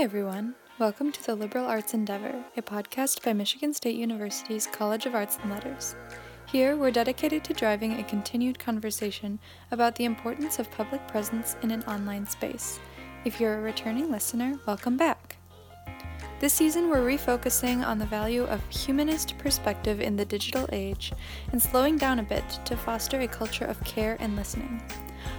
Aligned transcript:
Hi, 0.00 0.04
everyone. 0.04 0.54
Welcome 0.78 1.12
to 1.12 1.26
the 1.26 1.34
Liberal 1.34 1.66
Arts 1.66 1.92
Endeavor, 1.92 2.42
a 2.56 2.62
podcast 2.62 3.22
by 3.22 3.34
Michigan 3.34 3.74
State 3.74 3.96
University's 3.96 4.66
College 4.66 5.04
of 5.04 5.14
Arts 5.14 5.36
and 5.42 5.50
Letters. 5.50 5.94
Here, 6.46 6.74
we're 6.74 6.90
dedicated 6.90 7.44
to 7.44 7.52
driving 7.52 7.92
a 7.92 8.04
continued 8.04 8.58
conversation 8.58 9.38
about 9.70 9.96
the 9.96 10.06
importance 10.06 10.58
of 10.58 10.70
public 10.70 11.06
presence 11.06 11.54
in 11.60 11.70
an 11.70 11.82
online 11.82 12.26
space. 12.26 12.80
If 13.26 13.38
you're 13.38 13.58
a 13.58 13.60
returning 13.60 14.10
listener, 14.10 14.58
welcome 14.66 14.96
back. 14.96 15.36
This 16.40 16.54
season, 16.54 16.88
we're 16.88 17.06
refocusing 17.06 17.86
on 17.86 17.98
the 17.98 18.06
value 18.06 18.44
of 18.44 18.66
humanist 18.70 19.36
perspective 19.36 20.00
in 20.00 20.16
the 20.16 20.24
digital 20.24 20.66
age 20.72 21.12
and 21.52 21.60
slowing 21.60 21.98
down 21.98 22.20
a 22.20 22.22
bit 22.22 22.48
to 22.64 22.74
foster 22.74 23.20
a 23.20 23.28
culture 23.28 23.66
of 23.66 23.84
care 23.84 24.16
and 24.18 24.34
listening. 24.34 24.80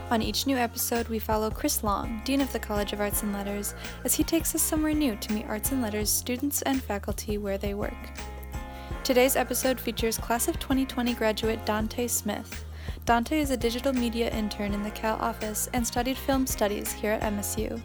On 0.09 0.21
each 0.21 0.45
new 0.45 0.58
episode, 0.58 1.08
we 1.08 1.20
follow 1.20 1.49
Chris 1.49 1.84
Long, 1.84 2.22
Dean 2.26 2.41
of 2.41 2.52
the 2.52 2.59
College 2.59 2.94
of 2.94 3.02
Arts 3.02 3.23
and 3.23 3.34
Letters, 3.34 3.73
as 4.03 4.16
he 4.16 4.23
takes 4.23 4.53
us 4.55 4.62
somewhere 4.62 4.94
new 4.94 5.16
to 5.16 5.34
meet 5.34 5.48
arts 5.48 5.72
and 5.72 5.81
letters 5.81 6.09
students 6.09 6.62
and 6.63 6.84
faculty 6.84 7.38
where 7.38 7.58
they 7.58 7.73
work. 7.73 8.12
Today's 9.03 9.36
episode 9.36 9.80
features 9.80 10.17
Class 10.17 10.48
of 10.48 10.59
2020 10.59 11.13
graduate 11.16 11.66
Dante 11.66 12.08
Smith. 12.08 12.66
Dante 13.05 13.39
is 13.39 13.49
a 13.49 13.58
digital 13.58 13.94
media 13.94 14.30
intern 14.30 14.73
in 14.73 14.84
the 14.84 14.91
Cal 14.91 15.17
office 15.20 15.70
and 15.73 15.86
studied 15.86 16.17
film 16.17 16.45
studies 16.45 16.91
here 16.91 17.13
at 17.13 17.22
MSU. 17.22 17.81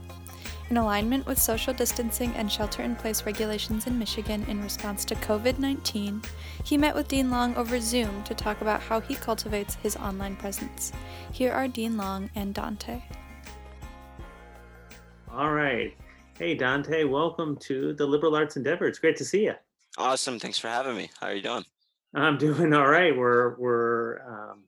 In 0.69 0.79
alignment 0.79 1.25
with 1.27 1.41
social 1.41 1.73
distancing 1.73 2.35
and 2.35 2.51
shelter 2.51 2.83
in 2.83 2.97
place 2.97 3.25
regulations 3.25 3.87
in 3.87 3.97
Michigan 4.01 4.45
in 4.49 4.61
response 4.61 5.05
to 5.05 5.15
COVID 5.15 5.61
19, 5.61 6.21
he 6.65 6.77
met 6.77 6.93
with 6.93 7.07
Dean 7.07 7.31
Long 7.31 7.55
over 7.55 7.81
Zoom 7.81 8.25
to 8.25 8.35
talk 8.35 8.61
about 8.61 8.81
how 8.81 8.99
he 9.01 9.15
cultivates 9.15 9.77
his 9.77 9.97
online 9.97 10.35
presence. 10.35 10.93
Here 11.31 11.53
are 11.53 11.69
Dean 11.69 11.97
Long 11.97 12.31
and 12.35 12.53
Dante. 12.53 13.01
All 15.31 15.53
right. 15.53 15.97
Hey, 16.37 16.57
Dante, 16.57 17.05
welcome 17.05 17.57
to 17.59 17.93
the 17.93 18.07
Liberal 18.07 18.35
Arts 18.35 18.57
Endeavor. 18.57 18.89
It's 18.89 18.99
great 18.99 19.17
to 19.19 19.25
see 19.25 19.45
you. 19.45 19.55
Awesome. 19.97 20.41
Thanks 20.41 20.59
for 20.59 20.67
having 20.67 20.97
me. 20.97 21.11
How 21.21 21.29
are 21.29 21.35
you 21.35 21.43
doing? 21.43 21.65
I'm 22.13 22.39
doing 22.39 22.75
all 22.75 22.89
right. 22.89 23.17
We're, 23.17 23.55
we're, 23.57 24.21
um, 24.27 24.65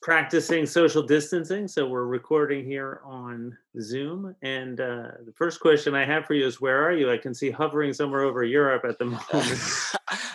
practicing 0.00 0.64
social 0.64 1.02
distancing. 1.02 1.68
So 1.68 1.86
we're 1.86 2.06
recording 2.06 2.64
here 2.64 3.02
on 3.04 3.56
Zoom. 3.80 4.34
And 4.40 4.80
uh, 4.80 5.08
the 5.26 5.32
first 5.34 5.60
question 5.60 5.94
I 5.94 6.06
have 6.06 6.24
for 6.24 6.32
you 6.32 6.46
is 6.46 6.60
where 6.60 6.82
are 6.82 6.92
you? 6.92 7.10
I 7.10 7.18
can 7.18 7.34
see 7.34 7.50
hovering 7.50 7.92
somewhere 7.92 8.22
over 8.22 8.42
Europe 8.42 8.84
at 8.86 8.98
the 8.98 9.04
moment. 9.32 9.60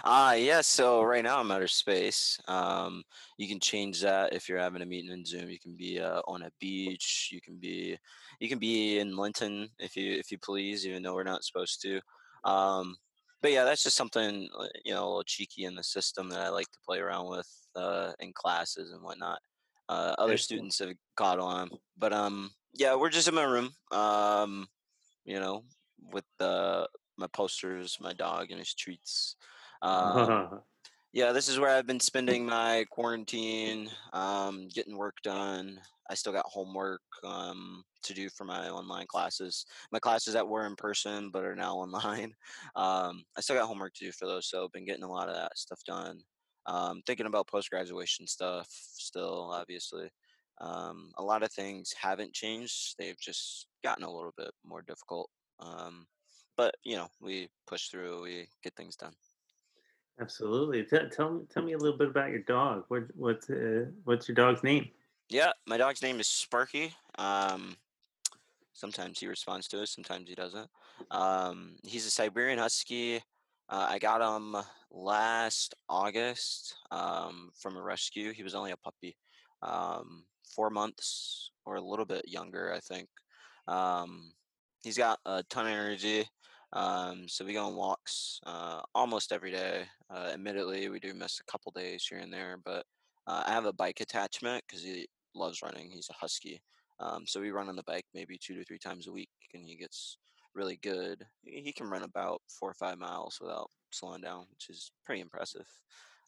Ah, 0.07 0.29
uh, 0.29 0.33
yeah. 0.33 0.61
So 0.61 1.01
right 1.01 1.23
now 1.23 1.39
I'm 1.39 1.49
outer 1.49 1.67
space. 1.67 2.39
Um, 2.47 3.03
you 3.39 3.47
can 3.47 3.59
change 3.59 4.01
that 4.01 4.33
if 4.33 4.47
you're 4.47 4.59
having 4.59 4.83
a 4.83 4.85
meeting 4.85 5.11
in 5.11 5.25
Zoom. 5.25 5.49
You 5.49 5.59
can 5.59 5.75
be 5.75 5.99
uh, 5.99 6.21
on 6.27 6.43
a 6.43 6.51
beach. 6.59 7.29
You 7.31 7.41
can 7.41 7.57
be 7.57 7.97
you 8.39 8.47
can 8.47 8.59
be 8.59 8.99
in 8.99 9.17
Linton 9.17 9.67
if 9.79 9.97
you 9.97 10.13
if 10.13 10.31
you 10.31 10.37
please, 10.37 10.85
even 10.85 11.01
though 11.01 11.15
we're 11.15 11.23
not 11.23 11.43
supposed 11.43 11.81
to. 11.81 11.99
Um, 12.43 12.95
but 13.41 13.51
yeah, 13.51 13.63
that's 13.63 13.81
just 13.81 13.97
something 13.97 14.47
uh, 14.59 14.67
you 14.83 14.93
know 14.93 15.05
a 15.05 15.07
little 15.07 15.23
cheeky 15.23 15.65
in 15.65 15.73
the 15.73 15.83
system 15.83 16.29
that 16.29 16.41
I 16.41 16.49
like 16.49 16.69
to 16.69 16.79
play 16.85 16.99
around 16.99 17.27
with 17.27 17.49
uh, 17.75 18.11
in 18.19 18.31
classes 18.31 18.91
and 18.91 19.01
whatnot 19.01 19.39
uh, 19.89 20.15
other 20.17 20.37
students 20.37 20.79
have 20.79 20.93
caught 21.15 21.39
on. 21.39 21.69
But 21.97 22.13
um, 22.13 22.51
yeah, 22.73 22.95
we're 22.95 23.09
just 23.09 23.27
in 23.27 23.35
my 23.35 23.43
room. 23.43 23.71
Um, 23.91 24.67
you 25.25 25.39
know, 25.39 25.63
with 26.11 26.25
the 26.39 26.87
my 27.17 27.27
posters, 27.27 27.97
my 28.01 28.13
dog, 28.13 28.51
and 28.51 28.59
his 28.59 28.73
treats. 28.73 29.35
Um, 29.81 30.61
yeah, 31.13 31.31
this 31.31 31.47
is 31.47 31.59
where 31.59 31.75
I've 31.75 31.87
been 31.87 31.99
spending 31.99 32.45
my 32.45 32.85
quarantine, 32.91 33.89
um, 34.13 34.67
getting 34.73 34.97
work 34.97 35.15
done. 35.23 35.79
I 36.09 36.13
still 36.13 36.33
got 36.33 36.45
homework 36.45 37.01
um, 37.23 37.83
to 38.03 38.13
do 38.13 38.29
for 38.29 38.43
my 38.43 38.69
online 38.69 39.07
classes. 39.07 39.65
My 39.91 39.99
classes 39.99 40.33
that 40.33 40.47
were 40.47 40.67
in 40.67 40.75
person 40.75 41.31
but 41.31 41.43
are 41.43 41.55
now 41.55 41.75
online. 41.77 42.33
Um, 42.75 43.23
I 43.37 43.41
still 43.41 43.55
got 43.55 43.67
homework 43.67 43.93
to 43.95 44.05
do 44.05 44.11
for 44.11 44.27
those, 44.27 44.49
so 44.49 44.65
I've 44.65 44.71
been 44.71 44.85
getting 44.85 45.03
a 45.03 45.11
lot 45.11 45.29
of 45.29 45.35
that 45.35 45.57
stuff 45.57 45.79
done. 45.85 46.19
Um, 46.67 47.01
thinking 47.05 47.25
about 47.27 47.47
post 47.47 47.69
graduation 47.69 48.27
stuff 48.27 48.67
still, 48.69 49.51
obviously. 49.53 50.09
Um, 50.59 51.11
a 51.17 51.23
lot 51.23 51.43
of 51.43 51.51
things 51.51 51.93
haven't 51.99 52.33
changed. 52.33 52.95
They've 52.97 53.19
just 53.19 53.67
gotten 53.83 54.03
a 54.03 54.11
little 54.11 54.33
bit 54.37 54.51
more 54.65 54.81
difficult. 54.81 55.29
Um, 55.59 56.07
but 56.57 56.75
you 56.83 56.95
know, 56.95 57.07
we 57.21 57.49
push 57.67 57.89
through. 57.89 58.23
We 58.23 58.47
get 58.63 58.75
things 58.75 58.95
done. 58.95 59.13
Absolutely. 60.19 60.83
T- 60.83 61.09
tell 61.11 61.31
me, 61.31 61.41
tell 61.49 61.63
me 61.63 61.73
a 61.73 61.77
little 61.77 61.97
bit 61.97 62.07
about 62.07 62.29
your 62.29 62.39
dog. 62.39 62.85
What, 62.87 63.03
what's, 63.15 63.49
uh, 63.49 63.85
what's 64.05 64.27
your 64.27 64.35
dog's 64.35 64.63
name? 64.63 64.89
Yeah, 65.29 65.51
my 65.65 65.77
dog's 65.77 66.01
name 66.01 66.19
is 66.19 66.27
Sparky. 66.27 66.93
Um, 67.17 67.75
sometimes 68.73 69.19
he 69.19 69.27
responds 69.27 69.67
to 69.69 69.81
us, 69.81 69.91
sometimes 69.91 70.29
he 70.29 70.35
doesn't. 70.35 70.69
Um, 71.11 71.75
he's 71.83 72.05
a 72.05 72.11
Siberian 72.11 72.59
Husky. 72.59 73.21
Uh, 73.69 73.87
I 73.89 73.99
got 73.99 74.21
him 74.21 74.55
last 74.91 75.73
August 75.89 76.75
um, 76.91 77.49
from 77.55 77.77
a 77.77 77.81
rescue. 77.81 78.31
He 78.31 78.43
was 78.43 78.55
only 78.55 78.71
a 78.71 78.77
puppy, 78.77 79.17
um, 79.63 80.25
four 80.55 80.69
months 80.69 81.51
or 81.65 81.75
a 81.75 81.81
little 81.81 82.05
bit 82.05 82.27
younger, 82.27 82.73
I 82.73 82.79
think. 82.79 83.09
Um, 83.67 84.31
he's 84.83 84.97
got 84.97 85.19
a 85.25 85.43
ton 85.49 85.65
of 85.65 85.73
energy. 85.73 86.27
Um, 86.73 87.27
so 87.27 87.45
we 87.45 87.53
go 87.53 87.65
on 87.65 87.75
walks 87.75 88.39
uh, 88.45 88.81
almost 88.93 89.31
every 89.31 89.51
day. 89.51 89.85
Uh, 90.13 90.31
admittedly, 90.33 90.89
we 90.89 90.99
do 90.99 91.13
miss 91.13 91.39
a 91.39 91.51
couple 91.51 91.71
days 91.71 92.05
here 92.07 92.19
and 92.19 92.31
there, 92.31 92.57
but 92.63 92.85
uh, 93.27 93.43
I 93.47 93.51
have 93.51 93.65
a 93.65 93.73
bike 93.73 94.01
attachment 94.01 94.63
because 94.67 94.83
he 94.83 95.07
loves 95.33 95.61
running. 95.63 95.89
He's 95.89 96.09
a 96.09 96.13
husky. 96.13 96.61
Um, 96.99 97.25
so 97.25 97.41
we 97.41 97.51
run 97.51 97.69
on 97.69 97.75
the 97.75 97.83
bike 97.83 98.05
maybe 98.13 98.37
two 98.37 98.55
to 98.55 98.63
three 98.63 98.77
times 98.77 99.07
a 99.07 99.11
week, 99.11 99.29
and 99.53 99.65
he 99.65 99.75
gets 99.75 100.17
really 100.55 100.79
good. 100.81 101.25
He 101.43 101.71
can 101.71 101.89
run 101.89 102.03
about 102.03 102.41
four 102.47 102.69
or 102.69 102.73
five 102.73 102.97
miles 102.97 103.39
without 103.41 103.69
slowing 103.91 104.21
down, 104.21 104.45
which 104.51 104.69
is 104.69 104.91
pretty 105.03 105.21
impressive. 105.21 105.67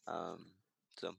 Um, 0.06 0.46
so 0.98 1.14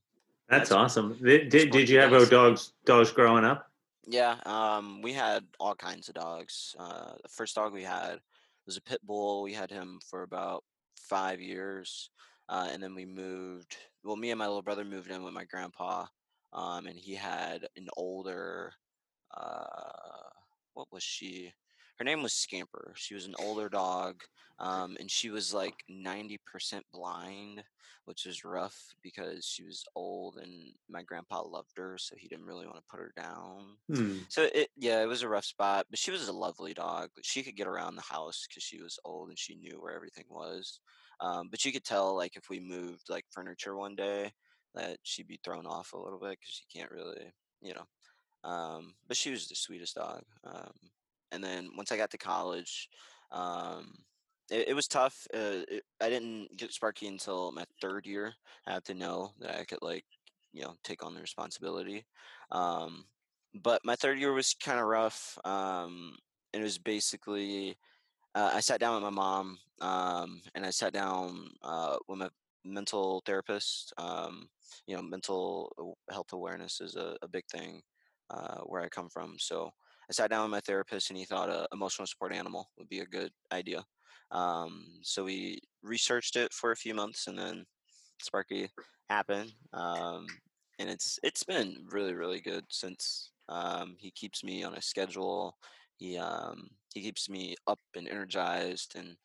that's, 0.47 0.70
that's 0.70 0.72
awesome. 0.72 1.18
Did, 1.22 1.50
did, 1.50 1.72
did 1.72 1.90
you 1.90 2.00
have 2.00 2.14
a 2.14 2.25
dogs 2.25 2.74
dogs 2.86 3.12
growing 3.12 3.46
up? 3.46 3.69
Yeah, 4.08 4.38
um, 4.46 5.02
we 5.02 5.14
had 5.14 5.44
all 5.59 5.75
kinds 5.75 6.08
of 6.08 6.16
dogs. 6.16 6.75
Uh, 6.80 7.14
the 7.22 7.30
first 7.30 7.56
dog 7.56 7.74
we 7.74 7.84
had 7.84 8.19
was 8.66 8.78
a 8.78 8.81
pit 8.81 9.00
bull. 9.03 9.44
We 9.44 9.53
had 9.53 9.69
him 9.69 10.00
for 10.09 10.24
about 10.24 10.64
five 10.96 11.40
years, 11.40 12.09
uh, 12.48 12.69
and 12.72 12.81
then 12.81 12.96
we 12.96 13.06
moved. 13.06 13.78
Well, 14.03 14.16
me 14.16 14.31
and 14.31 14.40
my 14.40 14.48
little 14.48 14.62
brother 14.62 14.86
moved 14.86 15.12
in 15.12 15.24
with 15.24 15.34
my 15.34 15.44
grandpa, 15.44 16.06
um, 16.53 16.88
and 16.88 16.98
he 16.98 17.14
had 17.14 17.68
an 17.78 17.88
older. 17.98 18.74
Uh, 19.36 20.30
what 20.74 20.88
was 20.92 21.03
she? 21.03 21.53
Her 22.00 22.06
name 22.06 22.24
was 22.24 22.34
Scamper. 22.34 22.94
She 22.96 23.14
was 23.14 23.26
an 23.26 23.36
older 23.40 23.70
dog, 23.70 24.24
um, 24.58 24.98
and 25.00 25.12
she 25.12 25.30
was 25.30 25.54
like 25.54 25.76
ninety 25.88 26.40
percent 26.46 26.86
blind, 26.94 27.64
which 28.06 28.26
was 28.26 28.46
rough 28.46 28.96
because 29.04 29.46
she 29.46 29.64
was 29.64 29.84
old, 29.96 30.38
and 30.38 30.74
my 30.90 31.04
grandpa 31.04 31.44
loved 31.44 31.74
her, 31.78 31.98
so 31.98 32.16
he 32.18 32.28
didn't 32.28 32.46
really 32.46 32.66
want 32.66 32.78
to 32.78 32.90
put 32.90 33.02
her 33.02 33.12
down. 33.16 33.76
Hmm. 33.94 34.20
So 34.30 34.48
it, 34.54 34.70
yeah, 34.78 35.04
it 35.04 35.08
was 35.08 35.24
a 35.24 35.30
rough 35.30 35.46
spot, 35.46 35.88
but 35.90 36.00
she 36.00 36.10
was 36.10 36.28
a 36.28 36.34
lovely 36.34 36.74
dog. 36.74 37.10
She 37.22 37.44
could 37.44 37.58
get 37.58 37.68
around 37.68 37.96
the 37.96 38.02
house 38.02 38.48
because 38.48 38.64
she 38.64 38.81
was 38.81 38.98
old 39.04 39.30
and 39.30 39.38
she 39.38 39.56
knew 39.56 39.80
where 39.80 39.96
everything 39.96 40.26
was. 40.30 40.80
Um, 41.20 41.50
but 41.52 41.66
you 41.66 41.74
could 41.74 41.84
tell, 41.84 42.16
like, 42.16 42.38
if 42.38 42.50
we 42.50 42.62
moved 42.62 43.10
like 43.10 43.26
furniture 43.30 43.76
one 43.76 43.96
day, 43.96 44.31
that 44.74 45.00
she'd 45.04 45.28
be 45.28 45.40
thrown 45.44 45.66
off 45.66 45.92
a 45.92 45.98
little 45.98 46.20
bit 46.20 46.38
because 46.40 46.56
she 46.56 46.80
can't 46.80 46.92
really, 46.92 47.34
you 47.62 47.74
know. 47.74 48.50
Um, 48.50 48.94
but 49.08 49.18
she 49.18 49.31
was 49.31 49.48
the 49.48 49.56
sweetest 49.56 49.96
dog. 49.96 50.24
Um, 50.46 50.72
and 51.31 51.44
then 51.44 51.69
once 51.75 51.91
I 51.91 51.97
got 51.97 52.12
to 52.12 52.17
college, 52.17 52.90
um, 53.31 53.94
it, 54.50 54.69
it, 54.69 54.73
was 54.73 54.88
tough. 54.88 55.28
Uh, 55.34 55.66
it, 55.67 55.84
I 56.01 56.09
didn't 56.09 56.56
get 56.57 56.73
Sparky 56.73 57.07
until 57.07 57.51
my 57.51 57.66
third 57.81 58.06
year. 58.06 58.34
I 58.67 58.73
had 58.73 58.85
to 58.85 58.94
know 58.94 59.31
that 59.39 59.59
I 59.59 59.63
could 59.63 59.81
like, 59.81 60.06
you 60.53 60.63
know, 60.63 60.75
take 60.84 61.06
on 61.06 61.13
the 61.13 61.22
responsibility. 61.22 62.06
Um, 62.51 63.06
but 63.54 63.81
my 63.83 63.95
third 63.95 64.19
year 64.19 64.33
was 64.33 64.56
kind 64.63 64.80
of 64.80 64.86
rough. 64.86 65.38
Um, 65.45 66.18
it 66.54 66.62
was 66.62 66.77
basically 66.77 67.77
uh, 68.36 68.51
I 68.54 68.59
sat 68.59 68.80
down 68.80 68.95
with 68.95 69.04
my 69.04 69.09
mom, 69.09 69.57
um, 69.81 70.42
and 70.56 70.65
I 70.65 70.69
sat 70.69 70.94
down 70.94 71.50
uh, 71.63 71.98
with 72.07 72.19
my 72.19 72.30
mental 72.63 73.21
therapist. 73.25 73.94
Um, 73.98 74.50
you 74.86 74.95
know, 74.95 75.01
mental 75.01 75.95
health 76.12 76.31
awareness 76.33 76.81
is 76.81 76.95
a, 76.95 77.15
a 77.21 77.27
big 77.27 77.45
thing 77.51 77.81
uh, 78.30 78.59
where 78.59 78.81
I 78.81 78.89
come 78.89 79.09
from. 79.09 79.36
So 79.39 79.71
I 80.09 80.13
sat 80.13 80.31
down 80.31 80.44
with 80.44 80.51
my 80.51 80.59
therapist 80.61 81.09
and 81.09 81.19
he 81.19 81.25
thought 81.25 81.50
a 81.50 81.67
emotional 81.71 82.07
support 82.07 82.33
animal 82.33 82.71
would 82.77 82.89
be 82.89 83.00
a 83.00 83.06
good 83.06 83.31
idea. 83.51 83.85
Um, 84.31 84.85
so 85.03 85.23
we 85.23 85.59
researched 85.83 86.35
it 86.35 86.51
for 86.51 86.71
a 86.71 86.75
few 86.75 86.95
months 86.95 87.27
and 87.27 87.38
then 87.38 87.65
Sparky 88.19 88.69
happened. 89.09 89.51
Um, 89.73 90.25
and 90.79 90.89
it's 90.89 91.19
it's 91.23 91.44
been 91.44 91.85
really 91.91 92.13
really 92.13 92.39
good 92.39 92.65
since 92.69 93.31
um, 93.50 93.95
he 94.00 94.11
keeps 94.11 94.44
me 94.44 94.63
on 94.63 94.75
a 94.75 94.81
schedule. 94.81 95.57
He 95.97 96.17
um, 96.17 96.69
he 96.94 97.01
keeps 97.01 97.29
me 97.29 97.56
up 97.67 97.79
and 97.95 98.07
energized 98.07 98.95
and 98.95 99.15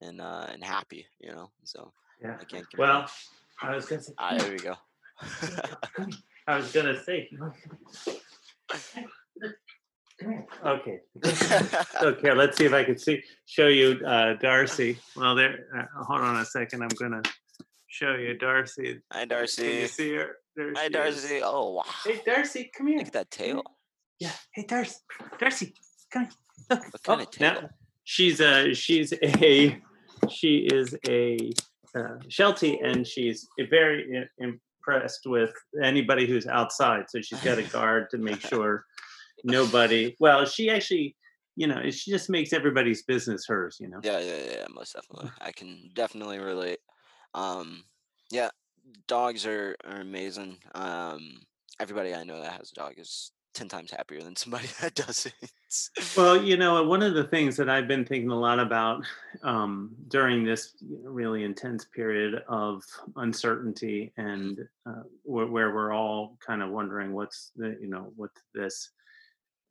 and 0.00 0.20
uh, 0.20 0.46
and 0.50 0.64
happy, 0.64 1.06
you 1.20 1.32
know. 1.32 1.50
So 1.64 1.92
yeah. 2.22 2.36
I 2.40 2.44
can't. 2.44 2.66
Well, 2.78 3.06
I 3.60 3.74
was 3.74 3.86
gonna 3.86 4.02
say. 4.02 4.12
Ah, 4.18 4.36
there 4.38 4.52
we 4.52 4.58
go. 4.58 4.74
I 6.46 6.56
was 6.56 6.72
gonna 6.72 7.02
say. 7.02 7.28
Okay. 10.22 10.98
okay. 12.02 12.32
Let's 12.32 12.58
see 12.58 12.64
if 12.66 12.72
I 12.72 12.84
can 12.84 12.98
see 12.98 13.22
show 13.46 13.68
you 13.68 14.00
uh, 14.06 14.34
Darcy. 14.34 14.98
Well, 15.16 15.34
there. 15.34 15.66
Uh, 15.76 16.04
hold 16.04 16.20
on 16.20 16.36
a 16.36 16.44
second. 16.44 16.82
I'm 16.82 16.88
gonna 16.88 17.22
show 17.88 18.14
you 18.14 18.36
Darcy. 18.36 19.00
Hi, 19.12 19.24
Darcy. 19.24 19.62
Can 19.62 19.70
Darcy. 19.70 19.80
you 19.80 19.88
see 19.88 20.14
her? 20.16 20.36
There 20.56 20.72
Hi, 20.76 20.80
she 20.82 20.86
is. 20.88 20.92
Darcy. 20.92 21.40
Oh, 21.42 21.72
wow. 21.74 21.82
Hey, 22.04 22.20
Darcy, 22.26 22.70
come 22.76 22.88
here. 22.88 22.98
Look 22.98 23.06
at 23.08 23.12
that 23.14 23.30
tail. 23.30 23.62
Yeah. 24.18 24.32
Hey, 24.52 24.64
Darcy. 24.68 24.96
Darcy, 25.38 25.74
come 26.12 26.24
here. 26.24 26.32
Look. 26.70 26.92
What 26.92 27.02
kind 27.02 27.20
Oh, 27.20 27.22
of 27.22 27.30
tail? 27.30 27.52
now- 27.62 27.70
she's 28.04 28.40
a 28.40 28.74
she's 28.74 29.12
a 29.22 29.80
she 30.28 30.56
is 30.72 30.94
a 31.08 31.50
uh, 31.96 32.16
Sheltie, 32.28 32.78
and 32.84 33.06
she's 33.06 33.48
very 33.70 34.28
impressed 34.38 35.22
with 35.26 35.52
anybody 35.82 36.26
who's 36.26 36.46
outside. 36.46 37.04
So 37.08 37.20
she's 37.22 37.40
got 37.40 37.58
a 37.58 37.62
guard 37.62 38.10
to 38.10 38.18
make 38.18 38.40
sure 38.46 38.84
nobody. 39.44 40.16
Well, 40.18 40.44
she 40.44 40.70
actually, 40.70 41.16
you 41.56 41.66
know, 41.66 41.90
she 41.90 42.10
just 42.10 42.30
makes 42.30 42.52
everybody's 42.52 43.02
business 43.02 43.46
hers. 43.46 43.78
You 43.80 43.88
know. 43.88 44.00
Yeah, 44.02 44.20
yeah, 44.20 44.42
yeah, 44.50 44.66
most 44.74 44.94
definitely. 44.94 45.30
I 45.40 45.52
can 45.52 45.90
definitely 45.94 46.38
relate. 46.38 46.78
Um, 47.34 47.84
yeah, 48.30 48.50
dogs 49.06 49.46
are, 49.46 49.76
are 49.84 50.00
amazing. 50.00 50.58
Um, 50.74 51.40
everybody 51.78 52.14
I 52.14 52.24
know 52.24 52.40
that 52.40 52.52
has 52.52 52.72
a 52.72 52.74
dog 52.74 52.94
is 52.98 53.32
ten 53.54 53.68
times 53.68 53.90
happier 53.90 54.22
than 54.22 54.36
somebody 54.36 54.68
that 54.80 54.94
doesn't. 54.94 55.34
Well, 56.16 56.42
you 56.42 56.56
know, 56.56 56.82
one 56.84 57.02
of 57.02 57.14
the 57.14 57.24
things 57.24 57.56
that 57.56 57.68
I've 57.68 57.88
been 57.88 58.04
thinking 58.04 58.30
a 58.30 58.38
lot 58.38 58.58
about 58.58 59.04
um, 59.42 59.94
during 60.08 60.44
this 60.44 60.74
really 61.04 61.44
intense 61.44 61.84
period 61.84 62.42
of 62.48 62.82
uncertainty 63.16 64.12
and 64.16 64.58
uh, 64.86 65.02
where, 65.22 65.46
where 65.46 65.74
we're 65.74 65.92
all 65.92 66.36
kind 66.44 66.62
of 66.62 66.70
wondering 66.70 67.12
what's 67.12 67.52
the, 67.56 67.76
you 67.80 67.88
know, 67.88 68.12
what 68.16 68.30
this 68.54 68.90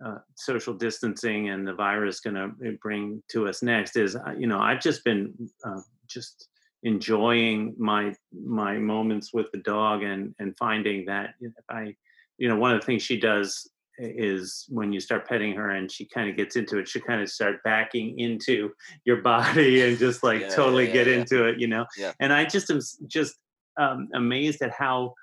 uh, 0.06 0.19
social 0.36 0.74
distancing 0.74 1.50
and 1.50 1.68
the 1.68 1.74
virus 1.74 2.19
going 2.19 2.36
to 2.36 2.78
bring 2.81 3.22
to 3.30 3.48
us 3.48 3.62
next 3.62 3.96
is, 3.98 4.16
uh, 4.16 4.34
you 4.38 4.48
know, 4.48 4.60
I've 4.60 4.81
just 4.81 5.04
been 5.04 5.34
uh, 5.66 5.81
just 6.07 6.48
enjoying 6.84 7.75
my 7.78 8.16
my 8.34 8.78
moments 8.78 9.34
with 9.34 9.51
the 9.51 9.60
dog 9.60 10.04
and 10.04 10.34
and 10.40 10.57
finding 10.57 11.06
that 11.06 11.34
if 11.42 11.51
I, 11.69 11.96
you 12.38 12.48
know, 12.48 12.56
one 12.56 12.74
of 12.74 12.80
the 12.80 12.86
things 12.86 13.01
she 13.04 13.19
does 13.19 13.69
is 14.01 14.66
when 14.69 14.94
you 14.94 15.00
start 15.01 15.28
petting 15.28 15.54
her 15.54 15.72
and 15.72 15.92
she 15.92 16.06
kind 16.06 16.30
of 16.30 16.38
gets 16.38 16.56
into 16.56 16.78
it, 16.80 16.88
she 16.88 17.02
kind 17.02 17.22
of 17.22 17.30
start 17.30 17.62
backing 17.63 18.18
into 18.18 18.72
your 19.06 19.18
body 19.22 19.81
and 19.81 19.98
just 19.98 20.24
like 20.24 20.42
Yeah, 20.42 20.50
totally 20.50 20.88
yeah, 20.88 20.94
get 20.94 21.07
yeah. 21.07 21.16
into 21.16 21.45
it, 21.45 21.60
you 21.60 21.68
know. 21.68 21.86
And 22.22 22.31
I 22.31 22.45
just 22.45 22.69
am 22.69 22.80
just 23.07 23.36
um, 23.78 24.07
amazed 24.13 24.62
at 24.62 24.72
how 24.72 25.13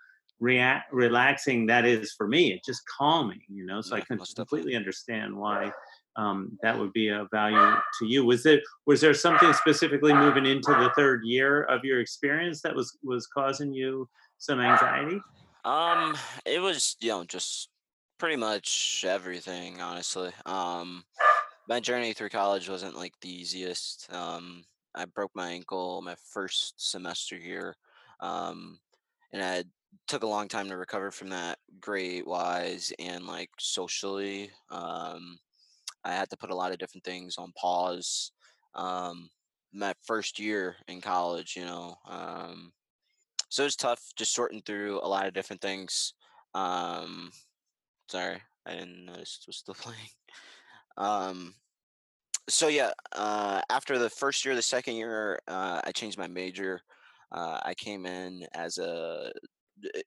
react 0.40 0.92
relaxing 0.92 1.66
that 1.66 1.84
is 1.84 2.12
for 2.16 2.28
me. 2.28 2.52
It's 2.52 2.66
just 2.66 2.82
calming, 2.98 3.40
you 3.48 3.64
know. 3.64 3.80
So 3.80 3.96
I 3.96 4.00
can 4.00 4.18
definitely. 4.18 4.34
completely 4.34 4.76
understand 4.76 5.34
why 5.34 5.70
um, 6.16 6.58
that 6.62 6.78
would 6.78 6.92
be 6.92 7.08
a 7.08 7.26
value 7.32 7.76
to 7.98 8.06
you. 8.06 8.24
Was 8.24 8.46
it 8.46 8.62
was 8.86 9.00
there 9.00 9.14
something 9.14 9.52
specifically 9.52 10.12
moving 10.12 10.46
into 10.46 10.72
the 10.72 10.90
third 10.96 11.22
year 11.24 11.64
of 11.64 11.84
your 11.84 12.00
experience 12.00 12.62
that 12.62 12.74
was 12.74 12.96
was 13.02 13.26
causing 13.26 13.72
you 13.72 14.08
some 14.38 14.60
anxiety? 14.60 15.20
Um, 15.64 16.16
it 16.44 16.60
was, 16.60 16.96
you 17.00 17.08
know, 17.08 17.24
just 17.24 17.70
pretty 18.18 18.36
much 18.36 19.04
everything, 19.06 19.80
honestly. 19.80 20.30
Um, 20.46 21.04
my 21.68 21.80
journey 21.80 22.12
through 22.12 22.28
college 22.28 22.68
wasn't 22.68 22.96
like 22.96 23.14
the 23.20 23.30
easiest. 23.30 24.12
Um, 24.12 24.64
I 24.94 25.04
broke 25.04 25.32
my 25.34 25.50
ankle 25.50 26.00
my 26.02 26.14
first 26.32 26.74
semester 26.76 27.36
here. 27.36 27.76
Um, 28.20 28.78
and 29.32 29.42
I 29.42 29.64
took 30.08 30.22
a 30.22 30.28
long 30.28 30.48
time 30.48 30.68
to 30.68 30.76
recover 30.76 31.10
from 31.10 31.28
that 31.30 31.58
grade 31.80 32.24
wise 32.26 32.92
and 32.98 33.26
like 33.26 33.50
socially. 33.58 34.50
Um, 34.70 35.38
I 36.04 36.12
had 36.12 36.30
to 36.30 36.36
put 36.36 36.50
a 36.50 36.54
lot 36.54 36.72
of 36.72 36.78
different 36.78 37.04
things 37.04 37.36
on 37.38 37.52
pause. 37.56 38.32
Um, 38.74 39.28
my 39.72 39.94
first 40.04 40.38
year 40.38 40.76
in 40.88 41.00
college, 41.00 41.54
you 41.56 41.64
know, 41.64 41.96
um, 42.08 42.72
so 43.48 43.62
it 43.62 43.66
was 43.66 43.76
tough 43.76 44.02
just 44.16 44.34
sorting 44.34 44.62
through 44.62 45.00
a 45.02 45.08
lot 45.08 45.26
of 45.26 45.34
different 45.34 45.62
things. 45.62 46.14
Um, 46.54 47.30
sorry, 48.08 48.40
I 48.66 48.72
didn't 48.72 49.04
notice 49.04 49.38
it 49.42 49.48
was 49.48 49.56
still 49.56 49.74
playing. 49.78 49.98
Um, 50.96 51.54
so 52.48 52.68
yeah, 52.68 52.92
uh, 53.12 53.60
after 53.70 53.98
the 53.98 54.10
first 54.10 54.44
year, 54.44 54.54
the 54.54 54.62
second 54.62 54.94
year, 54.94 55.40
uh, 55.48 55.80
I 55.84 55.92
changed 55.92 56.18
my 56.18 56.28
major. 56.28 56.80
Uh, 57.32 57.60
I 57.64 57.74
came 57.74 58.06
in 58.06 58.46
as 58.54 58.78
a. 58.78 59.32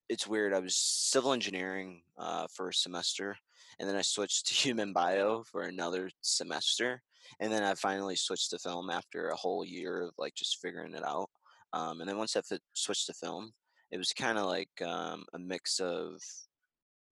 It's 0.07 0.27
weird. 0.27 0.54
I 0.54 0.60
was 0.60 0.75
civil 0.75 1.33
engineering 1.33 2.01
uh, 2.18 2.48
for 2.51 2.69
a 2.69 2.74
semester, 2.74 3.38
and 3.80 3.88
then 3.88 3.95
I 3.95 4.01
switched 4.01 4.45
to 4.48 4.54
human 4.54 4.94
bio 4.94 5.44
for 5.44 5.63
another 5.63 6.10
semester, 6.21 7.01
and 7.39 7.51
then 7.51 7.63
I 7.63 7.75
finally 7.75 8.16
switched 8.16 8.51
to 8.51 8.60
film 8.60 8.89
after 8.89 9.30
a 9.30 9.36
whole 9.36 9.63
year 9.63 10.01
of 10.01 10.12
like 10.18 10.36
just 10.36 10.60
figuring 10.62 10.94
it 10.94 11.06
out. 11.06 11.30
Um, 11.74 12.01
and 12.01 12.10
then 12.10 12.18
once 12.18 12.36
I 12.36 12.42
fi- 12.42 12.60
switched 12.74 13.07
to 13.07 13.13
film, 13.13 13.54
it 13.92 13.98
was 13.98 14.13
kind 14.13 14.38
of 14.38 14.45
like 14.45 14.69
um, 14.81 15.25
a 15.33 15.39
mix 15.39 15.80
of 15.80 16.22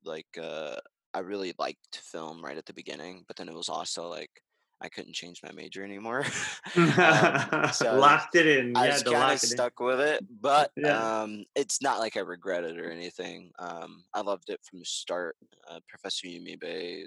like 0.04 0.28
uh, 0.42 0.76
I 1.14 1.20
really 1.20 1.54
liked 1.60 2.02
film 2.04 2.44
right 2.44 2.58
at 2.58 2.66
the 2.66 2.74
beginning, 2.74 3.24
but 3.28 3.38
then 3.38 3.50
it 3.50 3.56
was 3.56 3.70
also 3.70 4.08
like 4.08 4.32
I 4.80 4.90
couldn't 4.90 5.14
change 5.14 5.42
my 5.42 5.52
major 5.52 5.84
anymore. 5.84 6.24
um, 6.76 7.70
so 7.74 7.98
Locked 7.98 8.36
it 8.36 8.46
in. 8.46 8.78
I 8.78 8.88
was 8.88 9.04
kind 9.04 9.16
of 9.16 9.30
it 9.32 9.44
in. 9.44 9.50
stuck 9.50 9.80
with 9.80 10.00
it, 10.00 10.24
but 10.42 10.72
Yeah. 10.76 11.22
um, 11.22 11.46
it's 11.56 11.82
not 11.82 12.00
like 12.00 12.16
I 12.16 12.20
regret 12.22 12.64
it 12.64 12.78
or 12.78 12.90
anything. 12.92 13.52
Um, 13.58 14.04
I 14.14 14.22
loved 14.22 14.50
it 14.50 14.60
from 14.64 14.80
the 14.80 14.86
start. 14.86 15.36
Uh, 15.68 15.80
Professor 15.88 16.28
Yumibe 16.28 16.60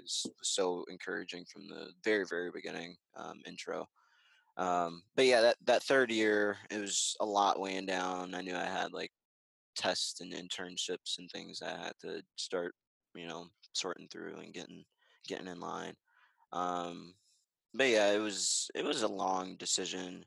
is 0.03 0.25
so 0.41 0.83
encouraging 0.89 1.45
from 1.45 1.67
the 1.67 1.91
very, 2.03 2.25
very 2.29 2.51
beginning 2.51 2.97
um, 3.15 3.41
intro. 3.45 3.87
Um, 4.57 5.03
but 5.15 5.25
yeah, 5.25 5.41
that, 5.41 5.55
that 5.65 5.83
third 5.83 6.11
year, 6.11 6.57
it 6.69 6.77
was 6.79 7.15
a 7.21 7.25
lot 7.25 7.59
weighing 7.59 7.85
down. 7.85 8.35
I 8.35 8.41
knew 8.41 8.55
I 8.55 8.65
had 8.65 8.91
like 8.91 9.11
tests 9.77 10.19
and 10.19 10.33
internships 10.33 11.17
and 11.17 11.31
things 11.31 11.61
I 11.61 11.69
had 11.69 11.93
to 12.01 12.21
start, 12.35 12.75
you 13.15 13.27
know, 13.27 13.47
sorting 13.73 14.09
through 14.09 14.35
and 14.39 14.53
getting 14.53 14.83
getting 15.25 15.47
in 15.47 15.61
line. 15.61 15.95
Um, 16.51 17.13
but 17.73 17.87
yeah, 17.87 18.11
it 18.11 18.19
was 18.19 18.69
it 18.75 18.83
was 18.83 19.03
a 19.03 19.07
long 19.07 19.55
decision. 19.57 20.25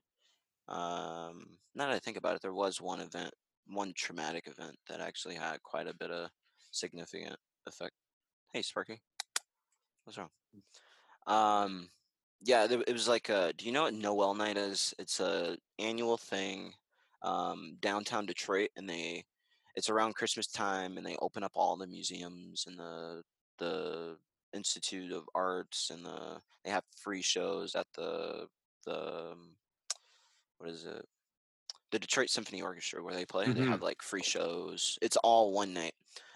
Um, 0.68 1.56
now 1.74 1.86
that 1.86 1.94
I 1.94 1.98
think 1.98 2.16
about 2.16 2.36
it, 2.36 2.42
there 2.42 2.54
was 2.54 2.80
one 2.80 3.00
event, 3.00 3.32
one 3.66 3.92
traumatic 3.96 4.46
event 4.46 4.76
that 4.88 5.00
actually 5.00 5.34
had 5.34 5.62
quite 5.62 5.86
a 5.86 5.94
bit 5.94 6.10
of 6.10 6.30
significant 6.70 7.36
effect. 7.66 7.92
Hey, 8.52 8.62
Sparky, 8.62 9.00
what's 10.04 10.18
wrong? 10.18 10.30
Um, 11.26 11.88
yeah, 12.42 12.66
it 12.70 12.92
was 12.92 13.08
like 13.08 13.28
a. 13.28 13.52
Do 13.56 13.66
you 13.66 13.72
know 13.72 13.82
what 13.82 13.94
Noel 13.94 14.34
Night 14.34 14.56
is? 14.56 14.94
It's 14.98 15.20
a 15.20 15.56
annual 15.78 16.16
thing, 16.16 16.72
um, 17.22 17.76
downtown 17.80 18.26
Detroit, 18.26 18.70
and 18.76 18.88
they, 18.88 19.24
it's 19.76 19.88
around 19.88 20.14
Christmas 20.14 20.46
time, 20.46 20.96
and 20.96 21.06
they 21.06 21.16
open 21.20 21.42
up 21.42 21.52
all 21.54 21.76
the 21.76 21.86
museums 21.86 22.64
and 22.66 22.78
the 22.78 23.22
the 23.58 24.16
Institute 24.54 25.12
of 25.12 25.28
Arts, 25.34 25.90
and 25.90 26.04
the 26.04 26.40
they 26.64 26.70
have 26.70 26.84
free 26.96 27.22
shows 27.22 27.74
at 27.74 27.86
the 27.94 28.48
the 28.86 29.32
um, 29.32 29.56
what 30.58 30.70
is 30.70 30.84
it? 30.86 31.04
The 31.90 31.98
Detroit 31.98 32.30
Symphony 32.30 32.62
Orchestra 32.62 33.02
where 33.02 33.14
they 33.14 33.26
play. 33.26 33.52
They 33.52 33.60
Mhm. 33.60 33.68
have 33.70 33.82
like 33.82 34.02
free 34.02 34.22
shows. 34.22 34.98
It's 35.02 35.16
all 35.18 35.52
one 35.52 35.72
night. 35.74 35.94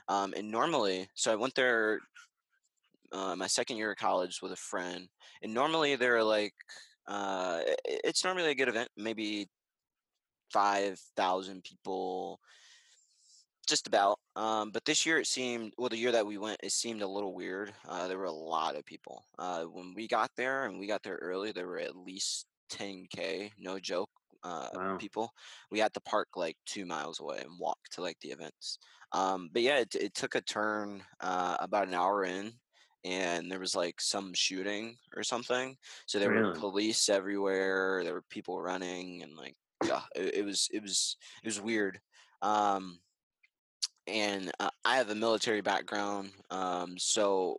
Um, 0.08 0.32
and 0.37 0.50
normally, 0.50 1.08
so 1.14 1.32
I 1.32 1.37
went 1.37 1.54
there 1.54 2.00
uh, 3.12 3.34
my 3.37 3.46
second 3.46 3.76
year 3.76 3.92
of 3.92 3.98
college 3.98 4.40
with 4.42 4.52
a 4.52 4.56
friend, 4.56 5.08
and 5.42 5.52
normally 5.54 5.96
there 5.96 6.16
are 6.16 6.25
like 6.25 6.54
uh, 7.06 7.62
it's 7.84 8.25
normally 8.25 8.50
a 8.50 8.54
good 8.54 8.68
event, 8.68 8.90
maybe 8.96 9.48
five 10.52 10.98
thousand 11.16 11.64
people, 11.64 12.40
just 13.68 13.87
about. 13.87 14.18
Um, 14.37 14.70
but 14.70 14.84
this 14.84 15.04
year 15.06 15.18
it 15.18 15.26
seemed, 15.26 15.75
well, 15.78 15.88
the 15.88 15.96
year 15.98 16.12
that 16.12 16.26
we 16.26 16.38
went, 16.38 16.60
it 16.62 16.72
seemed 16.72 17.02
a 17.02 17.08
little 17.08 17.34
weird. 17.34 17.75
Uh, 17.87 18.08
there 18.08 18.18
were 18.18 18.25
a 18.25 18.32
lot 18.32 18.76
of 18.76 18.84
people. 18.84 19.25
Uh, 19.38 19.64
when 19.64 19.94
we 19.94 20.08
got 20.08 20.30
there, 20.37 20.64
and 20.66 20.78
we 20.78 20.87
got 20.87 21.02
there 21.02 21.16
early, 21.22 21.52
there 21.52 21.66
were 21.68 21.78
at 21.78 21.96
least 21.96 22.46
10k, 22.70 23.52
no 23.58 23.78
joke. 23.78 24.10
Uh, 24.44 24.68
Wow. 24.72 24.96
people. 24.98 25.32
We 25.70 25.80
had 25.80 25.92
to 25.94 26.00
park 26.00 26.28
like 26.37 26.56
two 26.64 26.87
miles 26.87 27.20
away 27.20 27.40
and 27.40 27.58
walk 27.58 27.78
to 27.92 28.02
like 28.02 28.18
the 28.20 28.30
events. 28.30 28.78
Um, 29.12 29.50
but 29.52 29.62
yeah, 29.62 29.78
it, 29.80 29.94
it 29.96 30.14
took 30.14 30.34
a 30.37 30.40
turn 30.40 31.02
uh, 31.20 31.56
about 31.60 31.88
an 31.88 31.94
hour 31.94 32.25
in, 32.25 32.52
and 33.04 33.50
there 33.50 33.58
was 33.60 33.75
like 33.75 34.00
some 34.00 34.32
shooting 34.34 34.96
or 35.16 35.22
something. 35.25 35.76
So 36.06 36.18
there 36.18 36.30
were 36.32 36.46
police 36.54 37.08
everywhere. 37.08 38.02
There 38.04 38.14
were 38.14 38.22
people 38.30 38.60
running, 38.60 39.22
and 39.22 39.37
like 39.37 39.56
yeah, 39.82 40.02
it, 40.14 40.37
it 40.37 40.44
was 40.44 40.68
it 40.72 40.82
was 40.82 41.16
it 41.42 41.46
was 41.46 41.60
weird. 41.60 42.00
Um, 42.42 43.00
and 44.08 44.50
uh, 44.60 44.70
I 44.84 44.96
have 44.96 45.10
a 45.10 45.14
military 45.14 45.60
background, 45.60 46.30
um, 46.50 46.96
so 46.98 47.58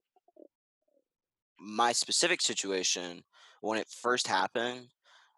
my 1.60 1.92
specific 1.92 2.42
situation 2.42 3.22
when 3.62 3.78
it 3.78 3.88
first 4.02 4.28
happened 4.28 4.88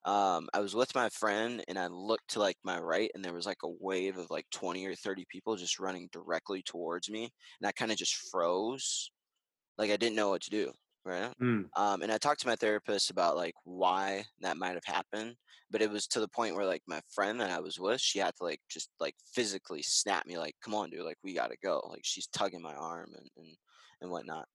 um 0.06 0.48
i 0.54 0.60
was 0.60 0.76
with 0.76 0.94
my 0.96 1.10
friend 1.10 1.64
and 1.68 1.78
i 1.78 1.88
looked 1.88 2.28
to 2.28 2.40
like 2.40 2.58
my 2.64 2.80
right 2.80 3.12
and 3.14 3.24
there 3.24 3.34
was 3.34 3.46
like 3.46 3.62
a 3.64 3.74
wave 3.80 4.18
of 4.18 4.30
like 4.32 4.46
20 4.52 4.86
or 4.86 4.96
30 4.96 5.26
people 5.30 5.56
just 5.56 5.80
running 5.80 6.10
directly 6.12 6.64
towards 6.64 7.10
me 7.10 7.24
and 7.60 7.68
i 7.68 7.72
kind 7.72 7.92
of 7.92 7.98
just 7.98 8.16
froze. 8.32 9.12
Like 9.78 9.92
i 9.92 9.98
didn't 9.98 10.16
know 10.16 10.30
what 10.30 10.42
to 10.44 10.50
do 10.50 10.72
right? 11.06 11.34
Mm. 11.42 11.66
Um, 11.76 12.02
and 12.02 12.12
I 12.12 12.18
talked 12.18 12.42
to 12.42 12.48
my 12.48 12.56
therapist 12.56 13.10
about 13.10 13.36
like 13.36 13.56
why 13.64 14.24
that 14.42 14.58
might 14.58 14.74
have 14.76 14.86
happened, 14.86 15.36
but 15.70 15.82
it 15.82 15.90
was 15.90 16.08
to 16.08 16.20
the 16.20 16.28
point 16.28 16.56
where 16.56 16.66
like 16.66 16.84
my 16.88 17.02
friend 17.14 17.40
that 17.40 17.52
I 17.52 17.60
was 17.60 17.80
with, 17.80 18.02
she 18.02 18.20
had 18.20 18.36
to 18.38 18.44
like 18.44 18.60
just 18.70 18.90
like 19.00 19.16
physically 19.34 19.82
snap 19.82 20.26
me, 20.26 20.38
like, 20.38 20.56
"Come 20.64 20.76
on, 20.76 20.90
dude, 20.90 21.06
like 21.06 21.18
we 21.24 21.34
gotta 21.34 21.56
go." 21.64 21.82
Like 21.90 22.02
she's 22.04 22.28
tugging 22.28 22.62
my 22.62 22.74
arm 22.74 23.12
and 23.16 23.30
and 23.38 23.56
and 24.02 24.12
whatnot. 24.12 24.46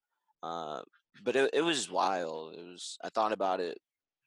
Uh, 0.43 0.81
but 1.23 1.35
it 1.35 1.49
it 1.53 1.61
was 1.61 1.89
wild. 1.89 2.55
It 2.55 2.63
was 2.63 2.97
I 3.03 3.09
thought 3.09 3.31
about 3.31 3.59
it 3.59 3.77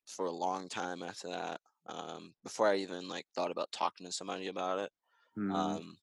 for 0.07 0.27
a 0.27 0.33
long 0.33 0.69
time 0.69 1.03
after 1.03 1.29
that. 1.29 1.61
Um, 1.89 2.35
before 2.45 2.69
I 2.69 2.77
even 2.77 3.09
like 3.09 3.27
thought 3.35 3.51
about 3.51 3.73
talking 3.73 4.07
to 4.07 4.13
somebody 4.13 4.49
about 4.49 4.79
it. 4.81 4.91
Mm. 5.39 5.55
Um, 5.55 5.97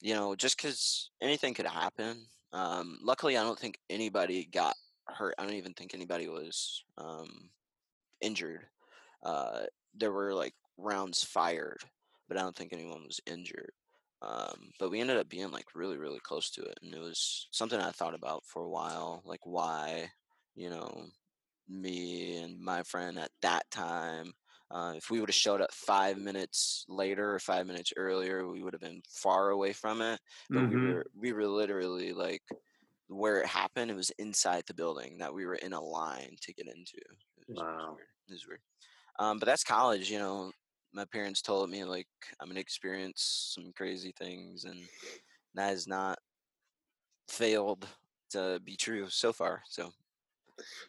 you 0.00 0.14
know, 0.14 0.34
just 0.34 0.56
because 0.56 1.10
anything 1.20 1.54
could 1.54 1.66
happen. 1.66 2.26
Um, 2.52 2.98
luckily, 3.02 3.36
I 3.36 3.42
don't 3.42 3.58
think 3.58 3.78
anybody 3.90 4.48
got 4.52 4.74
hurt. 5.14 5.34
I 5.38 5.44
don't 5.44 5.54
even 5.54 5.74
think 5.74 5.94
anybody 5.94 6.28
was 6.28 6.84
um, 6.98 7.50
injured. 8.20 8.68
Uh, 9.22 9.66
there 9.94 10.12
were 10.12 10.34
like 10.34 10.54
rounds 10.78 11.24
fired, 11.24 11.82
but 12.28 12.38
I 12.38 12.42
don't 12.42 12.56
think 12.56 12.72
anyone 12.72 13.04
was 13.04 13.20
injured. 13.26 13.72
Um, 14.22 14.72
but 14.78 14.90
we 14.90 15.00
ended 15.00 15.16
up 15.16 15.28
being 15.28 15.50
like 15.50 15.74
really, 15.74 15.98
really 15.98 16.20
close 16.20 16.50
to 16.52 16.62
it, 16.62 16.78
and 16.82 16.94
it 16.94 17.00
was 17.00 17.48
something 17.52 17.80
I 17.80 17.90
thought 17.92 18.14
about 18.14 18.44
for 18.46 18.62
a 18.64 18.70
while, 18.70 19.22
like 19.24 19.46
why, 19.46 20.10
you 20.54 20.70
know, 20.70 21.08
me 21.68 22.36
and 22.42 22.60
my 22.60 22.82
friend 22.82 23.18
at 23.18 23.30
that 23.42 23.70
time. 23.70 24.32
Uh, 24.70 24.94
if 24.96 25.10
we 25.10 25.18
would 25.20 25.28
have 25.28 25.34
showed 25.34 25.60
up 25.60 25.72
five 25.72 26.16
minutes 26.18 26.84
later 26.88 27.34
or 27.34 27.38
five 27.40 27.66
minutes 27.66 27.92
earlier, 27.96 28.46
we 28.48 28.62
would 28.62 28.72
have 28.72 28.80
been 28.80 29.02
far 29.08 29.50
away 29.50 29.72
from 29.72 30.00
it. 30.00 30.20
But 30.52 30.64
we 30.66 30.76
Mhm. 30.76 30.86
were 30.86 31.06
we 31.14 31.32
were 31.32 31.46
literally 31.48 32.12
like 32.12 32.42
where 33.10 33.40
it 33.40 33.46
happened. 33.46 33.90
It 33.90 33.96
was 33.96 34.10
inside 34.18 34.64
the 34.66 34.74
building 34.74 35.18
that 35.18 35.34
we 35.34 35.46
were 35.46 35.56
in 35.56 35.72
a 35.72 35.80
line 35.80 36.36
to 36.42 36.52
get 36.54 36.66
into. 36.68 36.96
It 36.96 37.48
was, 37.48 37.58
Wow. 37.58 37.94
weird. 37.96 38.08
It 38.28 38.32
was 38.32 38.46
weird. 38.46 38.60
Um, 39.18 39.38
but 39.38 39.46
that's 39.46 39.64
college, 39.64 40.10
you 40.10 40.18
know. 40.18 40.52
My 40.92 41.04
parents 41.04 41.42
told 41.42 41.70
me 41.70 41.84
like 41.84 42.08
I'm 42.40 42.48
gonna 42.48 42.60
experience 42.60 43.54
some 43.54 43.72
crazy 43.76 44.12
things, 44.18 44.64
and 44.64 44.80
that 45.54 45.68
has 45.68 45.86
not 45.86 46.18
failed 47.28 47.88
to 48.30 48.60
be 48.64 48.76
true 48.76 49.08
so 49.08 49.32
far. 49.32 49.62
So 49.68 49.92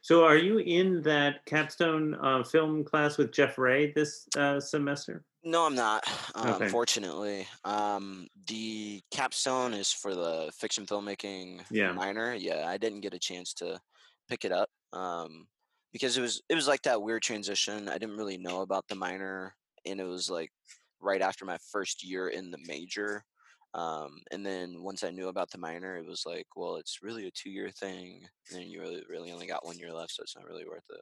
So, 0.01 0.25
are 0.25 0.37
you 0.37 0.57
in 0.59 1.01
that 1.03 1.45
capstone 1.45 2.15
uh, 2.15 2.43
film 2.43 2.83
class 2.83 3.17
with 3.17 3.31
Jeff 3.31 3.57
Wray 3.57 3.91
this 3.91 4.27
uh, 4.35 4.59
semester? 4.59 5.23
No, 5.43 5.65
I'm 5.65 5.73
not. 5.75 6.03
Um, 6.35 6.61
Okay. 6.61 6.67
Fortunately, 6.67 7.47
um, 7.63 8.27
the 8.47 9.01
capstone 9.11 9.73
is 9.73 9.91
for 9.91 10.13
the 10.13 10.51
fiction 10.55 10.85
filmmaking 10.85 11.65
Yeah. 11.69 11.95
minor. 11.95 12.33
Yeah, 12.35 12.67
I 12.67 12.77
didn't 12.77 13.01
get 13.01 13.15
a 13.15 13.19
chance 13.19 13.53
to 13.55 13.81
pick 14.27 14.45
it 14.45 14.51
up 14.51 14.69
um, 14.93 15.47
because 15.91 16.15
it 16.17 16.21
was 16.21 16.41
it 16.47 16.53
was 16.55 16.67
like 16.67 16.83
that 16.83 17.01
weird 17.01 17.23
transition. 17.23 17.89
I 17.89 17.97
didn't 17.97 18.17
really 18.17 18.37
know 18.37 18.61
about 18.61 18.87
the 18.87 18.95
minor, 18.95 19.55
and 19.85 19.99
it 19.99 20.03
was 20.05 20.29
like 20.29 20.51
right 20.99 21.21
after 21.23 21.43
my 21.45 21.57
first 21.71 22.03
year 22.03 22.27
in 22.29 22.51
the 22.51 22.59
major. 22.59 23.25
Um, 23.73 24.21
and 24.31 24.45
then 24.45 24.83
once 24.83 25.03
I 25.03 25.09
knew 25.11 25.29
about 25.29 25.49
the 25.49 25.57
minor, 25.57 25.97
it 25.97 26.05
was 26.05 26.23
like, 26.25 26.45
well, 26.55 26.75
it's 26.75 27.01
really 27.01 27.25
a 27.27 27.31
two-year 27.31 27.71
thing, 27.71 28.27
and 28.53 28.63
you 28.65 28.79
really 28.81 29.03
really 29.09 29.31
only 29.31 29.47
got 29.47 29.65
one 29.65 29.79
year 29.79 29.91
left, 29.93 30.11
so 30.13 30.21
it's 30.23 30.35
not 30.35 30.45
really 30.45 30.65
worth 30.67 30.85
it. 30.91 31.01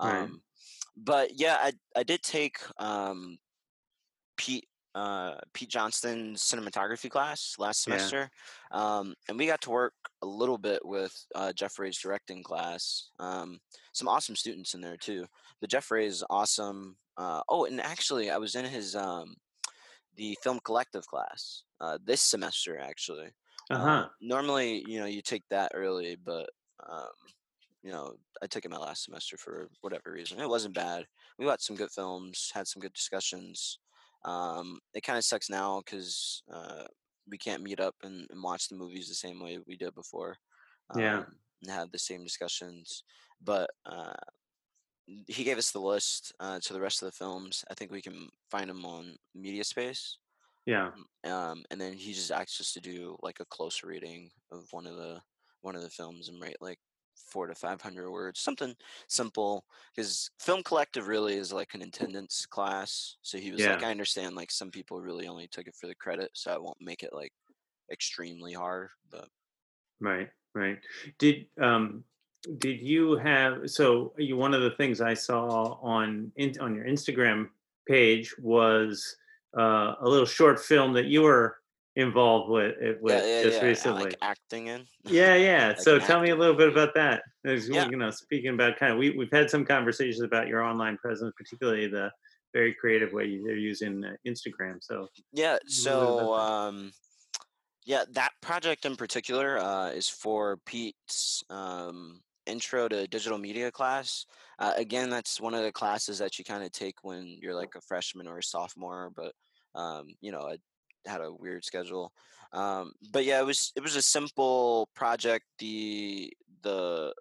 Right. 0.00 0.30
Um, 0.30 0.42
but 0.96 1.38
yeah, 1.38 1.56
I 1.60 1.72
I 1.96 2.02
did 2.04 2.22
take 2.22 2.58
um, 2.80 3.38
Pete 4.36 4.68
uh, 4.94 5.40
Pete 5.52 5.68
Johnston's 5.70 6.40
cinematography 6.42 7.10
class 7.10 7.56
last 7.58 7.82
Yeah. 7.86 8.12
semester, 8.12 8.30
um, 8.70 9.14
and 9.28 9.36
we 9.36 9.46
got 9.46 9.60
to 9.62 9.70
work 9.70 9.94
a 10.22 10.26
little 10.26 10.56
bit 10.58 10.84
with 10.84 11.26
uh, 11.34 11.52
Jeff 11.52 11.78
Wray's 11.80 11.98
directing 11.98 12.44
class. 12.44 13.10
Um, 13.18 13.58
some 13.92 14.06
awesome 14.08 14.36
students 14.36 14.72
in 14.74 14.80
there 14.80 14.96
too. 14.96 15.26
But 15.60 15.70
Jeff 15.70 15.90
Wray 15.90 16.06
is 16.06 16.24
awesome. 16.30 16.96
Uh, 17.16 17.42
oh, 17.48 17.64
and 17.64 17.80
actually, 17.80 18.30
I 18.30 18.38
was 18.38 18.54
in 18.54 18.64
his 18.66 18.94
um, 18.94 19.34
the 20.14 20.36
film 20.42 20.60
collective 20.64 21.06
class 21.06 21.64
uh, 21.80 21.98
this 22.02 22.22
semester. 22.22 22.78
Actually, 22.78 23.32
Uh 23.70 23.78
uh, 23.78 24.06
huh. 24.06 24.08
normally, 24.20 24.84
you 24.88 25.00
know, 25.00 25.06
you 25.06 25.22
take 25.22 25.44
that 25.50 25.72
early, 25.74 26.16
but 26.16 26.50
um, 26.88 27.10
you 27.82 27.90
know, 27.90 28.16
I 28.42 28.46
took 28.46 28.64
it 28.64 28.70
my 28.70 28.78
last 28.78 29.04
semester 29.04 29.36
for 29.36 29.68
whatever 29.82 30.12
reason. 30.12 30.40
It 30.40 30.48
wasn't 30.48 30.74
bad. 30.74 31.06
We 31.38 31.46
watched 31.46 31.64
some 31.64 31.76
good 31.76 31.90
films, 31.90 32.50
had 32.54 32.66
some 32.68 32.80
good 32.80 32.94
discussions. 32.94 33.78
Um, 34.24 34.78
it 34.94 35.02
kind 35.02 35.18
of 35.18 35.24
sucks 35.24 35.50
now 35.50 35.80
because 35.84 36.42
uh, 36.52 36.84
we 37.28 37.38
can't 37.38 37.62
meet 37.62 37.80
up 37.80 37.94
and, 38.02 38.26
and 38.30 38.42
watch 38.42 38.68
the 38.68 38.76
movies 38.76 39.08
the 39.08 39.14
same 39.14 39.40
way 39.42 39.58
we 39.66 39.76
did 39.76 39.94
before. 39.94 40.36
Yeah. 40.96 41.18
Um, 41.18 41.26
and 41.62 41.70
have 41.70 41.90
the 41.92 41.98
same 41.98 42.22
discussions, 42.24 43.04
but 43.42 43.70
uh, 43.86 44.12
he 45.28 45.44
gave 45.44 45.58
us 45.58 45.70
the 45.70 45.80
list 45.80 46.32
uh, 46.40 46.58
to 46.62 46.72
the 46.72 46.80
rest 46.80 47.02
of 47.02 47.06
the 47.06 47.12
films. 47.16 47.64
I 47.70 47.74
think 47.74 47.90
we 47.90 48.02
can 48.02 48.28
find 48.50 48.70
them 48.70 48.84
on 48.84 49.16
MediaSpace 49.36 50.16
Yeah. 50.66 50.90
um, 51.24 51.64
and 51.70 51.80
then 51.80 51.94
he 51.94 52.12
just 52.12 52.30
asked 52.30 52.60
us 52.60 52.72
to 52.74 52.80
do 52.80 53.16
like 53.22 53.40
a 53.40 53.44
close 53.46 53.82
reading 53.82 54.30
of 54.52 54.66
one 54.70 54.86
of 54.86 54.96
the 54.96 55.20
one 55.60 55.76
of 55.76 55.82
the 55.82 55.90
films 55.90 56.28
and 56.28 56.40
write 56.40 56.56
like 56.60 56.78
four 57.14 57.46
to 57.46 57.54
five 57.54 57.80
hundred 57.80 58.10
words, 58.10 58.40
something 58.40 58.74
simple. 59.08 59.64
Because 59.94 60.30
film 60.38 60.62
collective 60.62 61.08
really 61.08 61.34
is 61.34 61.52
like 61.52 61.74
an 61.74 61.82
attendance 61.82 62.46
class. 62.46 63.16
So 63.22 63.38
he 63.38 63.52
was 63.52 63.66
like, 63.66 63.82
I 63.82 63.90
understand 63.90 64.34
like 64.34 64.50
some 64.50 64.70
people 64.70 65.00
really 65.00 65.26
only 65.26 65.48
took 65.48 65.66
it 65.66 65.74
for 65.74 65.86
the 65.86 65.94
credit, 65.94 66.30
so 66.34 66.52
I 66.52 66.58
won't 66.58 66.80
make 66.80 67.02
it 67.02 67.12
like 67.12 67.32
extremely 67.90 68.52
hard. 68.52 68.90
But 69.10 69.28
Right. 70.00 70.28
Right. 70.54 70.78
Did 71.18 71.46
um 71.60 72.04
did 72.58 72.80
you 72.80 73.16
have 73.16 73.70
so 73.70 74.12
you 74.18 74.36
one 74.36 74.54
of 74.54 74.62
the 74.62 74.72
things 74.72 75.00
I 75.00 75.14
saw 75.14 75.78
on 75.82 76.30
in, 76.36 76.52
on 76.60 76.74
your 76.74 76.84
Instagram 76.84 77.48
page 77.88 78.34
was 78.38 79.16
uh, 79.58 79.94
a 80.00 80.08
little 80.08 80.26
short 80.26 80.60
film 80.60 80.92
that 80.94 81.06
you 81.06 81.22
were 81.22 81.58
involved 81.96 82.50
with 82.50 82.76
it 82.80 83.00
with 83.00 83.24
yeah, 83.24 83.42
yeah, 83.42 83.42
just 83.42 83.56
yeah, 83.56 83.62
recently. 83.62 84.04
like 84.04 84.14
acting 84.22 84.66
in. 84.68 84.86
Yeah, 85.04 85.34
yeah. 85.36 85.68
Like 85.68 85.78
So 85.78 85.98
tell 85.98 86.20
me 86.20 86.30
a 86.30 86.36
little 86.36 86.56
bit 86.56 86.68
about 86.68 86.94
that. 86.94 87.22
As 87.44 87.68
Yeah. 87.68 87.90
you 87.90 87.96
know, 87.96 88.10
speaking 88.10 88.54
about 88.54 88.78
kind 88.78 88.92
of 88.92 88.98
we 88.98 89.10
we've 89.10 89.30
had 89.32 89.50
some 89.50 89.64
conversations 89.64 90.22
about 90.22 90.48
your 90.48 90.62
online 90.62 90.96
presence, 90.98 91.32
particularly 91.36 91.88
the 91.88 92.10
very 92.54 92.74
creative 92.74 93.12
way 93.12 93.26
you- 93.26 93.44
they're 93.44 93.56
using 93.56 94.04
uh, 94.04 94.14
Instagram. 94.26 94.78
So 94.82 95.08
Yeah, 95.32 95.58
a 95.66 95.66
so 95.66 96.32
um 96.34 96.92
yeah, 97.84 98.04
that 98.12 98.32
project 98.40 98.84
in 98.86 98.96
particular 98.96 99.58
uh 99.58 99.90
is 99.90 100.08
for 100.08 100.58
Pete's 100.66 101.42
um 101.50 102.22
intro 102.46 102.88
to 102.88 103.06
digital 103.08 103.38
media 103.38 103.70
class. 103.72 104.26
Uh, 104.58 104.74
again, 104.76 105.10
that's 105.10 105.40
one 105.40 105.54
of 105.54 105.62
the 105.62 105.72
classes 105.72 106.18
that 106.18 106.38
you 106.38 106.44
kind 106.44 106.62
of 106.64 106.72
take 106.72 106.96
when 107.02 107.38
you're 107.40 107.54
like 107.54 107.74
a 107.74 107.80
freshman 107.80 108.26
or 108.28 108.38
a 108.38 108.42
sophomore, 108.42 109.10
but 109.14 109.34
um 109.74 110.06
you 110.20 110.32
know, 110.32 110.42
I 110.42 110.58
had 111.06 111.20
a 111.20 111.32
weird 111.32 111.64
schedule. 111.64 112.12
Um 112.52 112.92
but 113.12 113.24
yeah, 113.24 113.40
it 113.40 113.46
was 113.46 113.72
it 113.76 113.82
was 113.82 113.96
a 113.96 114.02
simple 114.02 114.88
project. 114.94 115.44
The 115.58 116.32
the 116.62 117.14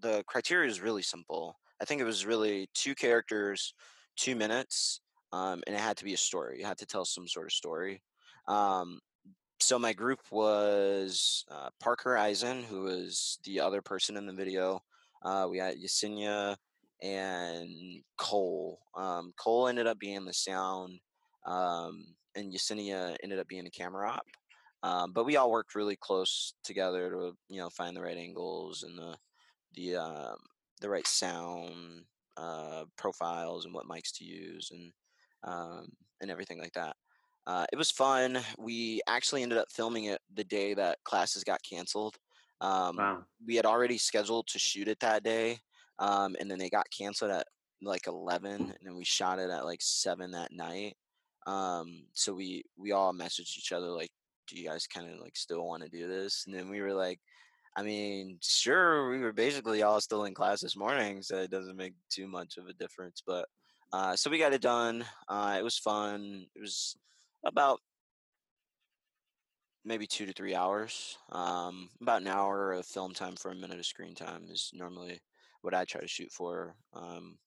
the 0.00 0.24
criteria 0.26 0.68
is 0.68 0.80
really 0.80 1.02
simple. 1.02 1.58
I 1.80 1.84
think 1.84 2.00
it 2.00 2.04
was 2.04 2.26
really 2.26 2.68
two 2.74 2.94
characters, 2.94 3.74
two 4.16 4.36
minutes, 4.36 5.00
um, 5.32 5.62
and 5.66 5.74
it 5.74 5.80
had 5.80 5.96
to 5.98 6.04
be 6.04 6.14
a 6.14 6.18
story. 6.18 6.58
You 6.58 6.66
had 6.66 6.78
to 6.78 6.86
tell 6.86 7.04
some 7.04 7.26
sort 7.26 7.46
of 7.46 7.52
story. 7.52 8.02
Um, 8.46 9.00
so 9.60 9.78
my 9.78 9.92
group 9.92 10.20
was 10.30 11.44
uh, 11.50 11.70
Parker 11.80 12.16
Eisen, 12.16 12.64
who 12.64 12.82
was 12.82 13.38
the 13.44 13.60
other 13.60 13.80
person 13.80 14.16
in 14.16 14.26
the 14.26 14.32
video. 14.32 14.82
Uh, 15.24 15.46
we 15.48 15.58
had 15.58 15.76
Yesenia 15.78 16.56
and 17.00 18.02
Cole. 18.18 18.80
Um, 18.96 19.32
Cole 19.36 19.68
ended 19.68 19.86
up 19.86 19.98
being 19.98 20.24
the 20.24 20.32
sound, 20.32 20.98
um, 21.46 22.04
and 22.36 22.52
Yesenia 22.52 23.16
ended 23.22 23.38
up 23.38 23.48
being 23.48 23.66
a 23.66 23.70
camera 23.70 24.10
op. 24.10 24.26
Um, 24.82 25.12
but 25.12 25.24
we 25.24 25.36
all 25.36 25.50
worked 25.50 25.74
really 25.74 25.96
close 25.96 26.54
together 26.64 27.10
to 27.10 27.32
you 27.48 27.60
know 27.60 27.70
find 27.70 27.96
the 27.96 28.02
right 28.02 28.16
angles 28.16 28.82
and 28.82 28.98
the 28.98 29.16
the 29.74 29.96
um, 29.96 30.36
the 30.80 30.88
right 30.88 31.06
sound 31.06 32.04
uh, 32.36 32.84
profiles 32.96 33.64
and 33.64 33.74
what 33.74 33.86
mics 33.86 34.12
to 34.16 34.24
use 34.24 34.70
and 34.72 34.92
um, 35.44 35.86
and 36.20 36.30
everything 36.30 36.58
like 36.60 36.72
that. 36.72 36.96
Uh, 37.46 37.66
it 37.72 37.76
was 37.76 37.90
fun. 37.90 38.38
We 38.58 39.00
actually 39.08 39.42
ended 39.42 39.58
up 39.58 39.70
filming 39.72 40.04
it 40.04 40.20
the 40.34 40.44
day 40.44 40.74
that 40.74 40.98
classes 41.04 41.42
got 41.42 41.60
canceled. 41.68 42.16
Um, 42.60 42.96
wow. 42.96 43.24
we 43.44 43.56
had 43.56 43.66
already 43.66 43.98
scheduled 43.98 44.46
to 44.48 44.58
shoot 44.58 44.86
it 44.86 45.00
that 45.00 45.24
day, 45.24 45.58
um, 45.98 46.36
and 46.38 46.48
then 46.48 46.58
they 46.58 46.70
got 46.70 46.86
canceled 46.96 47.32
at 47.32 47.46
like 47.82 48.06
eleven, 48.06 48.60
and 48.60 48.78
then 48.82 48.96
we 48.96 49.04
shot 49.04 49.38
it 49.38 49.50
at 49.50 49.64
like 49.64 49.80
seven 49.82 50.30
that 50.32 50.52
night. 50.52 50.96
Um, 51.46 52.06
so 52.14 52.34
we 52.34 52.64
we 52.76 52.92
all 52.92 53.12
messaged 53.12 53.56
each 53.58 53.72
other 53.72 53.88
like, 53.88 54.10
"Do 54.48 54.56
you 54.58 54.68
guys 54.68 54.86
kind 54.86 55.10
of 55.12 55.20
like 55.20 55.36
still 55.36 55.66
want 55.66 55.82
to 55.82 55.88
do 55.88 56.08
this?" 56.08 56.44
And 56.46 56.54
then 56.54 56.68
we 56.68 56.80
were 56.80 56.94
like, 56.94 57.20
I 57.76 57.82
mean, 57.82 58.38
sure, 58.42 59.10
we 59.10 59.18
were 59.18 59.32
basically 59.32 59.82
all 59.82 60.00
still 60.00 60.24
in 60.24 60.34
class 60.34 60.60
this 60.60 60.76
morning, 60.76 61.22
so 61.22 61.36
it 61.38 61.50
doesn't 61.50 61.76
make 61.76 61.94
too 62.10 62.28
much 62.28 62.56
of 62.58 62.66
a 62.68 62.74
difference. 62.74 63.22
But 63.26 63.48
uh, 63.92 64.16
so 64.16 64.30
we 64.30 64.38
got 64.38 64.52
it 64.54 64.62
done. 64.62 65.04
Uh, 65.28 65.56
it 65.58 65.64
was 65.64 65.78
fun. 65.78 66.46
It 66.54 66.60
was 66.60 66.96
about 67.44 67.80
maybe 69.84 70.06
two 70.06 70.26
to 70.26 70.32
three 70.32 70.54
hours. 70.54 71.18
Um, 71.30 71.88
about 72.00 72.22
an 72.22 72.28
hour 72.28 72.72
of 72.72 72.86
film 72.86 73.14
time 73.14 73.36
for 73.36 73.50
a 73.50 73.54
minute 73.54 73.78
of 73.78 73.86
screen 73.86 74.14
time 74.14 74.46
is 74.50 74.70
normally 74.74 75.20
what 75.62 75.74
I 75.74 75.84
try 75.84 76.00
to 76.00 76.08
shoot 76.08 76.30
for 76.32 76.76
um, 76.92 77.38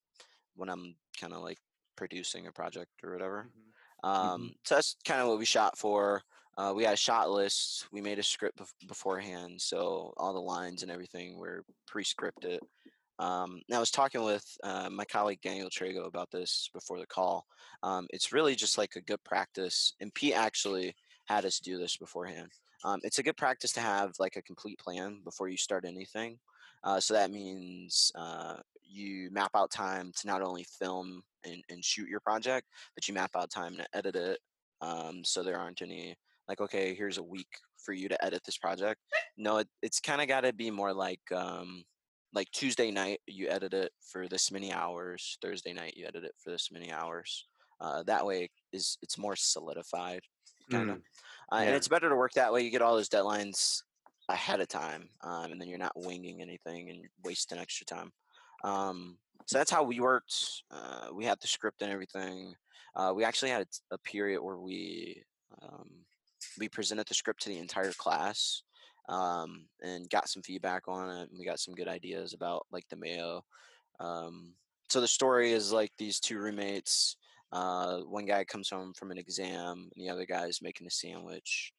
when 0.55 0.69
I'm 0.69 0.95
kind 1.19 1.33
of 1.33 1.41
like 1.41 1.59
producing 1.95 2.47
a 2.47 2.51
project 2.51 2.91
or 3.03 3.13
whatever. 3.13 3.49
Mhm. 3.55 3.71
Um, 4.05 4.51
Mhm. 4.51 4.55
So 4.65 4.75
that's 4.75 4.97
kind 5.05 5.21
of 5.21 5.29
what 5.29 5.39
we 5.39 5.45
shot 5.45 5.77
for. 5.79 6.23
Uh, 6.57 6.73
we 6.75 6.85
had 6.85 6.93
a 6.95 6.97
shot 6.97 7.31
list. 7.31 7.91
We 7.91 8.01
made 8.01 8.19
a 8.19 8.23
script 8.23 8.59
bef- 8.59 8.87
beforehand, 8.87 9.61
so 9.61 10.13
all 10.17 10.33
the 10.33 10.41
lines 10.41 10.83
and 10.83 10.91
everything 10.91 11.37
were 11.37 11.65
pre-scripted. 11.87 12.59
Um, 13.19 13.61
and 13.67 13.75
I 13.77 13.79
was 13.79 13.91
talking 13.91 14.23
with 14.23 14.45
uh, 14.63 14.89
my 14.89 15.05
colleague 15.05 15.41
Daniel 15.41 15.69
Trago 15.69 16.05
about 16.07 16.31
this 16.31 16.69
before 16.73 16.99
the 16.99 17.07
call. 17.07 17.47
Um, 17.83 18.07
it's 18.11 18.33
really 18.33 18.55
just 18.55 18.77
like 18.77 18.95
a 18.97 19.01
good 19.01 19.23
practice, 19.23 19.93
and 20.01 20.13
Pete 20.13 20.35
actually 20.35 20.95
had 21.25 21.45
us 21.45 21.59
do 21.59 21.77
this 21.79 21.97
beforehand. 21.97 22.51
Um, 22.83 22.99
it's 23.03 23.19
a 23.19 23.23
good 23.23 23.37
practice 23.37 23.73
to 23.73 23.81
have 23.81 24.13
like 24.19 24.37
a 24.37 24.43
complete 24.43 24.79
plan 24.79 25.21
before 25.23 25.49
you 25.49 25.57
start 25.57 25.85
anything. 25.85 26.39
Uh, 26.83 26.99
so 26.99 27.13
that 27.15 27.31
means 27.31 28.11
uh, 28.15 28.57
you 28.85 29.29
map 29.31 29.51
out 29.55 29.71
time 29.71 30.11
to 30.19 30.27
not 30.27 30.41
only 30.41 30.65
film 30.79 31.21
and, 31.45 31.63
and 31.69 31.83
shoot 31.83 32.09
your 32.09 32.19
project, 32.19 32.67
but 32.95 33.07
you 33.07 33.13
map 33.13 33.31
out 33.35 33.49
time 33.49 33.75
to 33.77 33.85
edit 33.93 34.15
it. 34.15 34.39
Um, 34.81 35.23
so 35.23 35.43
there 35.43 35.57
aren't 35.57 35.81
any 35.81 36.15
like, 36.47 36.61
okay, 36.61 36.93
here's 36.93 37.17
a 37.17 37.23
week 37.23 37.47
for 37.77 37.93
you 37.93 38.07
to 38.09 38.25
edit 38.25 38.43
this 38.45 38.57
project. 38.57 39.01
No, 39.37 39.57
it, 39.57 39.67
it's 39.81 39.99
kind 39.99 40.21
of 40.21 40.27
got 40.27 40.41
to 40.41 40.53
be 40.53 40.71
more 40.71 40.93
like 40.93 41.21
um, 41.33 41.83
like 42.33 42.51
Tuesday 42.51 42.91
night 42.91 43.19
you 43.27 43.47
edit 43.49 43.73
it 43.73 43.91
for 44.01 44.27
this 44.27 44.51
many 44.51 44.71
hours. 44.71 45.37
Thursday 45.41 45.73
night 45.73 45.95
you 45.95 46.05
edit 46.05 46.23
it 46.23 46.33
for 46.37 46.51
this 46.51 46.69
many 46.71 46.91
hours. 46.91 47.45
Uh, 47.79 48.03
that 48.03 48.25
way 48.25 48.49
is 48.71 48.97
it's 49.01 49.17
more 49.17 49.35
solidified, 49.35 50.21
kind 50.71 50.89
of, 50.91 50.97
Mm, 50.97 51.01
uh, 51.51 51.55
and 51.55 51.75
it's 51.75 51.87
better 51.87 52.09
to 52.09 52.15
work 52.15 52.31
that 52.33 52.51
way. 52.51 52.61
You 52.61 52.71
get 52.71 52.81
all 52.81 52.95
those 52.95 53.09
deadlines 53.09 53.81
ahead 54.29 54.61
of 54.61 54.67
time, 54.67 55.09
um, 55.21 55.51
and 55.51 55.59
then 55.59 55.67
you're 55.67 55.77
not 55.77 55.91
winging 55.95 56.41
anything 56.41 56.89
and 56.89 57.05
wasting 57.23 57.57
extra 57.57 57.85
time. 57.85 58.11
Um, 58.65 59.17
so 59.45 59.57
that's 59.57 59.71
how 59.71 59.83
we 59.83 59.99
worked. 59.99 60.63
Uh, 60.71 61.07
we 61.13 61.23
had 61.23 61.39
the 61.39 61.47
script 61.47 61.81
and 61.81 61.91
everything. 61.91 62.55
Uh, 62.95 63.13
we 63.15 63.23
actually 63.23 63.51
had 63.51 63.67
a 63.91 63.97
period 63.99 64.41
where 64.41 64.57
we 64.57 65.21
um, 65.61 65.89
we 66.57 66.67
presented 66.67 67.07
the 67.07 67.13
script 67.13 67.43
to 67.43 67.49
the 67.49 67.59
entire 67.59 67.93
class 67.93 68.63
um, 69.07 69.65
and 69.81 70.09
got 70.09 70.29
some 70.29 70.41
feedback 70.41 70.87
on 70.87 71.09
it. 71.09 71.29
And 71.29 71.37
we 71.37 71.45
got 71.45 71.59
some 71.59 71.75
good 71.75 71.87
ideas 71.87 72.33
about 72.33 72.65
like 72.71 72.87
the 72.89 72.95
Mayo. 72.95 73.43
Um, 73.99 74.53
so 74.89 74.99
the 74.99 75.07
story 75.07 75.51
is 75.51 75.71
like 75.71 75.91
these 75.97 76.19
two 76.19 76.39
roommates. 76.39 77.17
Uh, 77.51 77.99
one 77.99 78.25
guy 78.25 78.43
comes 78.43 78.69
home 78.69 78.93
from 78.93 79.11
an 79.11 79.17
exam, 79.17 79.89
and 79.95 80.05
the 80.05 80.09
other 80.09 80.25
guy 80.25 80.45
is 80.45 80.61
making 80.61 80.87
a 80.87 80.91
sandwich. 80.91 81.71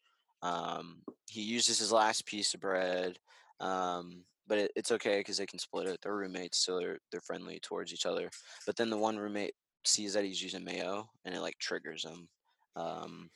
Um, 0.43 0.99
he 1.29 1.43
uses 1.43 1.79
his 1.79 1.93
last 1.93 2.27
piece 2.27 2.55
of 2.55 2.61
bread, 2.61 3.19
um, 3.61 4.23
but 4.47 4.59
it, 4.59 4.73
it's 4.77 4.93
okay 4.93 5.19
because 5.19 5.39
they 5.39 5.47
can 5.47 5.59
split 5.59 5.87
it. 5.87 5.99
They're 6.03 6.17
roommates, 6.17 6.65
so 6.65 6.79
they're 6.79 6.99
they're 7.11 7.21
friendly 7.21 7.59
towards 7.61 7.93
each 7.93 8.07
other. 8.07 8.31
But 8.67 8.77
then 8.77 8.91
the 8.91 8.99
one 8.99 9.17
roommate 9.17 9.55
sees 9.85 10.15
that 10.15 10.25
he's 10.25 10.43
using 10.43 10.65
mayo, 10.65 11.09
and 11.25 11.35
it 11.35 11.41
like 11.41 11.59
triggers 11.59 12.05
him. 12.05 12.29
Um, 12.77 13.31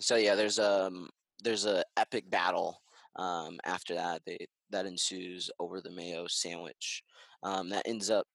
so 0.00 0.16
yeah, 0.16 0.34
there's 0.34 0.58
um 0.58 1.08
there's 1.42 1.66
a 1.66 1.84
epic 1.96 2.30
battle 2.30 2.80
um, 3.16 3.58
after 3.64 3.94
that. 3.94 4.22
They 4.26 4.46
that 4.70 4.86
ensues 4.86 5.50
over 5.58 5.80
the 5.80 5.90
mayo 5.90 6.26
sandwich. 6.28 7.02
Um, 7.42 7.68
that 7.70 7.86
ends 7.86 8.10
up 8.10 8.26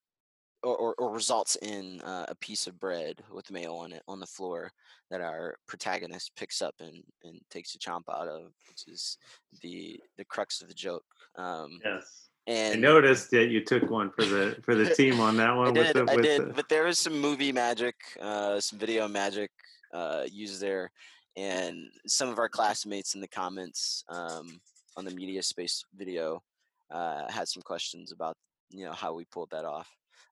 or, 0.63 0.75
or, 0.75 0.93
or 0.95 1.11
results 1.11 1.55
in 1.61 2.01
uh, 2.01 2.25
a 2.27 2.35
piece 2.35 2.67
of 2.67 2.79
bread 2.79 3.21
with 3.31 3.51
mayo 3.51 3.75
on 3.75 3.91
it 3.91 4.03
on 4.07 4.19
the 4.19 4.25
floor 4.25 4.71
that 5.09 5.21
our 5.21 5.55
protagonist 5.67 6.35
picks 6.35 6.61
up 6.61 6.75
and, 6.79 7.03
and 7.23 7.39
takes 7.49 7.75
a 7.75 7.79
chomp 7.79 8.03
out 8.09 8.27
of, 8.27 8.53
which 8.69 8.87
is 8.87 9.17
the 9.61 9.99
the 10.17 10.25
crux 10.25 10.61
of 10.61 10.67
the 10.67 10.73
joke. 10.73 11.05
Um, 11.35 11.79
Yes. 11.83 12.27
I 12.47 12.75
noticed 12.75 13.31
that 13.31 13.49
you 13.49 13.63
took 13.63 13.89
one 13.89 14.09
for 14.09 14.25
the 14.25 14.57
for 14.63 14.75
the 14.75 14.93
team 14.95 15.19
on 15.19 15.37
that 15.37 15.49
I 15.51 15.55
one 15.55 15.73
with 15.73 15.93
did, 15.93 15.95
the 15.95 16.11
I 16.11 16.15
did, 16.15 16.41
the 16.41 16.53
but 16.53 16.69
there 16.69 16.85
was 16.85 16.97
some 16.97 17.19
movie 17.19 17.51
magic, 17.51 17.95
uh, 18.19 18.59
some 18.59 18.79
video 18.79 19.07
magic 19.07 19.51
uh, 19.93 20.23
used 20.29 20.59
there, 20.59 20.91
and 21.37 21.89
some 22.07 22.29
of 22.29 22.39
our 22.39 22.49
classmates 22.49 23.15
in 23.15 23.21
the 23.21 23.27
comments 23.27 24.03
um, 24.09 24.59
on 24.97 25.05
the 25.05 25.11
media 25.11 25.43
space 25.43 25.83
video 25.95 26.41
uh, 26.89 27.31
had 27.31 27.47
some 27.47 27.61
questions 27.61 28.11
about 28.11 28.35
you 28.69 28.85
know 28.85 28.91
how 28.91 29.13
we 29.13 29.25
pulled 29.25 29.51
that 29.51 29.65
off. 29.65 29.87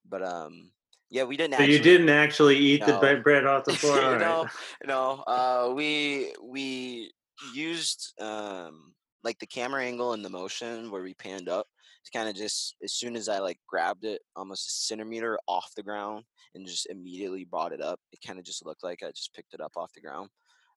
But 0.10 0.24
um, 0.24 0.72
yeah, 1.10 1.24
we 1.24 1.38
didn't 1.38 1.58
so 1.58 1.64
you 1.64 1.80
didn't 1.80 2.10
actually 2.10 2.58
eat 2.58 2.86
the 2.86 2.94
No. 2.94 3.00
bre- 3.00 3.22
bread 3.22 3.46
off 3.46 3.66
the 3.66 3.74
floor. 3.76 3.98
Right. 3.98 4.20
no, 4.20 4.48
no. 4.86 5.24
Uh, 5.26 5.72
we 5.74 6.34
we 6.44 7.12
used 7.54 8.14
um, 8.20 8.94
like 9.24 9.40
the 9.40 9.48
camera 9.48 9.84
angle 9.84 10.14
and 10.14 10.24
the 10.24 10.30
motion 10.30 10.92
where 10.92 11.02
we 11.04 11.14
panned 11.14 11.50
up 11.50 11.68
to 12.06 12.12
kind 12.18 12.30
of 12.30 12.36
just 12.36 12.76
as 12.84 12.94
soon 12.94 13.16
as 13.16 13.28
I 13.30 13.40
like 13.40 13.60
grabbed 13.68 14.06
it 14.06 14.22
almost 14.36 14.68
a 14.68 14.72
centimeter 14.72 15.38
off 15.48 15.72
the 15.76 15.84
ground 15.84 16.24
and 16.56 16.66
just 16.66 16.88
immediately 16.90 17.46
brought 17.46 17.74
it 17.74 17.82
up. 17.82 18.00
It 18.12 18.20
kind 18.26 18.40
of 18.40 18.46
just 18.46 18.66
looked 18.66 18.84
like 18.84 19.04
I 19.04 19.08
just 19.12 19.34
picked 19.34 19.54
it 19.54 19.62
up 19.62 19.74
off 19.76 19.94
the 19.94 20.02
ground. 20.02 20.30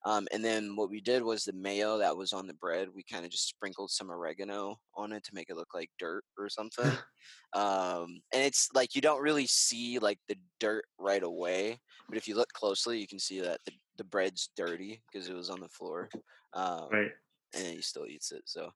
Um, 0.05 0.27
and 0.33 0.45
then 0.45 0.75
what 0.75 0.91
we 0.91 1.01
did 1.01 1.23
was 1.23 1.45
the 1.45 1.53
mayo 1.53 1.99
that 1.99 2.17
was 2.17 2.33
on 2.33 2.47
the 2.47 2.55
bread, 2.55 2.89
we 2.93 3.05
kind 3.05 3.25
of 3.25 3.31
just 3.31 3.49
sprinkled 3.49 3.91
some 3.91 4.11
oregano 4.11 4.77
on 4.97 5.13
it 5.13 5.23
to 5.25 5.35
make 5.35 5.49
it 5.49 5.57
look 5.57 5.75
like 5.75 5.91
dirt 5.99 6.25
or 6.37 6.49
something. 6.49 6.99
um, 7.53 8.21
and 8.33 8.43
it's 8.43 8.69
like 8.75 8.97
you 8.97 9.01
don't 9.01 9.23
really 9.23 9.47
see 9.47 9.99
like 10.01 10.19
the 10.29 10.37
dirt 10.59 10.85
right 10.99 11.23
away, 11.23 11.79
but 12.09 12.19
if 12.19 12.27
you 12.27 12.35
look 12.35 12.49
closely, 12.53 12.99
you 12.99 13.07
can 13.07 13.21
see 13.21 13.41
that 13.41 13.61
the, 13.65 13.73
the 13.97 14.05
bread's 14.05 14.51
dirty 14.57 15.01
because 15.13 15.29
it 15.29 15.35
was 15.35 15.51
on 15.51 15.61
the 15.61 15.69
floor. 15.69 16.09
Um, 16.55 16.89
Right. 16.91 17.13
and 17.55 17.67
he 17.67 17.81
still 17.81 18.07
eats 18.07 18.33
it. 18.33 18.43
So, 18.47 18.71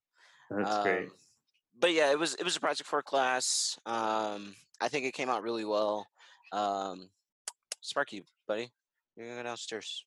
That's 0.50 0.78
great. 0.78 1.08
um, 1.08 1.12
but 1.78 1.92
yeah, 1.92 2.10
it 2.10 2.18
was 2.18 2.34
it 2.36 2.44
was 2.44 2.56
a 2.56 2.60
project 2.60 2.88
for 2.88 3.00
a 3.00 3.02
class. 3.02 3.78
Um, 3.84 4.54
I 4.80 4.88
think 4.88 5.04
it 5.04 5.12
came 5.12 5.28
out 5.28 5.42
really 5.42 5.64
well. 5.64 6.06
Um, 6.52 7.10
Sparky, 7.82 8.24
buddy, 8.48 8.70
you're 9.16 9.26
gonna 9.26 9.40
go 9.42 9.48
downstairs. 9.48 10.05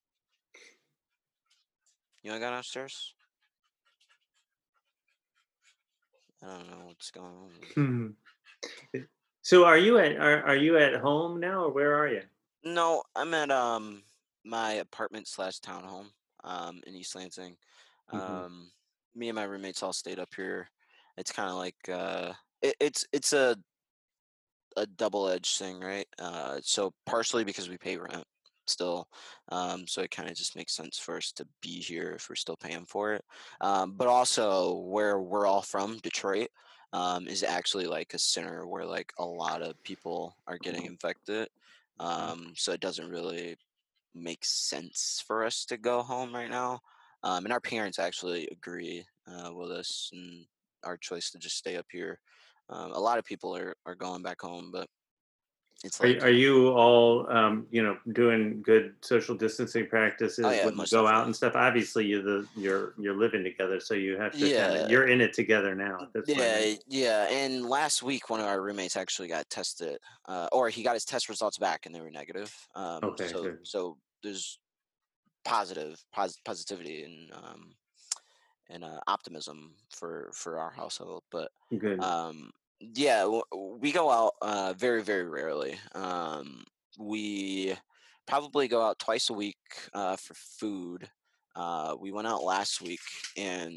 You 2.24 2.32
wanna 2.32 2.42
go 2.42 2.50
downstairs? 2.50 3.14
I 6.44 6.48
don't 6.48 6.70
know 6.70 6.86
what's 6.86 7.12
going 7.12 7.28
on. 7.28 7.52
Hmm. 8.94 9.02
So 9.42 9.66
are 9.66 9.78
you 9.78 9.98
at 10.00 10.18
are, 10.18 10.44
are 10.44 10.56
you 10.56 10.78
at 10.78 10.96
home 10.96 11.40
now 11.40 11.66
or 11.66 11.72
where 11.72 11.96
are 11.96 12.08
you? 12.08 12.22
No, 12.64 13.04
I'm 13.16 13.34
at 13.34 13.52
um 13.52 14.04
my 14.46 14.74
apartment 14.74 15.28
slash 15.28 15.60
townhome 15.60 16.08
um 16.44 16.82
in 16.86 16.96
East 16.96 17.16
Lansing. 17.16 17.56
Mhm. 18.14 18.20
Um, 18.20 18.72
me 19.16 19.30
and 19.30 19.36
my 19.36 19.44
roommates 19.44 19.84
all 19.84 19.94
stayed 19.94 20.20
up 20.20 20.34
here. 20.36 20.70
It's 21.18 21.32
kind 21.32 21.50
of 21.50 21.56
like 21.56 21.76
uh, 21.90 22.34
it, 22.62 22.76
it's 22.80 23.06
it's 23.12 23.34
a 23.34 23.58
a 24.78 24.86
double 24.86 25.28
edged 25.28 25.58
thing, 25.58 25.80
right? 25.80 26.08
Uh, 26.18 26.60
so 26.64 26.94
partially 27.06 27.44
because 27.44 27.70
we 27.70 27.78
pay 27.78 27.98
rent 27.98 28.26
still, 28.70 29.08
um, 29.50 29.88
so 29.88 30.02
it 30.02 30.12
kind 30.12 30.30
of 30.30 30.36
just 30.36 30.56
makes 30.56 30.76
sense 30.76 30.98
for 30.98 31.18
us 31.18 31.32
to 31.34 31.46
be 31.62 31.80
here 31.80 32.12
if 32.12 32.30
we're 32.30 32.36
still 32.36 32.58
paying 32.58 32.86
for 32.86 33.14
it. 33.14 33.24
Um, 33.62 33.94
but 33.98 34.08
also 34.08 34.76
where 34.80 35.20
we're 35.20 35.48
all 35.48 35.62
from, 35.62 35.98
Detroit, 35.98 36.50
um, 36.94 37.28
is 37.28 37.44
actually 37.44 37.86
like 37.86 38.14
a 38.14 38.20
center 38.20 38.68
where 38.68 38.86
like 38.86 39.12
a 39.20 39.26
lot 39.26 39.62
of 39.62 39.82
people 39.84 40.36
are 40.48 40.58
getting 40.58 40.86
infected. 40.86 41.50
Um, 42.00 42.54
so 42.56 42.72
it 42.72 42.80
doesn't 42.80 43.10
really 43.10 43.58
make 44.16 44.44
sense 44.44 45.24
for 45.26 45.44
us 45.44 45.66
to 45.66 45.78
go 45.78 46.02
home 46.02 46.34
right 46.34 46.50
now. 46.50 46.80
Um, 47.24 47.46
and 47.46 47.54
our 47.54 47.60
parents 47.60 48.00
actually 48.00 48.48
agree 48.52 49.06
uh, 49.28 49.54
with 49.54 49.72
us 49.72 50.10
and 50.14 50.46
our 50.84 50.98
choice 50.98 51.30
to 51.32 51.38
just 51.38 51.58
stay 51.58 51.76
up 51.76 51.88
here. 51.92 52.20
Um, 52.70 52.92
a 52.94 53.00
lot 53.00 53.18
of 53.18 53.26
people 53.26 53.56
are, 53.56 53.76
are 53.86 53.96
going 53.96 54.22
back 54.22 54.42
home, 54.42 54.70
but 54.72 54.88
it's 55.84 56.00
Are, 56.02 56.08
like 56.08 56.18
you- 56.18 56.22
are 56.22 56.30
you 56.30 56.68
all 56.70 57.30
um, 57.32 57.66
you 57.72 57.82
know 57.82 57.98
doing 58.12 58.62
good 58.62 58.96
social 59.02 59.36
distancing 59.36 59.88
practices 59.88 60.46
Oh, 60.46 60.52
yeah, 60.52 60.66
when 60.66 60.78
you 60.78 60.86
go 60.92 61.08
out 61.08 61.26
and 61.26 61.36
stuff? 61.36 61.56
Obviously, 61.56 62.06
you 62.06 62.22
the 62.22 62.48
you're 62.56 62.94
you're 62.98 63.16
living 63.16 63.44
together, 63.44 63.80
so 63.80 63.94
you 63.94 64.18
have 64.18 64.34
to. 64.34 64.40
Kinda, 64.40 64.52
Yeah. 64.52 64.88
you're 64.90 65.08
in 65.08 65.22
it 65.22 65.34
together 65.34 65.76
now. 65.76 66.00
At 66.02 66.14
this 66.14 66.26
point, 66.26 66.40
yeah, 66.40 66.76
yeah. 66.88 67.28
And 67.30 67.66
last 67.66 68.04
week, 68.04 68.30
one 68.30 68.40
of 68.42 68.46
our 68.46 68.62
roommates 68.62 68.98
actually 68.98 69.30
got 69.30 69.50
tested, 69.50 70.00
uh, 70.28 70.48
or 70.52 70.70
he 70.70 70.84
got 70.84 70.96
his 70.96 71.06
test 71.06 71.30
results 71.30 71.58
back 71.58 71.86
and 71.86 71.96
they 71.96 72.02
were 72.02 72.12
negative. 72.12 72.54
Um, 72.76 73.00
Okay, 73.04 73.28
so 73.30 73.44
good. 73.44 73.60
so 73.64 73.98
there's 74.22 74.60
positive 75.46 76.04
pos- 76.12 76.40
positivity 76.44 77.04
and 77.04 77.32
um, 77.34 77.76
and 78.70 78.84
uh, 78.84 79.00
optimism 79.08 79.76
for 79.90 80.30
for 80.34 80.60
our 80.60 80.72
household, 80.72 81.24
but 81.32 81.52
Good. 81.78 82.02
um 82.02 82.52
yeah 82.80 83.28
we 83.80 83.92
go 83.92 84.10
out 84.10 84.34
uh 84.42 84.74
very 84.78 85.04
very 85.04 85.26
rarely 85.26 85.78
um 85.96 86.64
we 86.98 87.76
probably 88.28 88.68
go 88.68 88.82
out 88.82 89.00
twice 89.00 89.30
a 89.30 89.34
week 89.34 89.58
uh 89.94 90.16
for 90.16 90.34
food 90.34 91.10
uh 91.56 91.96
we 92.00 92.12
went 92.12 92.28
out 92.28 92.44
last 92.44 92.82
week 92.82 93.02
and 93.38 93.74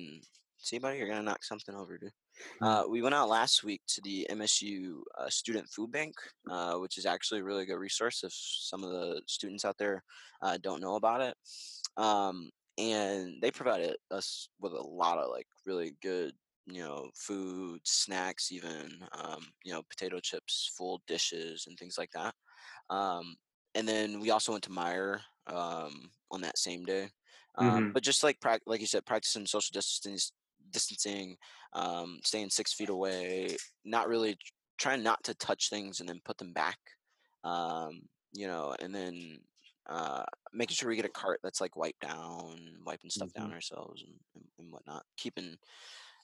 see 0.59 0.79
buddy 0.79 0.99
you're 0.99 1.09
gonna 1.09 1.23
knock 1.23 1.43
something 1.43 1.75
over 1.75 1.99
dude 1.99 2.13
uh, 2.61 2.85
we 2.89 3.03
went 3.03 3.15
out 3.15 3.29
last 3.29 3.65
week 3.65 3.83
to 3.89 4.01
the 4.03 4.27
MSU 4.31 5.01
uh, 5.19 5.29
Student 5.29 5.69
Food 5.69 5.93
Bank, 5.93 6.15
uh, 6.51 6.75
which 6.75 6.99
is 6.99 7.07
actually 7.07 7.41
a 7.41 7.45
really 7.45 7.67
good 7.67 7.79
resource 7.79 8.23
if 8.25 8.33
some 8.33 8.85
of 8.85 8.91
the 8.91 9.21
students 9.27 9.65
out 9.65 9.79
there 9.79 10.03
uh, 10.43 10.59
don't 10.63 10.81
know 10.81 10.97
about 10.97 11.21
it. 11.21 11.37
Um, 11.97 12.51
and 12.79 13.35
they 13.43 13.51
provided 13.51 13.97
us 14.11 14.49
with 14.61 14.73
a 14.73 14.83
lot 14.83 15.19
of 15.19 15.31
like 15.31 15.47
really 15.67 15.95
good 16.03 16.33
you 16.67 16.83
know 16.83 17.11
food 17.15 17.81
snacks 17.85 18.53
even 18.53 19.05
um, 19.13 19.47
you 19.65 19.73
know 19.73 19.83
potato 19.91 20.21
chips 20.21 20.73
full 20.77 21.03
dishes 21.07 21.67
and 21.67 21.79
things 21.79 21.99
like 21.99 22.11
that 22.13 22.35
um, 22.91 23.37
and 23.75 23.89
then 23.89 24.21
we 24.21 24.31
also 24.31 24.53
went 24.53 24.65
to 24.65 24.71
Meijer 24.71 25.21
um, 25.47 26.11
on 26.31 26.41
that 26.43 26.59
same 26.59 26.85
day 26.85 27.09
um, 27.57 27.83
hmm 27.83 27.93
but 27.93 28.03
just 28.03 28.23
like 28.23 28.39
like 28.67 28.81
you 28.81 28.87
said 28.87 29.07
practicing 29.07 29.47
social 29.47 29.73
distancing 29.73 30.19
distancing 30.71 31.37
um, 31.75 32.21
staying 32.25 32.51
six 32.51 32.73
feet 32.73 32.89
away 32.89 33.57
not 33.85 34.09
really 34.09 34.39
trying 34.79 35.03
not 35.03 35.23
to 35.25 35.35
touch 35.35 35.69
things 35.71 36.01
and 36.01 36.09
then 36.09 36.21
put 36.25 36.39
them 36.39 36.53
back 36.53 36.79
um, 37.45 38.03
you 38.33 38.47
know 38.47 38.75
and 38.81 38.95
then 38.95 39.39
uh, 39.89 40.25
making 40.53 40.75
sure 40.75 40.89
we 40.89 40.97
get 40.97 41.05
a 41.05 41.09
cart 41.11 41.41
that's 41.43 41.61
like 41.61 41.77
wiped 41.77 42.01
down 42.01 42.77
wiping 42.87 43.11
stuff 43.11 43.33
hmm 43.37 43.51
down 43.51 43.53
ourselves 43.53 44.03
and, 44.03 44.15
and, 44.35 44.45
and 44.59 44.73
whatnot 44.73 45.05
keeping 45.17 45.57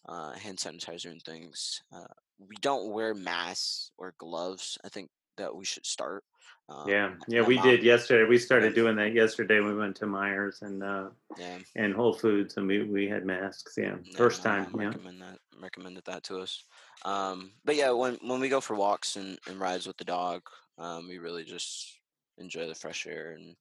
uh, 0.06 0.32
hand 0.32 0.58
sanitizer 0.58 1.10
and 1.10 1.22
things. 1.22 1.82
Uh, 1.92 2.06
we 2.38 2.56
don't 2.60 2.90
wear 2.90 3.14
masks 3.14 3.90
or 3.98 4.14
gloves. 4.18 4.78
I 4.84 4.88
think 4.88 5.10
that 5.36 5.54
we 5.54 5.64
should 5.64 5.86
start. 5.86 6.24
Um, 6.68 6.88
Yeah, 6.88 7.14
yeah, 7.28 7.42
we 7.42 7.58
did 7.58 7.82
yesterday. 7.82 8.28
We 8.28 8.38
started 8.38 8.74
doing 8.74 8.96
that 8.96 9.14
yesterday. 9.14 9.60
We 9.60 9.74
went 9.74 9.96
to 9.96 10.06
Meijer's 10.06 10.62
and 10.62 10.82
uh 10.82 11.08
yeah, 11.38 11.58
and 11.76 11.94
Whole 11.94 12.12
Foods 12.12 12.56
and 12.56 12.66
we 12.66 12.82
we 12.84 13.08
had 13.08 13.24
masks. 13.24 13.74
Yeah, 13.78 13.96
first 14.16 14.42
time. 14.42 14.70
mom 14.70 14.80
Yeah. 14.80 14.88
recommend 14.88 15.22
that 15.22 15.38
recommended 15.60 16.04
that 16.04 16.22
to 16.24 16.40
us. 16.40 16.62
Um, 17.04 17.52
but 17.64 17.76
yeah, 17.76 17.90
when 17.90 18.18
when 18.22 18.40
we 18.40 18.48
go 18.48 18.60
for 18.60 18.74
walks 18.76 19.16
and, 19.16 19.38
and 19.46 19.58
rides 19.58 19.86
with 19.86 19.96
the 19.96 20.04
dog, 20.04 20.42
um, 20.76 21.08
we 21.08 21.18
really 21.18 21.44
just 21.44 22.00
enjoy 22.36 22.66
the 22.66 22.74
fresh 22.74 23.06
air. 23.06 23.32
And 23.32 23.56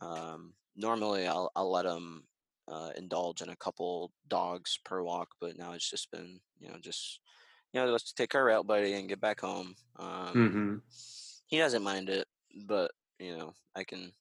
um, 0.00 0.54
normally, 0.74 1.26
I'll 1.26 1.50
I'll 1.54 1.70
let 1.70 1.86
him 1.86 2.24
uh, 2.72 2.90
indulge 2.96 3.42
in 3.42 3.50
a 3.50 3.56
couple 3.56 4.12
dogs 4.28 4.78
per 4.84 5.02
walk, 5.02 5.28
but 5.40 5.58
now 5.58 5.72
it's 5.72 5.90
just 5.90 6.10
been 6.10 6.40
you 6.58 6.68
know 6.68 6.76
just 6.80 7.20
you 7.72 7.80
know, 7.80 7.86
let's 7.90 8.12
take 8.12 8.34
our 8.34 8.44
route, 8.44 8.66
buddy, 8.66 8.94
and 8.94 9.08
get 9.08 9.20
back 9.20 9.40
home. 9.40 9.74
Um, 9.98 10.32
hmm 10.32 10.76
he 11.46 11.58
doesn't 11.58 11.82
mind 11.82 12.08
it, 12.08 12.26
but 12.66 12.92
you 13.18 13.36
know, 13.36 13.52
I 13.76 13.84
can. 13.84 14.12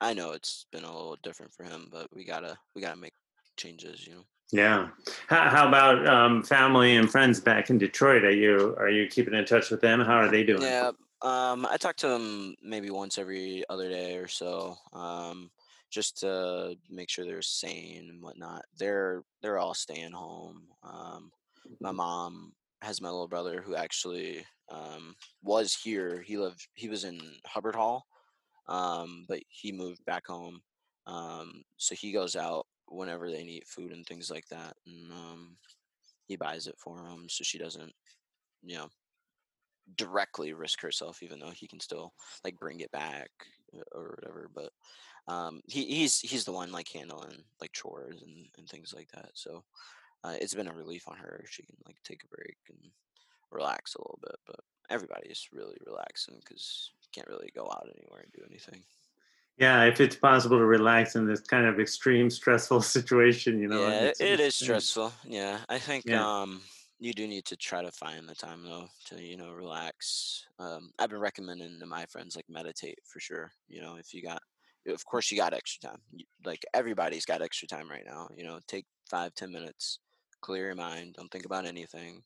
I 0.00 0.12
know 0.12 0.32
it's 0.32 0.66
been 0.72 0.84
a 0.84 0.92
little 0.92 1.16
different 1.22 1.54
for 1.54 1.64
him, 1.64 1.88
but 1.90 2.08
we 2.14 2.24
gotta 2.24 2.58
we 2.74 2.82
gotta 2.82 3.00
make 3.00 3.14
changes. 3.56 4.06
You 4.06 4.14
know. 4.14 4.24
Yeah. 4.52 4.88
How, 5.28 5.48
how 5.48 5.68
about 5.68 6.06
um, 6.06 6.42
family 6.42 6.96
and 6.96 7.10
friends 7.10 7.40
back 7.40 7.70
in 7.70 7.78
Detroit? 7.78 8.24
Are 8.24 8.30
you 8.30 8.76
are 8.78 8.90
you 8.90 9.08
keeping 9.08 9.34
in 9.34 9.44
touch 9.46 9.70
with 9.70 9.80
them? 9.80 10.00
How 10.00 10.16
are 10.16 10.28
they 10.28 10.44
doing? 10.44 10.62
Yeah. 10.62 10.90
Um, 11.22 11.64
I 11.64 11.78
talk 11.78 11.96
to 11.96 12.08
them 12.08 12.54
maybe 12.62 12.90
once 12.90 13.16
every 13.16 13.64
other 13.70 13.88
day 13.88 14.16
or 14.16 14.28
so. 14.28 14.76
Um, 14.92 15.50
just 15.94 16.18
to 16.18 16.76
make 16.90 17.08
sure 17.08 17.24
they're 17.24 17.42
sane 17.42 18.08
and 18.10 18.22
whatnot. 18.22 18.62
They're 18.78 19.22
they're 19.42 19.58
all 19.58 19.74
staying 19.74 20.12
home. 20.12 20.64
Um, 20.82 21.30
my 21.80 21.92
mom 21.92 22.52
has 22.82 23.00
my 23.00 23.08
little 23.08 23.28
brother 23.28 23.62
who 23.64 23.76
actually 23.76 24.44
um, 24.70 25.14
was 25.42 25.74
here. 25.74 26.20
He 26.26 26.36
lived. 26.36 26.66
He 26.74 26.88
was 26.88 27.04
in 27.04 27.20
Hubbard 27.46 27.76
Hall 27.76 28.04
um, 28.68 29.24
but 29.28 29.40
he 29.48 29.72
moved 29.72 30.04
back 30.04 30.26
home. 30.26 30.60
Um, 31.06 31.62
so 31.76 31.94
he 31.94 32.12
goes 32.12 32.36
out 32.36 32.66
whenever 32.88 33.30
they 33.30 33.44
need 33.44 33.64
food 33.66 33.92
and 33.92 34.06
things 34.06 34.30
like 34.30 34.46
that, 34.50 34.74
and 34.86 35.12
um, 35.12 35.56
he 36.26 36.36
buys 36.36 36.66
it 36.66 36.76
for 36.78 36.96
them, 36.96 37.26
so 37.28 37.44
she 37.44 37.58
doesn't, 37.58 37.92
you 38.62 38.76
know, 38.76 38.88
directly 39.96 40.54
risk 40.54 40.80
herself, 40.80 41.22
even 41.22 41.38
though 41.38 41.50
he 41.50 41.66
can 41.66 41.80
still 41.80 42.14
like 42.42 42.58
bring 42.58 42.80
it 42.80 42.90
back 42.90 43.30
uh, 43.76 43.82
or 43.92 44.16
whatever. 44.18 44.50
But 44.54 44.70
um, 45.26 45.62
he, 45.66 45.84
he's 45.84 46.20
he's 46.20 46.44
the 46.44 46.52
one 46.52 46.72
like 46.72 46.88
handling 46.88 47.44
like 47.60 47.72
chores 47.72 48.22
and, 48.22 48.46
and 48.58 48.68
things 48.68 48.92
like 48.94 49.10
that. 49.12 49.30
So 49.34 49.64
uh, 50.22 50.34
it's 50.40 50.54
been 50.54 50.68
a 50.68 50.74
relief 50.74 51.08
on 51.08 51.16
her. 51.16 51.44
She 51.48 51.62
can 51.62 51.76
like 51.86 51.96
take 52.04 52.22
a 52.24 52.36
break 52.36 52.56
and 52.68 52.78
relax 53.50 53.94
a 53.94 54.00
little 54.00 54.18
bit. 54.22 54.36
But 54.46 54.60
everybody's 54.90 55.48
really 55.52 55.76
relaxing 55.86 56.36
because 56.44 56.90
you 57.02 57.08
can't 57.12 57.28
really 57.28 57.50
go 57.54 57.64
out 57.64 57.88
anywhere 57.96 58.20
and 58.20 58.32
do 58.32 58.42
anything. 58.48 58.82
Yeah, 59.56 59.84
if 59.84 60.00
it's 60.00 60.16
possible 60.16 60.58
to 60.58 60.64
relax 60.64 61.14
in 61.14 61.26
this 61.26 61.40
kind 61.40 61.66
of 61.66 61.78
extreme 61.78 62.28
stressful 62.28 62.82
situation, 62.96 63.60
you 63.60 63.68
know, 63.68 63.88
Yeah, 63.88 64.12
it's, 64.18 64.20
it's 64.20 64.56
stressful. 64.56 65.12
Yeah, 65.24 65.58
I 65.68 65.78
think 65.78 66.06
yeah. 66.06 66.42
um 66.42 66.60
you 66.98 67.12
do 67.12 67.26
need 67.26 67.44
to 67.44 67.56
try 67.56 67.82
to 67.82 67.92
find 67.92 68.28
the 68.28 68.34
time 68.34 68.62
though 68.64 68.88
to 69.06 69.22
you 69.22 69.36
know 69.36 69.52
relax. 69.52 70.46
Um, 70.58 70.90
I've 70.98 71.10
been 71.10 71.20
recommending 71.20 71.78
to 71.78 71.86
my 71.86 72.06
friends 72.06 72.36
like 72.36 72.46
meditate 72.48 72.98
for 73.04 73.20
sure. 73.20 73.52
You 73.68 73.80
know, 73.80 73.96
if 73.96 74.14
you 74.14 74.22
got, 74.22 74.42
of 74.86 75.04
course 75.04 75.30
you 75.30 75.38
got 75.38 75.54
extra 75.54 75.90
time. 75.90 76.00
Like 76.44 76.64
everybody's 76.74 77.24
got 77.24 77.42
extra 77.42 77.68
time 77.68 77.90
right 77.90 78.04
now. 78.06 78.28
You 78.36 78.44
know, 78.44 78.58
take 78.66 78.86
five 79.10 79.34
ten 79.34 79.52
minutes, 79.52 79.98
clear 80.40 80.66
your 80.66 80.74
mind, 80.74 81.14
don't 81.16 81.30
think 81.30 81.46
about 81.46 81.66
anything. 81.66 82.22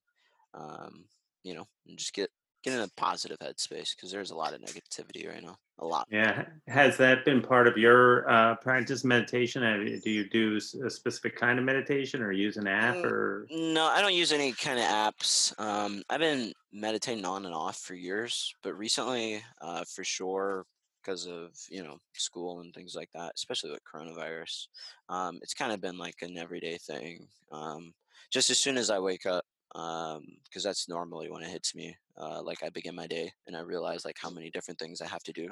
Um, 0.55 1.05
you 1.43 1.55
know, 1.55 1.67
and 1.87 1.99
just 1.99 2.15
get 2.15 2.31
get 2.65 2.75
in 2.75 2.81
a 2.81 2.89
positive 2.97 3.39
headspace 3.39 3.95
because 3.95 4.11
there's 4.11 4.31
a 4.31 4.37
lot 4.37 4.53
of 4.53 4.61
negativity 4.61 5.29
right 5.29 5.43
now. 5.43 5.57
A 5.81 5.87
lot. 5.87 6.09
Yeah. 6.11 6.45
Has 6.67 6.97
that 6.97 7.25
been 7.25 7.41
part 7.41 7.69
of 7.69 7.77
your 7.77 8.29
uh, 8.29 8.57
practice 8.57 9.05
meditation? 9.05 9.63
Do 10.03 10.11
you 10.11 10.29
do 10.29 10.57
a 10.57 10.91
specific 10.91 11.37
kind 11.37 11.59
of 11.59 11.65
meditation 11.65 12.21
or 12.21 12.33
use 12.33 12.57
an 12.57 12.67
app 12.67 12.97
or? 12.97 13.47
No, 13.51 13.85
I 13.85 14.01
don't 14.01 14.15
use 14.15 14.33
any 14.33 14.53
kind 14.53 14.81
of 14.81 14.85
apps. 14.87 15.59
Um, 15.61 16.03
I've 16.11 16.19
been 16.19 16.53
meditating 16.73 17.25
on 17.25 17.47
and 17.47 17.55
off 17.55 17.79
for 17.79 17.95
years, 17.95 18.53
but 18.65 18.77
recently, 18.77 19.41
uh, 19.61 19.85
for 19.85 20.03
sure, 20.03 20.67
because 21.03 21.27
of 21.27 21.55
you 21.71 21.83
know 21.83 21.99
school 22.15 22.61
and 22.61 22.75
things 22.75 22.95
like 22.95 23.11
that, 23.13 23.33
especially 23.37 23.71
with 23.71 23.85
coronavirus, 23.85 24.69
um, 25.09 25.39
it's 25.43 25.55
kind 25.55 25.73
of 25.73 25.81
been 25.81 25.99
like 25.99 26.23
an 26.23 26.37
everyday 26.39 26.79
thing. 26.79 27.29
Um, 27.51 27.95
just 28.31 28.51
as 28.51 28.59
soon 28.59 28.77
as 28.77 28.91
I 28.91 28.99
wake 28.99 29.27
up, 29.27 29.45
because 29.73 30.63
that's 30.65 30.89
normally 30.89 31.31
when 31.31 31.43
it 31.43 31.51
hits 31.51 31.75
me. 31.75 31.97
Uh, 32.17 32.43
like 32.43 32.63
I 32.63 32.69
begin 32.71 32.95
my 32.97 33.07
day 33.07 33.33
and 33.47 33.57
I 33.57 33.61
realize 33.61 34.05
like 34.05 34.19
how 34.21 34.31
many 34.31 34.51
different 34.51 34.79
things 34.81 35.01
I 35.01 35.07
have 35.07 35.23
to 35.25 35.33
do 35.33 35.51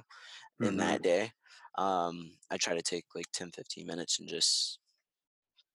in 0.63 0.77
hmm 0.77 0.79
that 0.79 1.03
day. 1.03 1.33
Um, 1.79 2.39
I 2.51 2.57
try 2.59 2.75
to 2.75 2.83
take 2.83 3.07
like 3.15 3.27
10, 3.33 3.53
15 3.53 3.87
minutes 3.87 4.19
and 4.21 4.29
just 4.29 4.81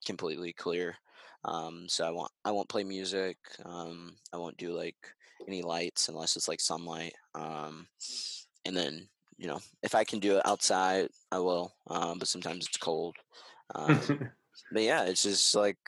completely 0.05 0.53
clear. 0.53 0.95
Um, 1.43 1.89
so 1.89 2.05
I 2.05 2.11
won't 2.11 2.31
I 2.45 2.51
won't 2.51 2.69
play 2.69 2.83
music. 2.83 3.37
Um, 3.65 4.17
I 4.33 4.37
won't 4.37 4.57
do 4.57 4.73
like 4.73 5.15
any 5.47 5.61
lights 5.61 6.07
unless 6.09 6.35
it's 6.35 6.47
like 6.47 6.61
sunlight. 6.61 7.13
Um, 7.33 7.87
and 8.65 8.75
then 8.77 9.09
you 9.41 9.47
know 9.47 9.59
if 9.81 9.95
I 9.95 10.03
can 10.03 10.19
do 10.19 10.37
it 10.37 10.45
outside, 10.45 11.09
I 11.31 11.39
will. 11.39 11.73
Um, 11.87 12.19
but 12.19 12.27
sometimes 12.27 12.67
it's 12.67 12.77
cold. 12.77 13.15
Um, 13.73 13.99
but 14.71 14.83
yeah, 14.83 15.05
it's 15.05 15.23
just 15.23 15.55
like 15.55 15.79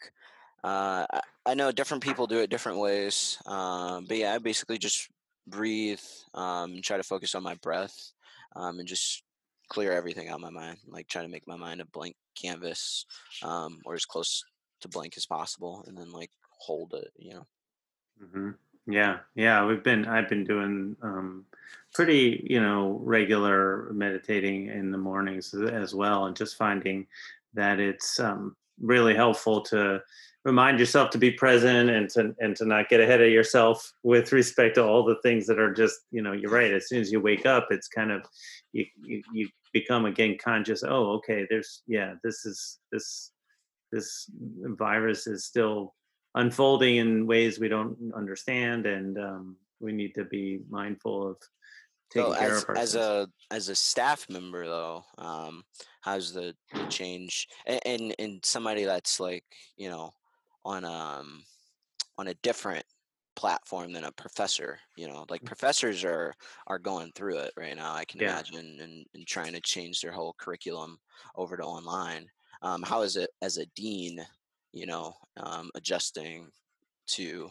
uh, 0.64 1.06
I, 1.46 1.54
know 1.54 1.72
different 1.72 2.02
people 2.02 2.26
do 2.26 2.40
it 2.40 2.50
different 2.50 2.80
ways. 2.80 3.38
Um, 3.46 4.06
but 4.08 4.18
yeah, 4.18 4.34
I 4.34 4.40
basically 4.40 4.80
just 4.80 5.08
breathe, 5.46 6.02
um, 6.34 6.72
and 6.74 6.84
try 6.84 6.98
to 6.98 7.04
focus 7.04 7.36
on 7.36 7.44
my 7.44 7.54
breath, 7.56 8.14
um, 8.56 8.80
and 8.80 8.88
just 8.88 9.22
clear 9.70 9.92
everything 9.92 10.30
out 10.30 10.36
of 10.36 10.42
my 10.42 10.50
mind. 10.50 10.80
Like 10.88 11.08
try 11.08 11.22
to 11.22 11.28
make 11.28 11.48
my 11.48 11.58
mind 11.58 11.80
a 11.80 11.86
blank 11.86 12.16
canvas, 12.36 13.06
um, 13.44 13.82
or 13.86 13.94
as 13.94 14.06
close 14.06 14.44
to 14.82 14.88
blank 14.88 15.14
as 15.16 15.28
possible, 15.28 15.84
and 15.88 15.96
then 15.96 16.12
like 16.12 16.32
hold 16.58 16.96
it. 16.96 17.12
You 17.18 17.36
know. 17.36 17.48
hmm 18.32 18.50
Yeah, 18.88 19.20
yeah, 19.36 19.64
we've 19.64 19.84
been 19.84 20.06
I've 20.08 20.30
been 20.30 20.44
doing 20.44 20.96
um 21.04 21.46
pretty, 21.94 22.46
you 22.50 22.62
know, 22.62 23.00
regular 23.04 23.92
meditating 23.94 24.68
in 24.68 24.92
the 24.92 24.98
mornings 24.98 25.54
as 25.54 25.94
well 25.94 26.26
and 26.26 26.36
just 26.36 26.58
finding 26.58 27.08
that 27.54 27.80
it's 27.80 28.20
um 28.20 28.56
really 28.82 29.14
helpful 29.16 29.62
to 29.62 30.02
remind 30.44 30.80
yourself 30.80 31.10
to 31.12 31.18
be 31.18 31.32
present 31.32 31.90
and 31.90 32.10
to 32.10 32.36
and 32.40 32.56
to 32.56 32.66
not 32.66 32.90
get 32.90 33.00
ahead 33.00 33.22
of 33.22 33.30
yourself 33.30 33.94
with 34.04 34.32
respect 34.32 34.76
to 34.76 34.84
all 34.84 35.06
the 35.06 35.20
things 35.22 35.48
that 35.48 35.60
are 35.60 35.74
just, 35.74 36.02
you 36.12 36.22
know, 36.22 36.34
you're 36.34 36.52
right. 36.52 36.74
As 36.74 36.90
soon 36.90 37.00
as 37.00 37.12
you 37.12 37.22
wake 37.22 37.46
up, 37.46 37.68
it's 37.72 37.88
kind 37.88 38.12
of 38.12 38.26
you 38.74 38.86
you, 39.02 39.22
you 39.32 39.50
become 39.72 40.06
again 40.06 40.38
conscious, 40.44 40.84
oh, 40.84 41.12
okay, 41.14 41.46
there's 41.50 41.84
yeah, 41.88 42.16
this 42.24 42.46
is 42.46 42.80
this 42.92 43.32
this 43.92 44.30
virus 44.78 45.28
is 45.28 45.46
still 45.46 45.94
unfolding 46.36 46.98
in 46.98 47.28
ways 47.28 47.60
we 47.60 47.68
don't 47.68 47.96
understand 48.16 48.88
and 48.88 49.20
um, 49.20 49.56
we 49.80 49.92
need 49.92 50.16
to 50.16 50.26
be 50.26 50.62
mindful 50.70 51.28
of 51.30 51.38
So 52.14 52.34
care 52.34 52.56
as 52.56 52.64
of 52.64 52.78
as 52.78 52.96
a 52.96 53.28
as 53.52 53.70
a 53.70 53.76
staff 53.76 54.30
member 54.30 54.66
though, 54.66 55.04
um, 55.18 55.64
how's 56.02 56.34
the 56.34 56.56
the 56.74 56.86
change 56.86 57.48
and, 57.66 57.82
and 57.86 58.16
and 58.20 58.46
somebody 58.46 58.86
that's 58.86 59.20
like 59.20 59.46
you 59.78 59.90
know 59.90 60.14
on 60.66 60.86
um 60.86 61.44
on 62.18 62.28
a 62.28 62.34
different 62.36 62.86
platform 63.36 63.92
than 63.92 64.04
a 64.04 64.12
professor 64.12 64.78
you 64.96 65.08
know 65.08 65.26
like 65.28 65.44
professors 65.44 66.04
are 66.04 66.36
are 66.68 66.78
going 66.78 67.12
through 67.16 67.40
it 67.40 67.52
right 67.58 67.76
now 67.76 67.92
i 67.92 68.06
can 68.06 68.22
yeah. 68.22 68.32
imagine 68.32 68.78
and, 68.80 69.08
and 69.16 69.26
trying 69.26 69.52
to 69.52 69.60
change 69.60 70.02
their 70.02 70.12
whole 70.12 70.36
curriculum 70.38 71.00
over 71.36 71.58
to 71.58 71.64
online. 71.64 72.28
Um, 72.62 72.82
how 72.82 73.02
is 73.02 73.18
it 73.18 73.30
as 73.42 73.58
a 73.58 73.66
dean 73.76 74.20
you 74.72 74.86
know 74.86 75.14
um, 75.38 75.70
adjusting 75.76 76.50
to 77.08 77.50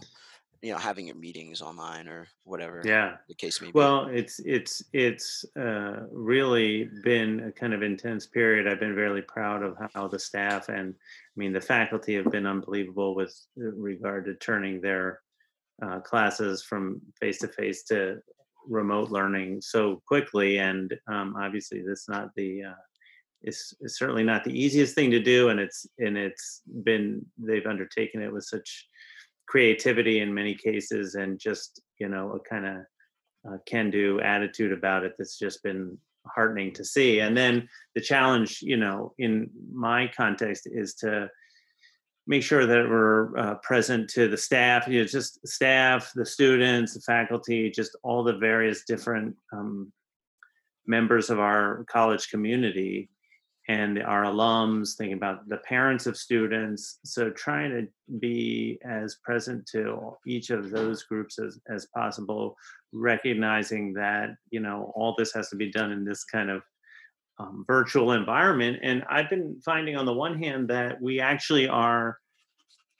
you 0.63 0.73
know 0.73 0.79
having 0.79 1.07
your 1.09 1.17
meetings 1.17 1.61
online 1.61 2.09
or 2.09 2.29
whatever 2.45 2.81
Yeah. 2.85 3.17
the 3.29 3.35
case 3.35 3.61
may 3.61 3.69
be. 3.69 3.73
Well, 3.75 4.07
it's 4.07 4.39
it's 4.41 4.83
it's 4.93 5.45
uh, 5.59 6.07
really 6.13 6.89
been 7.03 7.41
a 7.41 7.53
kind 7.53 7.75
of 7.75 7.83
intense 7.83 8.27
period. 8.27 8.69
I've 8.69 8.81
been 8.81 8.95
really 8.95 9.23
proud 9.23 9.63
of 9.63 9.77
how 9.93 10.09
the 10.09 10.19
staff 10.19 10.69
and 10.69 10.95
I 10.95 11.35
mean 11.37 11.53
the 11.53 11.61
faculty 11.61 12.15
have 12.15 12.31
been 12.31 12.47
unbelievable 12.47 13.15
with 13.15 13.35
regard 13.57 14.25
to 14.27 14.35
turning 14.35 14.81
their 14.81 15.21
uh, 15.85 15.99
classes 16.01 16.63
from 16.63 17.01
face 17.21 17.39
to 17.41 17.49
face 17.49 17.83
to 17.85 18.23
remote 18.69 19.11
learning 19.11 19.61
so 19.61 20.01
quickly. 20.07 20.59
And 20.59 20.95
um, 21.09 21.35
obviously, 21.37 21.83
that's 21.85 22.09
not 22.09 22.31
the 22.37 22.65
uh, 22.65 22.75
it's, 23.43 23.75
it's 23.81 23.99
certainly 23.99 24.23
not 24.23 24.45
the 24.45 24.57
easiest 24.57 24.95
thing 24.95 25.11
to 25.11 25.21
do, 25.21 25.49
and 25.49 25.59
it's 25.59 25.87
and 25.99 26.17
it's 26.17 26.63
been 26.85 27.27
they've 27.37 27.67
undertaken 27.67 28.23
it 28.23 28.33
with 28.33 28.45
such 28.45 28.87
creativity 29.49 30.21
in 30.21 30.33
many 30.33 30.55
cases 30.55 31.15
and 31.15 31.39
just 31.39 31.83
you 31.99 32.09
know 32.09 32.33
a 32.33 32.41
kind 32.49 32.67
of 32.67 32.77
uh, 33.49 33.59
can 33.67 33.91
do 33.91 34.21
attitude 34.21 34.73
about 34.73 35.05
it 35.05 35.15
that's 35.19 35.39
just 35.39 35.63
been 35.63 35.99
heartening 36.27 36.73
to 36.73 36.85
see. 36.85 37.21
And 37.21 37.37
then 37.37 37.69
the 37.95 38.01
challenge 38.01 38.61
you 38.63 38.77
know 38.77 39.15
in 39.19 39.51
my 39.73 40.11
context 40.17 40.69
is 40.71 40.95
to 40.97 41.29
make 42.27 42.43
sure 42.43 42.67
that 42.67 42.89
we're 42.89 43.37
uh, 43.37 43.55
present 43.57 44.09
to 44.09 44.29
the 44.29 44.37
staff 44.37 44.87
you 44.87 45.01
know 45.01 45.07
just 45.07 45.45
staff 45.47 46.13
the 46.15 46.25
students 46.25 46.95
the 46.95 47.01
faculty 47.01 47.69
just 47.69 47.97
all 48.05 48.23
the 48.23 48.37
various 48.37 48.85
different 48.85 49.35
um, 49.53 49.93
members 50.87 51.31
of 51.31 51.41
our 51.41 51.85
college 51.91 52.29
community 52.31 53.09
and 53.69 54.03
our 54.03 54.25
alums, 54.25 54.97
thinking 54.97 55.17
about 55.17 55.49
the 55.49 55.59
parents 55.59 56.07
of 56.07 56.17
students. 56.17 56.99
So 57.05 57.31
trying 57.31 57.71
to 57.71 58.19
be 58.19 58.79
as 58.85 59.19
present 59.23 59.67
to 59.73 60.17
each 60.27 60.51
of 60.51 60.71
those 60.71 61.05
groups 61.05 61.39
as, 61.39 61.61
as 61.71 61.87
possible, 61.95 62.57
recognizing 62.93 63.93
that, 63.95 64.31
you 64.51 64.61
know, 64.61 64.93
all 64.97 65.15
this 65.17 65.33
has 65.35 65.49
to 65.51 65.57
be 65.57 65.71
done 65.71 65.93
in 65.93 66.05
this 66.05 66.25
kind 66.25 66.51
of 66.51 66.63
um, 67.39 67.65
virtual 67.67 68.13
environment. 68.13 68.79
And 68.83 69.05
I've 69.09 69.31
been 69.31 69.61
finding 69.65 69.97
on 69.97 70.07
the 70.07 70.13
one 70.13 70.43
hand 70.43 70.69
that 70.69 71.01
we 71.01 71.21
actually 71.21 71.69
are 71.69 72.19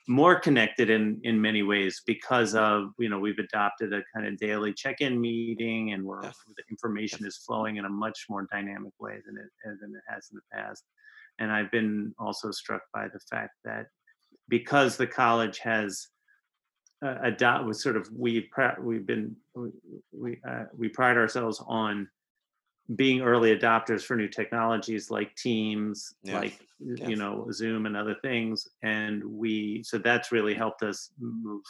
more 0.07 0.37
connected 0.39 0.89
in 0.89 1.19
in 1.23 1.39
many 1.41 1.63
ways 1.63 2.01
because 2.05 2.55
of 2.55 2.89
you 2.99 3.07
know 3.09 3.19
we've 3.19 3.39
adopted 3.39 3.93
a 3.93 4.01
kind 4.13 4.27
of 4.27 4.37
daily 4.37 4.73
check-in 4.73 5.19
meeting 5.19 5.93
and 5.93 6.03
where 6.03 6.23
Yeah. 6.23 6.31
the 6.57 6.63
information 6.69 7.25
is 7.25 7.37
flowing 7.37 7.77
in 7.77 7.85
a 7.85 7.89
much 7.89 8.25
more 8.29 8.45
dynamic 8.51 8.93
way 8.99 9.19
than 9.25 9.37
it 9.37 9.49
than 9.81 9.93
it 9.95 10.03
has 10.13 10.29
in 10.31 10.35
the 10.39 10.57
past 10.57 10.83
and 11.39 11.51
i've 11.51 11.71
been 11.71 12.13
also 12.19 12.51
struck 12.51 12.81
by 12.93 13.07
the 13.07 13.19
fact 13.31 13.53
that 13.63 13.87
because 14.49 14.97
the 14.97 15.07
college 15.07 15.59
has 15.59 16.07
uh, 17.05 17.17
adopt 17.23 17.65
was 17.65 17.81
sort 17.81 17.95
of 17.95 18.09
we 18.13 18.41
pri- 18.51 18.75
we've 18.81 19.07
been 19.07 19.35
we 19.55 19.69
we, 20.11 20.41
uh, 20.47 20.65
we 20.77 20.89
pride 20.89 21.15
ourselves 21.17 21.63
on 21.67 22.09
being 22.95 23.21
early 23.21 23.57
adopters 23.57 24.03
for 24.03 24.15
new 24.15 24.27
technologies 24.27 25.09
like 25.09 25.35
teams 25.35 26.15
Yeah. 26.23 26.39
like 26.39 26.59
Yeah. 26.79 27.07
you 27.07 27.15
know 27.15 27.47
zoom 27.51 27.85
and 27.85 27.95
other 27.95 28.15
things 28.21 28.67
and 28.81 29.23
we 29.23 29.83
so 29.83 29.97
that's 29.97 30.31
really 30.31 30.53
helped 30.53 30.83
us 30.83 31.11
move 31.19 31.63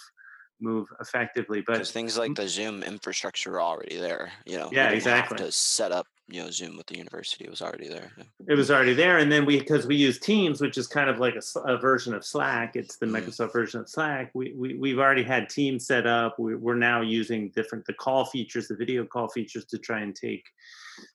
move 0.60 0.88
effectively 0.99 1.62
but 1.65 1.86
things 1.88 2.17
like 2.17 2.36
the 2.36 2.47
Zoom 2.47 2.84
infrastructure 2.84 3.54
are 3.56 3.62
already 3.62 3.97
there. 3.97 4.32
You 4.45 4.58
know, 4.58 4.69
Yeah, 4.71 4.89
exactly. 4.89 5.38
Have 5.38 5.45
to 5.47 5.52
set 5.52 5.91
up, 5.91 6.08
you 6.34 6.41
know, 6.41 6.50
Zoom 6.50 6.78
with 6.78 6.88
the 6.88 6.98
university. 6.98 7.46
It 7.46 7.52
was 7.52 7.62
already 7.62 7.88
there. 7.88 8.12
It 8.48 8.56
was 8.56 8.72
already 8.72 8.96
there 8.96 9.19
and 9.19 9.32
then 9.32 9.46
we 9.46 9.60
because 9.60 9.86
we 9.86 9.96
use 9.96 10.19
teams 10.19 10.60
which 10.60 10.80
is 10.80 10.88
kind 10.88 11.10
of 11.10 11.19
like 11.19 11.36
a 11.65 11.78
version 11.78 12.13
of 12.13 12.26
slack 12.26 12.76
it's 12.76 12.98
the 12.98 13.06
Mhm. 13.06 13.22
microsoft 13.22 13.54
version 13.54 13.80
of 13.82 13.88
slack 13.88 14.32
we, 14.34 14.54
we 14.58 14.74
we've 14.76 15.00
already 15.00 15.24
had 15.24 15.48
teams 15.48 15.86
set 15.86 16.06
up 16.08 16.38
we, 16.39 16.56
we're 16.56 16.76
now 16.76 17.02
using 17.02 17.52
different 17.52 17.86
the 17.86 17.93
call 17.93 18.26
features 18.26 18.67
the 18.67 18.76
video 18.76 19.06
call 19.06 19.30
features 19.30 19.65
to 19.65 19.78
try 19.78 20.02
and 20.02 20.15
take 20.15 20.43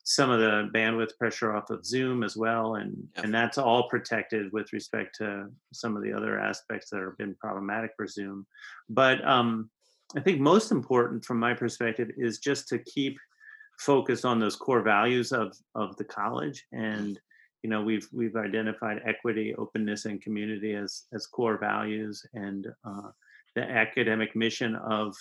some 0.03 0.29
of 0.31 0.39
the 0.39 0.69
bandwidth 0.73 1.15
pressure 1.17 1.55
off 1.55 1.69
of 1.69 1.85
zoom 1.85 2.23
as 2.23 2.35
well 2.35 2.75
and 2.75 2.95
and 3.17 3.33
that's 3.33 3.57
all 3.57 3.87
protected 3.89 4.51
with 4.53 4.71
respect 4.73 5.15
to 5.17 5.49
some 5.73 5.95
of 5.95 6.01
the 6.01 6.13
other 6.13 6.39
aspects 6.39 6.89
that 6.89 7.01
have 7.01 7.17
been 7.17 7.35
problematic 7.35 7.91
for 7.95 8.07
zoom 8.07 8.47
but 8.89 9.23
um 9.27 9.69
i 10.15 10.19
think 10.19 10.39
most 10.39 10.71
important 10.71 11.23
from 11.23 11.39
my 11.39 11.53
perspective 11.53 12.09
is 12.17 12.39
just 12.39 12.67
to 12.67 12.79
keep 12.79 13.17
focused 13.79 14.25
on 14.25 14.39
those 14.39 14.55
core 14.55 14.81
values 14.81 15.31
of 15.31 15.55
of 15.75 15.95
the 15.97 16.03
college 16.03 16.65
and 16.73 17.19
you 17.63 17.69
know 17.69 17.81
we've 17.81 18.07
we've 18.13 18.35
identified 18.35 19.01
equity 19.05 19.55
openness 19.55 20.05
and 20.05 20.21
community 20.21 20.73
as 20.75 21.03
as 21.13 21.25
core 21.27 21.57
values 21.57 22.25
and 22.33 22.67
uh, 22.85 23.09
the 23.55 23.63
academic 23.63 24.35
mission 24.35 24.75
of 24.75 25.15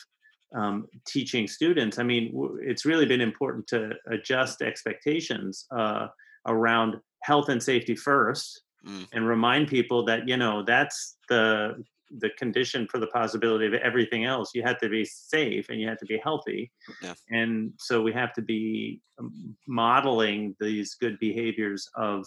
um, 0.55 0.87
teaching 1.07 1.47
students 1.47 1.99
i 1.99 2.03
mean 2.03 2.33
w- 2.33 2.59
it's 2.63 2.85
really 2.85 3.07
been 3.07 3.21
important 3.21 3.67
to 3.67 3.93
adjust 4.11 4.63
expectations 4.63 5.67
uh, 5.77 6.09
around 6.47 6.97
health 7.23 7.49
and 7.49 7.63
safety 7.63 7.95
first 7.97 8.63
Mm. 8.87 9.09
and 9.13 9.27
remind 9.27 9.67
people 9.67 10.05
that 10.05 10.29
you 10.29 10.37
know 10.37 10.63
that's 10.63 11.17
the 11.29 11.83
the 12.19 12.31
condition 12.39 12.87
for 12.91 12.99
the 12.99 13.07
possibility 13.09 13.67
of 13.67 13.75
everything 13.75 14.25
else 14.25 14.51
you 14.55 14.63
have 14.63 14.79
to 14.79 14.89
be 14.89 15.05
safe 15.05 15.69
and 15.69 15.81
you 15.81 15.89
have 15.89 15.99
to 15.99 16.07
be 16.07 16.19
healthy 16.23 16.71
Yeah. 17.03 17.15
and 17.31 17.73
so 17.79 18.03
we 18.03 18.13
have 18.13 18.33
to 18.35 18.43
be 18.43 19.01
um, 19.19 19.57
modeling 19.67 20.57
these 20.61 20.95
good 20.95 21.19
behaviors 21.19 21.89
of 21.97 22.27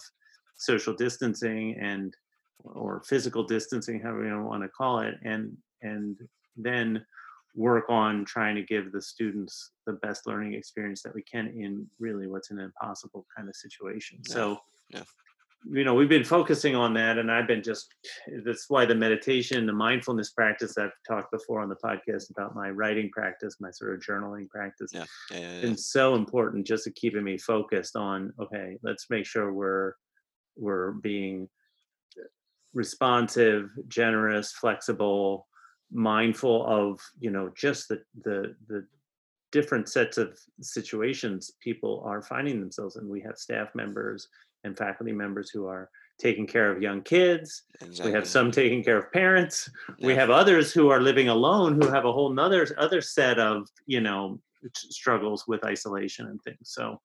social 0.56 0.94
distancing 0.94 1.76
and 1.80 2.14
or 2.64 3.02
physical 3.04 3.42
distancing 3.44 4.00
however 4.00 4.24
you 4.24 4.42
want 4.42 4.62
to 4.62 4.68
call 4.68 5.00
it 5.00 5.14
and 5.24 5.56
and 5.82 6.16
then 6.56 7.04
work 7.54 7.84
on 7.90 8.24
trying 8.24 8.54
to 8.54 8.62
give 8.62 8.92
the 8.92 9.02
students 9.02 9.72
the 9.86 9.94
best 9.94 10.26
learning 10.26 10.54
experience 10.54 11.02
that 11.02 11.14
we 11.14 11.22
can 11.22 11.48
in 11.48 11.86
really 11.98 12.26
what's 12.26 12.50
an 12.50 12.58
impossible 12.60 13.26
kind 13.36 13.48
of 13.48 13.56
situation 13.56 14.18
Yeah. 14.28 14.34
so 14.34 14.58
Yeah. 14.90 15.04
You 15.70 15.84
know 15.84 15.94
we've 15.94 16.08
been 16.08 16.24
focusing 16.24 16.74
on 16.74 16.94
that 16.94 17.18
and 17.18 17.30
i've 17.30 17.46
been 17.46 17.62
just 17.62 17.94
that's 18.44 18.68
why 18.68 18.84
the 18.84 18.94
meditation 18.94 19.66
the 19.66 19.72
mindfulness 19.72 20.30
practice 20.30 20.76
i've 20.78 20.92
talked 21.06 21.30
before 21.30 21.60
on 21.60 21.68
the 21.68 21.76
podcast 21.76 22.30
about 22.30 22.54
my 22.54 22.70
writing 22.70 23.10
practice 23.10 23.56
my 23.60 23.70
sort 23.70 23.94
of 23.94 24.00
journaling 24.00 24.48
practice 24.48 24.90
Yeah. 24.92 25.04
Yeah. 25.30 25.38
Yeah. 25.38 25.54
yeah. 25.54 25.60
been 25.60 25.76
so 25.76 26.14
important 26.14 26.66
just 26.66 26.84
to 26.84 26.90
keeping 26.92 27.24
me 27.24 27.38
focused 27.38 27.96
on 27.96 28.32
okay 28.40 28.78
let's 28.82 29.08
make 29.10 29.26
sure 29.26 29.52
we're 29.52 29.94
we're 30.56 30.92
being 30.92 31.48
uh, 32.18 32.24
responsive 32.74 33.70
generous 33.88 34.52
flexible 34.52 35.46
mindful 35.92 36.66
of 36.66 37.00
you 37.20 37.30
know 37.30 37.50
just 37.56 37.88
the 37.88 38.02
the 38.24 38.54
the 38.68 38.86
different 39.52 39.86
sets 39.86 40.16
of 40.16 40.38
situations 40.62 41.52
people 41.62 42.02
are 42.06 42.22
finding 42.22 42.58
themselves 42.58 42.96
in 42.96 43.06
we 43.06 43.20
have 43.20 43.36
staff 43.36 43.68
members 43.74 44.28
and 44.64 44.76
faculty 44.76 45.12
members 45.12 45.50
who 45.50 45.66
are 45.66 45.88
taking 46.20 46.46
care 46.46 46.70
of 46.70 46.80
young 46.82 47.02
kids. 47.02 47.62
Exactly. 47.80 48.10
we 48.10 48.14
have 48.14 48.28
some 48.28 48.50
taking 48.50 48.84
care 48.84 48.98
of 48.98 49.10
parents. 49.12 49.68
We 50.00 50.14
have 50.14 50.30
others 50.30 50.72
who 50.72 50.88
are 50.90 51.00
living 51.00 51.28
alone 51.28 51.80
who 51.80 51.88
have 51.88 52.04
a 52.04 52.12
whole 52.12 52.30
nother 52.32 52.66
other 52.78 53.00
set 53.00 53.38
of 53.38 53.68
you 53.86 54.00
know 54.00 54.40
struggles 54.74 55.44
with 55.48 55.64
isolation 55.64 56.26
and 56.26 56.40
things. 56.42 56.58
So 56.62 57.00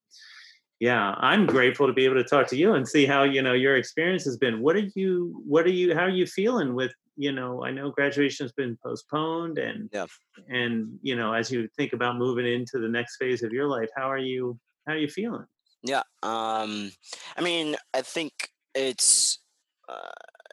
yeah 0.80 1.16
i'm 1.18 1.48
grateful 1.48 1.88
to 1.88 1.94
be 1.94 2.06
able 2.06 2.14
to 2.16 2.24
talk 2.24 2.46
to 2.46 2.56
you 2.56 2.76
and 2.76 2.88
see 2.88 3.04
how 3.08 3.24
you 3.24 3.42
know 3.42 3.54
your 3.54 3.78
experience 3.78 4.24
has 4.26 4.38
been. 4.38 4.62
What 4.62 4.76
are 4.76 4.88
you 4.94 5.42
what 5.48 5.66
are 5.66 5.72
you 5.72 5.96
how 5.96 6.02
are 6.04 6.10
you 6.10 6.28
feeling 6.28 6.76
with 6.76 6.94
you 7.16 7.32
know 7.32 7.64
i 7.66 7.72
know 7.72 7.90
graduation 7.90 8.44
has 8.44 8.52
been 8.54 8.78
postponed 8.86 9.58
and 9.58 9.90
Yeah. 9.92 10.06
and 10.50 11.00
you 11.02 11.16
know 11.16 11.34
as 11.34 11.50
you 11.52 11.68
think 11.76 11.94
about 11.94 12.18
moving 12.18 12.46
into 12.46 12.78
the 12.80 12.88
next 12.88 13.18
phase 13.18 13.42
of 13.42 13.52
your 13.52 13.68
life 13.68 13.90
how 13.98 14.08
are 14.12 14.20
you 14.20 14.60
how 14.86 14.94
are 14.94 14.98
you 15.00 15.08
feeling 15.10 15.46
Yeah. 15.88 16.04
Um, 16.22 16.92
I 17.38 17.42
mean, 17.42 17.76
I 17.94 18.02
think 18.02 18.52
it's 18.76 19.40
uh, 19.88 20.12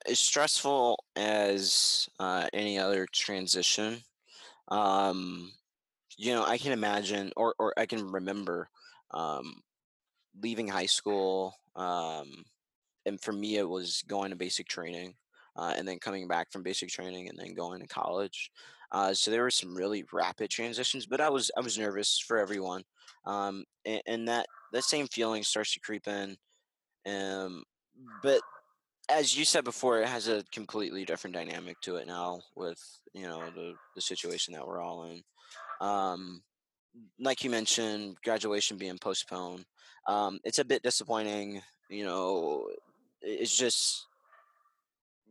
as 0.09 0.19
stressful 0.21 1.03
as 1.17 2.09
uh, 2.21 2.47
any 2.53 2.79
other 2.79 3.07
transition. 3.13 4.03
Um, 4.69 5.53
you 6.17 6.33
know, 6.35 6.45
I 6.45 6.59
can 6.59 6.73
imagine, 6.73 7.33
or 7.37 7.55
or 7.59 7.75
I 7.79 7.87
can 7.87 8.11
remember, 8.13 8.69
um, 9.13 9.63
leaving 10.43 10.69
high 10.69 10.87
school. 10.87 11.57
Um, 11.77 12.45
and 13.07 13.21
for 13.21 13.33
me, 13.33 13.57
it 13.57 13.69
was 13.69 14.03
going 14.07 14.31
to 14.31 14.37
basic 14.37 14.69
training, 14.69 15.17
uh, 15.57 15.75
and 15.77 15.89
then 15.89 15.99
coming 15.99 16.29
back 16.29 16.53
from 16.53 16.63
basic 16.63 16.91
training, 16.91 17.29
and 17.29 17.39
then 17.39 17.55
going 17.55 17.81
to 17.81 17.89
college. 17.89 18.51
Uh, 18.95 19.13
so 19.13 19.29
there 19.29 19.43
were 19.43 19.51
some 19.51 19.75
really 19.75 20.05
rapid 20.13 20.49
transitions, 20.49 21.05
but 21.05 21.21
I 21.21 21.29
was 21.29 21.51
I 21.57 21.61
was 21.61 21.77
nervous 21.77 22.17
for 22.17 22.39
everyone, 22.39 22.85
um, 23.27 23.65
and, 23.85 24.01
and 24.07 24.29
that 24.29 24.47
that 24.73 24.85
same 24.85 25.09
feeling 25.09 25.43
starts 25.43 25.75
to 25.75 25.81
creep 25.81 26.07
in. 26.07 26.37
Um, 27.05 27.65
but 28.23 28.41
as 29.11 29.37
you 29.37 29.45
said 29.45 29.65
before, 29.65 30.01
it 30.01 30.07
has 30.07 30.29
a 30.29 30.45
completely 30.53 31.05
different 31.05 31.35
dynamic 31.35 31.81
to 31.81 31.97
it 31.97 32.07
now 32.07 32.41
with 32.55 32.79
you 33.13 33.27
know 33.27 33.51
the 33.57 33.75
the 33.97 34.01
situation 34.01 34.55
that 34.55 34.65
we're 34.65 34.81
all 34.81 35.07
in. 35.07 35.23
Um, 35.81 36.41
like 37.19 37.43
you 37.43 37.51
mentioned, 37.51 38.17
graduation 38.23 38.79
being 38.79 38.99
postponed. 38.99 39.65
Um, 40.07 40.39
it's 40.45 40.61
a 40.61 40.65
bit 40.65 40.85
disappointing. 40.85 41.61
You 41.91 42.05
know, 42.05 42.69
it's 43.21 43.57
just 43.57 44.07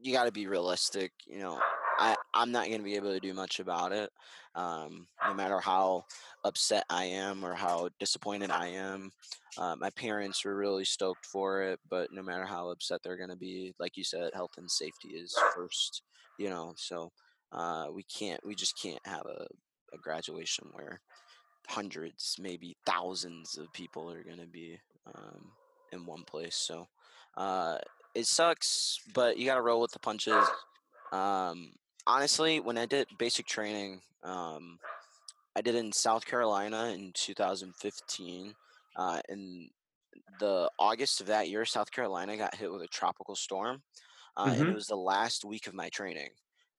you 0.02 0.12
got 0.12 0.26
to 0.26 0.34
be 0.34 0.48
realistic. 0.48 1.14
You 1.26 1.40
know, 1.40 1.60
I 2.04 2.16
I'm 2.34 2.52
not 2.52 2.68
going 2.68 2.80
to 2.80 2.84
be 2.84 2.96
able 2.96 3.14
to 3.14 3.20
do 3.20 3.34
much 3.34 3.60
about 3.60 3.94
it. 3.94 4.10
Um, 4.56 5.08
no 5.26 5.34
matter 5.34 5.60
how 5.60 6.04
upset 6.44 6.84
I 6.90 7.06
am 7.06 7.44
or 7.44 7.54
how 7.56 7.90
disappointed 8.00 8.52
I 8.52 8.68
am. 8.68 9.12
Uh, 9.58 9.76
my 9.76 9.90
parents 9.92 10.44
were 10.44 10.56
really 10.56 10.86
stoked 10.86 11.26
for 11.26 11.64
it, 11.64 11.80
but 11.90 12.12
no 12.12 12.22
matter 12.22 12.46
how 12.46 12.70
upset 12.70 13.02
they're 13.04 13.18
going 13.18 13.30
to 13.30 13.36
be, 13.36 13.74
like 13.80 13.98
you 13.98 14.04
said, 14.04 14.32
health 14.34 14.52
and 14.58 14.70
safety 14.70 15.10
is 15.10 15.36
first. 15.56 16.04
You 16.38 16.50
know, 16.50 16.74
so 16.76 17.12
uh, 17.52 17.88
we 17.94 18.04
can't, 18.04 18.46
we 18.46 18.54
just 18.54 18.80
can't 18.82 19.06
have 19.06 19.26
a, 19.26 19.46
a 19.94 19.98
graduation 19.98 20.68
where 20.74 21.00
hundreds, 21.68 22.36
maybe 22.40 22.76
thousands 22.86 23.58
of 23.58 23.72
people 23.74 24.12
are 24.12 24.24
going 24.24 24.40
to 24.40 24.48
be 24.48 24.78
um, 25.08 25.52
in 25.92 26.06
one 26.06 26.24
place. 26.24 26.56
So 26.56 26.88
uh, 27.38 27.78
it 28.14 28.26
sucks, 28.26 29.00
but 29.14 29.38
you 29.38 29.46
got 29.46 29.56
to 29.56 29.62
roll 29.62 29.82
with 29.82 29.92
the 29.92 30.00
punches. 30.00 30.46
Um, 31.12 31.72
honestly, 32.08 32.60
when 32.60 32.78
I 32.78 32.86
did 32.86 33.18
basic 33.18 33.46
training, 33.46 34.02
um, 34.24 34.80
I 35.56 35.62
did 35.62 35.76
in 35.76 35.92
South 35.94 36.26
Carolina 36.26 36.88
in 36.88 37.14
2015. 37.14 38.56
Uh, 38.96 39.22
in 39.30 39.70
the 40.40 40.70
August 40.80 41.22
of 41.22 41.28
that 41.28 41.50
year, 41.50 41.66
South 41.66 41.92
Carolina 41.92 42.38
got 42.38 42.56
hit 42.56 42.72
with 42.72 42.82
a 42.84 42.88
tropical 42.88 43.36
storm, 43.36 43.84
uh, 44.38 44.54
and 44.58 44.70
it 44.70 44.72
Mm-hmm. 44.72 44.74
was 44.74 44.88
the 44.88 44.98
last 44.98 45.46
week 45.46 45.68
of 45.68 45.74
my 45.76 45.90
training. 45.90 46.32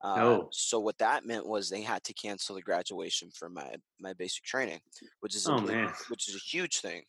Uh, 0.03 0.37
Oh, 0.37 0.53
so 0.53 0.81
what 0.81 0.99
that 0.99 1.25
meant 1.27 1.47
was 1.47 1.69
they 1.71 1.83
had 1.83 2.05
to 2.05 2.15
cancel 2.15 2.57
the 2.57 2.63
graduation 2.63 3.31
for 3.33 3.49
my 3.49 3.77
my 4.01 4.13
basic 4.15 4.45
training, 4.45 4.81
which 5.21 5.35
is 5.37 5.49
a 5.49 5.53
oh 5.53 5.61
big, 5.67 5.81
man. 5.81 5.95
which 6.09 6.29
is 6.29 6.37
a 6.37 6.39
huge 6.39 6.81
thing. 6.81 7.05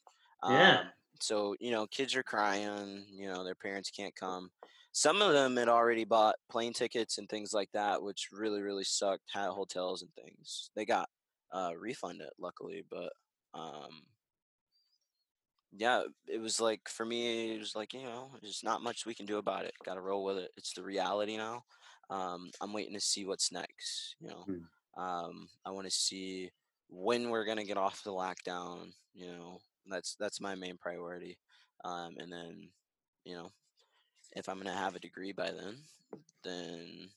Yeah. 0.46 0.84
Um, 0.84 0.94
so 1.22 1.56
you 1.60 1.72
know, 1.72 1.88
kids 1.88 2.16
are 2.16 2.24
crying. 2.24 3.06
You 3.10 3.28
know, 3.30 3.44
their 3.44 3.56
parents 3.56 3.92
can't 3.92 4.16
come. 4.16 4.52
Some 4.96 5.22
of 5.22 5.34
them 5.34 5.58
had 5.58 5.68
already 5.68 6.06
bought 6.06 6.38
plane 6.50 6.72
tickets 6.74 7.18
and 7.18 7.28
things 7.28 7.54
like 7.54 7.70
that, 7.74 8.02
which 8.02 8.30
really 8.32 8.62
really 8.62 8.86
sucked. 8.86 9.30
Had 9.34 9.50
hotels 9.50 10.02
and 10.02 10.14
things. 10.16 10.72
They 10.76 10.86
got 10.86 11.10
uh, 11.54 11.74
refunded, 11.78 12.30
luckily, 12.40 12.82
but 12.90 13.12
um, 13.54 14.04
yeah, 15.72 16.04
it 16.28 16.40
was 16.40 16.62
like 16.62 16.88
for 16.88 17.06
me, 17.06 17.56
it 17.56 17.60
was 17.60 17.76
like 17.76 17.94
you 17.94 18.04
know, 18.04 18.32
there's 18.42 18.64
not 18.64 18.82
much 18.82 19.06
we 19.06 19.14
can 19.16 19.26
do 19.26 19.38
about 19.38 19.66
it. 19.66 19.74
Got 19.84 19.96
to 19.96 20.02
roll 20.02 20.24
with 20.24 20.38
it. 20.38 20.52
It's 20.58 20.74
the 20.74 20.84
reality 20.84 21.38
now. 21.38 21.64
Um, 22.10 22.52
I'm 22.62 22.72
waiting 22.74 22.94
to 22.94 23.02
see 23.02 23.26
what's 23.26 23.52
next. 23.52 24.16
You 24.20 24.30
know, 24.30 24.48
Mm. 24.48 24.70
um, 24.98 25.50
I 25.66 25.72
want 25.72 25.86
to 25.88 25.92
see 25.92 26.52
when 26.90 27.30
we're 27.30 27.46
gonna 27.46 27.66
get 27.66 27.78
off 27.78 28.04
the 28.04 28.12
lockdown. 28.12 28.94
You 29.14 29.28
know, 29.28 29.60
that's 29.88 30.16
that's 30.16 30.40
my 30.42 30.56
main 30.56 30.78
priority. 30.78 31.38
Um, 31.84 32.16
and 32.20 32.32
then, 32.32 32.72
you 33.26 33.36
know, 33.36 33.52
if 34.36 34.50
I'm 34.50 34.58
gonna 34.58 34.74
have 34.74 34.96
a 34.96 35.00
degree 35.00 35.32
by 35.32 35.52
then, 35.52 35.78
then 36.44 37.10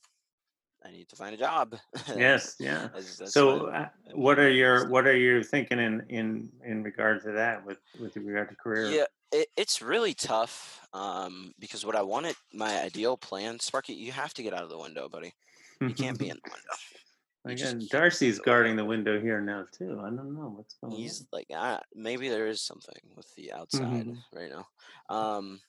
I 0.85 0.91
need 0.91 1.09
to 1.09 1.17
find 1.17 1.35
a 1.35 1.39
job. 1.39 1.77
Yes. 2.17 2.57
Yeah. 2.61 2.89
that's, 2.95 3.17
that's 3.17 3.33
So, 3.33 3.67
my, 3.67 3.79
uh, 3.85 3.89
what 4.15 4.39
are 4.39 4.51
your 4.51 4.89
what 4.89 5.07
are 5.07 5.17
you 5.17 5.43
thinking 5.43 5.79
in 5.79 6.05
in 6.09 6.49
in 6.65 6.83
regard 6.83 7.23
to 7.25 7.33
that 7.33 7.65
with 7.65 7.79
with 8.01 8.17
regard 8.17 8.49
to 8.51 8.57
career? 8.57 8.91
Yeah, 8.91 9.07
it, 9.33 9.49
it's 9.57 9.83
really 9.83 10.15
tough 10.15 10.87
um, 10.93 11.53
because 11.59 11.85
what 11.85 11.97
I 11.97 12.03
wanted, 12.03 12.37
my 12.53 12.81
ideal 12.81 13.17
plan, 13.17 13.61
Sparky, 13.61 13.95
you 13.95 14.13
have 14.13 14.35
to 14.35 14.43
get 14.43 14.55
out 14.55 14.63
of 14.63 14.71
the 14.71 14.79
window, 14.79 15.09
buddy. 15.09 15.35
You 15.81 15.95
can't 15.95 16.19
be 16.19 16.29
in 16.29 16.39
the 16.45 16.51
window. 16.51 16.75
Again, 17.45 17.87
Darcy's 17.91 18.39
guarding 18.39 18.77
the 18.77 18.85
window 18.85 19.21
here 19.21 19.41
now 19.41 19.65
too. 19.73 20.01
I 20.05 20.11
don't 20.11 20.35
know 20.35 20.53
what's 20.55 20.75
going 20.75 20.95
He's 20.95 21.27
like, 21.33 21.47
ah, 21.55 21.81
maybe 21.95 22.29
there 22.29 22.47
is 22.47 22.61
something 22.61 23.01
with 23.17 23.33
the 23.37 23.53
outside 23.53 24.07
Mhm. 24.07 24.23
right 24.35 24.51
now. 24.51 24.67
Um, 25.09 25.61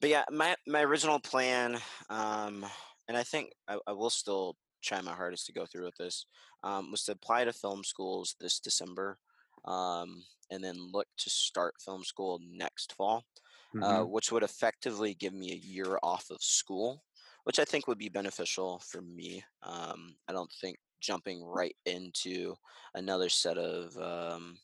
but 0.00 0.10
yeah, 0.10 0.24
my 0.30 0.56
my 0.66 0.82
original 0.82 1.20
plan, 1.20 1.78
um, 2.08 2.66
and 3.08 3.16
I 3.16 3.22
think 3.22 3.52
I, 3.68 3.78
I 3.86 3.92
will 3.92 4.10
still 4.10 4.56
try 4.82 5.00
my 5.00 5.14
hardest 5.14 5.46
to 5.46 5.52
go 5.52 5.66
through 5.66 5.84
with 5.84 5.96
this, 5.96 6.26
um, 6.62 6.90
was 6.90 7.04
to 7.04 7.12
apply 7.12 7.44
to 7.44 7.52
film 7.52 7.84
schools 7.84 8.34
this 8.40 8.60
December, 8.60 9.18
um, 9.64 10.24
and 10.50 10.64
then 10.64 10.76
look 10.92 11.06
to 11.18 11.30
start 11.30 11.74
film 11.84 12.02
school 12.04 12.40
next 12.42 12.94
fall, 12.94 13.24
uh, 13.80 14.02
Mhm. 14.02 14.04
which 14.04 14.32
would 14.32 14.42
effectively 14.42 15.14
give 15.14 15.34
me 15.34 15.52
a 15.52 15.56
year 15.56 15.98
off 16.02 16.30
of 16.30 16.42
school, 16.42 17.04
which 17.44 17.58
I 17.58 17.64
think 17.64 17.86
would 17.86 17.98
be 17.98 18.08
beneficial 18.08 18.78
for 18.80 19.02
me. 19.02 19.44
Um, 19.62 20.16
I 20.28 20.32
don't 20.32 20.52
think 20.60 20.78
jumping 21.00 21.42
right 21.42 21.76
into 21.86 22.56
another 22.94 23.28
set 23.28 23.58
of 23.58 23.96
um, 23.98 24.58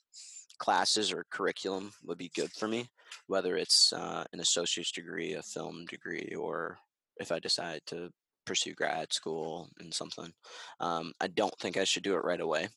classes 0.59 1.13
or 1.13 1.27
curriculum 1.31 1.93
would 2.05 2.19
be 2.19 2.31
good 2.35 2.53
for 2.53 2.69
me, 2.69 2.89
whether 3.27 3.57
it's 3.57 3.93
uh, 3.93 4.25
an 4.33 4.41
associate's 4.41 4.93
degree, 4.93 5.35
a 5.35 5.43
film 5.43 5.85
degree, 5.87 6.35
or 6.39 6.79
if 7.19 7.33
I 7.33 7.39
decide 7.39 7.81
to 7.87 8.11
pursue 8.45 8.75
grad 8.75 9.13
school 9.13 9.69
and 9.81 9.93
something. 9.93 10.33
Um, 10.81 11.13
I 11.21 11.27
don't 11.27 11.57
think 11.59 11.77
I 11.77 11.85
should 11.85 12.03
do 12.03 12.15
it 12.15 12.25
right 12.25 12.41
away. 12.41 12.69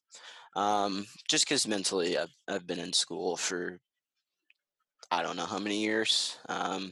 Um, 0.56 1.06
just 1.30 1.46
because 1.46 1.68
mentally 1.68 2.18
I've, 2.18 2.34
I've 2.48 2.68
been 2.68 2.80
in 2.80 2.92
school 2.92 3.38
for 3.38 3.80
I 5.12 5.24
don't 5.24 5.38
know 5.38 5.46
how 5.46 5.60
many 5.60 5.82
years. 5.82 6.38
Um, 6.50 6.92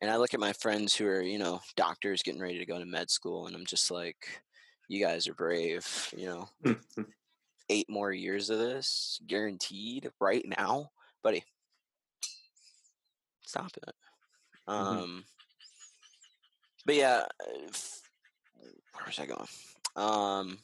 and 0.00 0.10
I 0.10 0.16
look 0.16 0.34
at 0.34 0.40
my 0.40 0.52
friends 0.52 0.94
who 0.94 1.06
are, 1.06 1.22
you 1.22 1.38
know, 1.38 1.60
doctors 1.76 2.22
getting 2.22 2.40
ready 2.40 2.58
to 2.58 2.66
go 2.66 2.78
to 2.78 2.84
med 2.84 3.10
school, 3.10 3.46
and 3.46 3.56
I'm 3.56 3.64
just 3.64 3.90
like, 3.90 4.42
you 4.88 5.04
guys 5.04 5.26
are 5.26 5.34
brave, 5.34 6.12
you 6.16 6.26
know, 6.26 6.48
eight 7.68 7.88
more 7.88 8.12
years 8.12 8.50
of 8.50 8.58
this 8.58 9.20
guaranteed 9.26 10.10
right 10.20 10.44
now, 10.58 10.90
buddy. 11.22 11.44
Stop 13.44 13.76
it. 13.76 13.94
Mhm. 14.68 14.72
Um, 14.72 15.24
but 16.84 16.94
yeah, 16.94 17.26
uh, 17.40 17.68
where 18.92 19.06
was 19.06 19.18
I 19.18 19.26
going? 19.26 19.48
Um, 19.96 20.58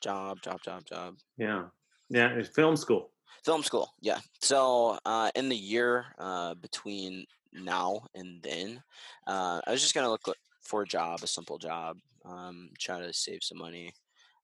job, 0.00 0.40
job, 0.42 0.62
job, 0.62 0.84
job. 0.84 1.16
Yeah. 1.36 1.68
Yeah. 2.10 2.30
It's 2.30 2.48
film 2.48 2.76
school. 2.76 3.12
Film 3.44 3.62
school, 3.62 3.94
yeah. 4.00 4.18
So 4.40 4.98
uh, 5.04 5.30
in 5.34 5.48
the 5.48 5.56
year 5.56 6.06
uh, 6.18 6.54
between 6.54 7.24
now 7.52 8.06
and 8.14 8.42
then, 8.42 8.82
uh, 9.26 9.60
I 9.66 9.70
was 9.70 9.80
just 9.80 9.94
gonna 9.94 10.10
look 10.10 10.28
for 10.62 10.82
a 10.82 10.86
job, 10.86 11.22
a 11.22 11.26
simple 11.26 11.56
job, 11.56 11.96
um, 12.24 12.70
try 12.78 12.98
to 12.98 13.12
save 13.12 13.42
some 13.42 13.58
money 13.58 13.92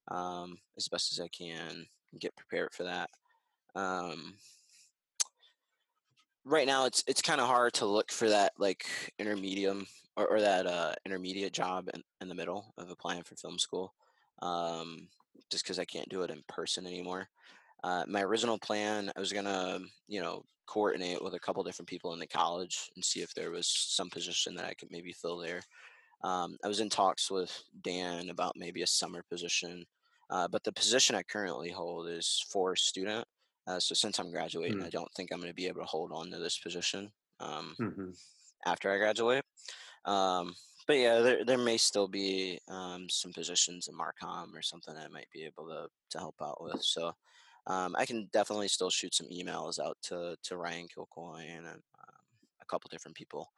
um, 0.07 0.57
as 0.77 0.87
best 0.87 1.11
as 1.11 1.19
I 1.19 1.27
can, 1.27 1.85
get 2.19 2.35
prepared 2.35 2.73
for 2.73 2.83
that. 2.83 3.09
Um, 3.75 4.35
right 6.45 6.67
now, 6.67 6.85
it's 6.85 7.03
it's 7.07 7.21
kind 7.21 7.41
of 7.41 7.47
hard 7.47 7.73
to 7.73 7.85
look 7.85 8.11
for 8.11 8.29
that 8.29 8.53
like 8.57 8.85
intermediate 9.19 9.87
or, 10.15 10.27
or 10.27 10.41
that 10.41 10.65
uh, 10.65 10.93
intermediate 11.05 11.53
job 11.53 11.89
in, 11.93 12.01
in 12.21 12.29
the 12.29 12.35
middle 12.35 12.73
of 12.77 12.89
applying 12.89 13.23
for 13.23 13.35
film 13.35 13.59
school, 13.59 13.93
um, 14.41 15.07
just 15.51 15.63
because 15.63 15.79
I 15.79 15.85
can't 15.85 16.09
do 16.09 16.21
it 16.21 16.31
in 16.31 16.43
person 16.47 16.85
anymore. 16.85 17.27
Uh, 17.83 18.03
my 18.07 18.21
original 18.23 18.57
plan, 18.57 19.11
I 19.15 19.19
was 19.19 19.33
gonna, 19.33 19.79
you 20.07 20.21
know, 20.21 20.43
coordinate 20.65 21.23
with 21.23 21.35
a 21.35 21.39
couple 21.39 21.63
different 21.63 21.89
people 21.89 22.13
in 22.13 22.19
the 22.19 22.27
college 22.27 22.89
and 22.95 23.05
see 23.05 23.21
if 23.21 23.33
there 23.33 23.51
was 23.51 23.67
some 23.67 24.09
position 24.09 24.55
that 24.55 24.65
I 24.65 24.73
could 24.73 24.89
maybe 24.91 25.11
fill 25.11 25.37
there. 25.37 25.61
Um, 26.23 26.57
I 26.63 26.67
was 26.67 26.79
in 26.79 26.89
talks 26.89 27.29
with 27.29 27.63
Dan 27.83 28.29
about 28.29 28.53
maybe 28.57 28.81
a 28.81 28.87
summer 28.87 29.23
position, 29.29 29.85
uh, 30.29 30.47
but 30.47 30.63
the 30.63 30.73
position 30.73 31.15
I 31.15 31.23
currently 31.23 31.71
hold 31.71 32.07
is 32.09 32.43
for 32.51 32.75
student. 32.75 33.27
Uh, 33.67 33.79
so 33.79 33.95
since 33.95 34.19
I'm 34.19 34.31
graduating, 34.31 34.81
I 34.81 34.89
Mm. 34.89 34.91
don't 34.91 35.11
think 35.15 35.31
I'm 35.31 35.39
going 35.39 35.49
to 35.51 35.55
be 35.55 35.67
able 35.67 35.81
to 35.81 35.87
hold 35.87 36.11
on 36.11 36.31
to 36.31 36.39
this 36.39 36.59
position 36.59 37.11
um, 37.39 37.77
hmm 37.79 38.11
after 38.65 38.91
I 38.91 38.97
graduate. 38.97 39.43
Um, 40.05 40.55
but 40.87 40.95
yeah, 40.97 41.19
there 41.19 41.45
there 41.45 41.57
may 41.57 41.77
still 41.77 42.07
be 42.07 42.59
um, 42.69 43.09
some 43.09 43.33
positions 43.33 43.87
in 43.87 43.95
Marcom 43.97 44.53
or 44.55 44.61
something 44.61 44.95
I 44.97 45.07
might 45.09 45.29
be 45.31 45.45
able 45.45 45.67
to 45.69 45.89
to 46.11 46.19
help 46.19 46.35
out 46.41 46.63
with. 46.63 46.81
So 46.81 47.13
um, 47.67 47.95
I 47.97 48.05
can 48.05 48.27
definitely 48.33 48.67
still 48.69 48.89
shoot 48.91 49.15
some 49.15 49.27
emails 49.29 49.79
out 49.79 49.97
to 50.03 50.37
to 50.43 50.57
Ryan 50.57 50.87
Kilcoyne 50.87 51.57
and 51.59 51.67
um, 51.67 51.83
a 52.61 52.65
couple 52.65 52.89
different 52.89 53.17
people. 53.17 53.51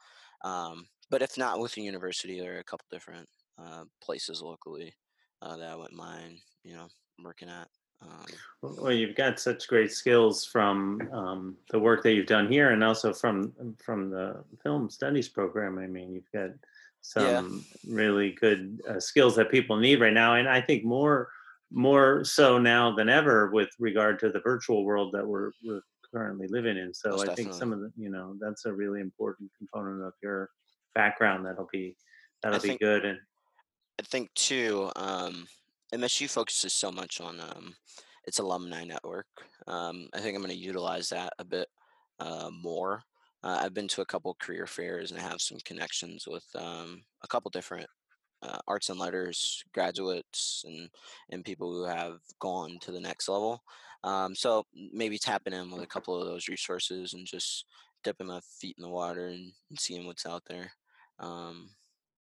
Um, 0.43 0.87
but 1.09 1.21
if 1.21 1.37
not 1.37 1.59
with 1.59 1.73
the 1.73 1.81
university, 1.83 2.39
there 2.39 2.55
are 2.57 2.59
a 2.59 2.63
couple 2.63 2.85
different 2.91 3.29
uh, 3.57 3.85
places 4.01 4.41
locally 4.41 4.95
uh, 5.41 5.57
that 5.57 5.69
I 5.69 5.75
wouldn't 5.75 5.95
mind, 5.95 6.39
you 6.63 6.73
know, 6.73 6.87
working 7.23 7.49
at. 7.49 7.67
Um, 8.01 8.25
Well, 8.61 8.91
you've 8.91 9.15
got 9.15 9.39
such 9.39 9.67
great 9.67 9.91
skills 9.91 10.45
from 10.45 11.01
um, 11.11 11.57
the 11.71 11.79
work 11.79 12.03
that 12.03 12.13
you've 12.13 12.27
done 12.27 12.51
here, 12.51 12.71
and 12.71 12.83
also 12.83 13.11
from 13.13 13.53
from 13.83 14.09
the 14.09 14.43
film 14.61 14.89
studies 14.89 15.29
program. 15.29 15.79
I 15.79 15.87
mean, 15.87 16.13
you've 16.13 16.31
got 16.31 16.51
yeah, 17.15 17.39
some 17.41 17.65
really 17.87 18.31
good 18.33 18.81
uh, 18.87 18.99
skills 18.99 19.35
that 19.35 19.49
people 19.49 19.77
need 19.77 19.99
right 19.99 20.13
now, 20.13 20.35
and 20.35 20.47
I 20.47 20.61
think 20.61 20.83
more 20.83 21.29
more 21.71 22.23
so 22.23 22.57
now 22.57 22.95
than 22.95 23.09
ever 23.09 23.49
with 23.49 23.69
regard 23.79 24.19
to 24.19 24.29
the 24.29 24.39
virtual 24.39 24.85
world 24.85 25.13
that 25.13 25.25
we're 25.25 25.51
we're 25.63 25.81
currently 26.13 26.47
living 26.47 26.77
in. 26.77 26.93
So 26.93 27.11
most 27.11 27.21
I 27.21 27.35
think 27.35 27.49
definitely. 27.49 27.59
some 27.59 27.73
of 27.73 27.79
the 27.79 27.91
you 27.97 28.09
know 28.09 28.35
that's 28.39 28.65
a 28.65 28.73
really 28.73 29.01
important 29.01 29.49
component 29.57 30.03
of 30.03 30.13
your 30.21 30.49
background 30.95 31.45
that'll 31.45 31.69
be 31.71 31.95
that'll 32.41 32.59
be 32.59 32.69
think 32.69 32.79
good 32.79 33.05
and 33.05 33.19
I 33.99 34.03
think 34.03 34.33
too, 34.35 34.91
um, 34.95 35.47
MSU 35.93 36.29
focuses 36.29 36.73
so 36.73 36.91
much 36.91 37.19
on 37.21 37.39
um, 37.39 37.75
its 38.25 38.39
alumni 38.39 38.83
network. 38.83 39.27
Um, 39.67 40.07
I 40.13 40.19
think 40.19 40.35
I'm 40.35 40.41
going 40.41 40.53
to 40.53 40.59
utilize 40.59 41.09
that 41.09 41.33
a 41.39 41.45
bit 41.45 41.67
uh, 42.19 42.49
more. 42.51 43.03
Uh, 43.43 43.59
I've 43.61 43.73
been 43.73 43.87
to 43.89 44.01
a 44.01 44.05
couple 44.05 44.35
career 44.39 44.67
fairs 44.67 45.11
and 45.11 45.19
I 45.19 45.23
have 45.23 45.41
some 45.41 45.57
connections 45.65 46.27
with 46.27 46.45
um, 46.55 47.03
a 47.23 47.27
couple 47.27 47.49
different 47.49 47.87
uh, 48.43 48.59
arts 48.67 48.89
and 48.89 48.99
letters 48.99 49.63
graduates 49.73 50.63
and 50.67 50.89
and 51.31 51.43
people 51.43 51.71
who 51.71 51.85
have 51.85 52.19
gone 52.39 52.77
to 52.81 52.91
the 52.91 52.99
next 52.99 53.27
level. 53.29 53.63
Um, 54.03 54.35
so 54.35 54.65
maybe 54.93 55.17
tapping 55.17 55.53
in 55.53 55.71
with 55.71 55.81
a 55.81 55.87
couple 55.87 56.19
of 56.19 56.27
those 56.27 56.47
resources 56.47 57.13
and 57.13 57.25
just 57.25 57.65
dipping 58.03 58.27
my 58.27 58.39
feet 58.59 58.75
in 58.77 58.83
the 58.83 58.89
water 58.89 59.27
and, 59.27 59.51
seeing 59.77 60.05
what's 60.05 60.25
out 60.25 60.43
there. 60.47 60.71
Um, 61.19 61.69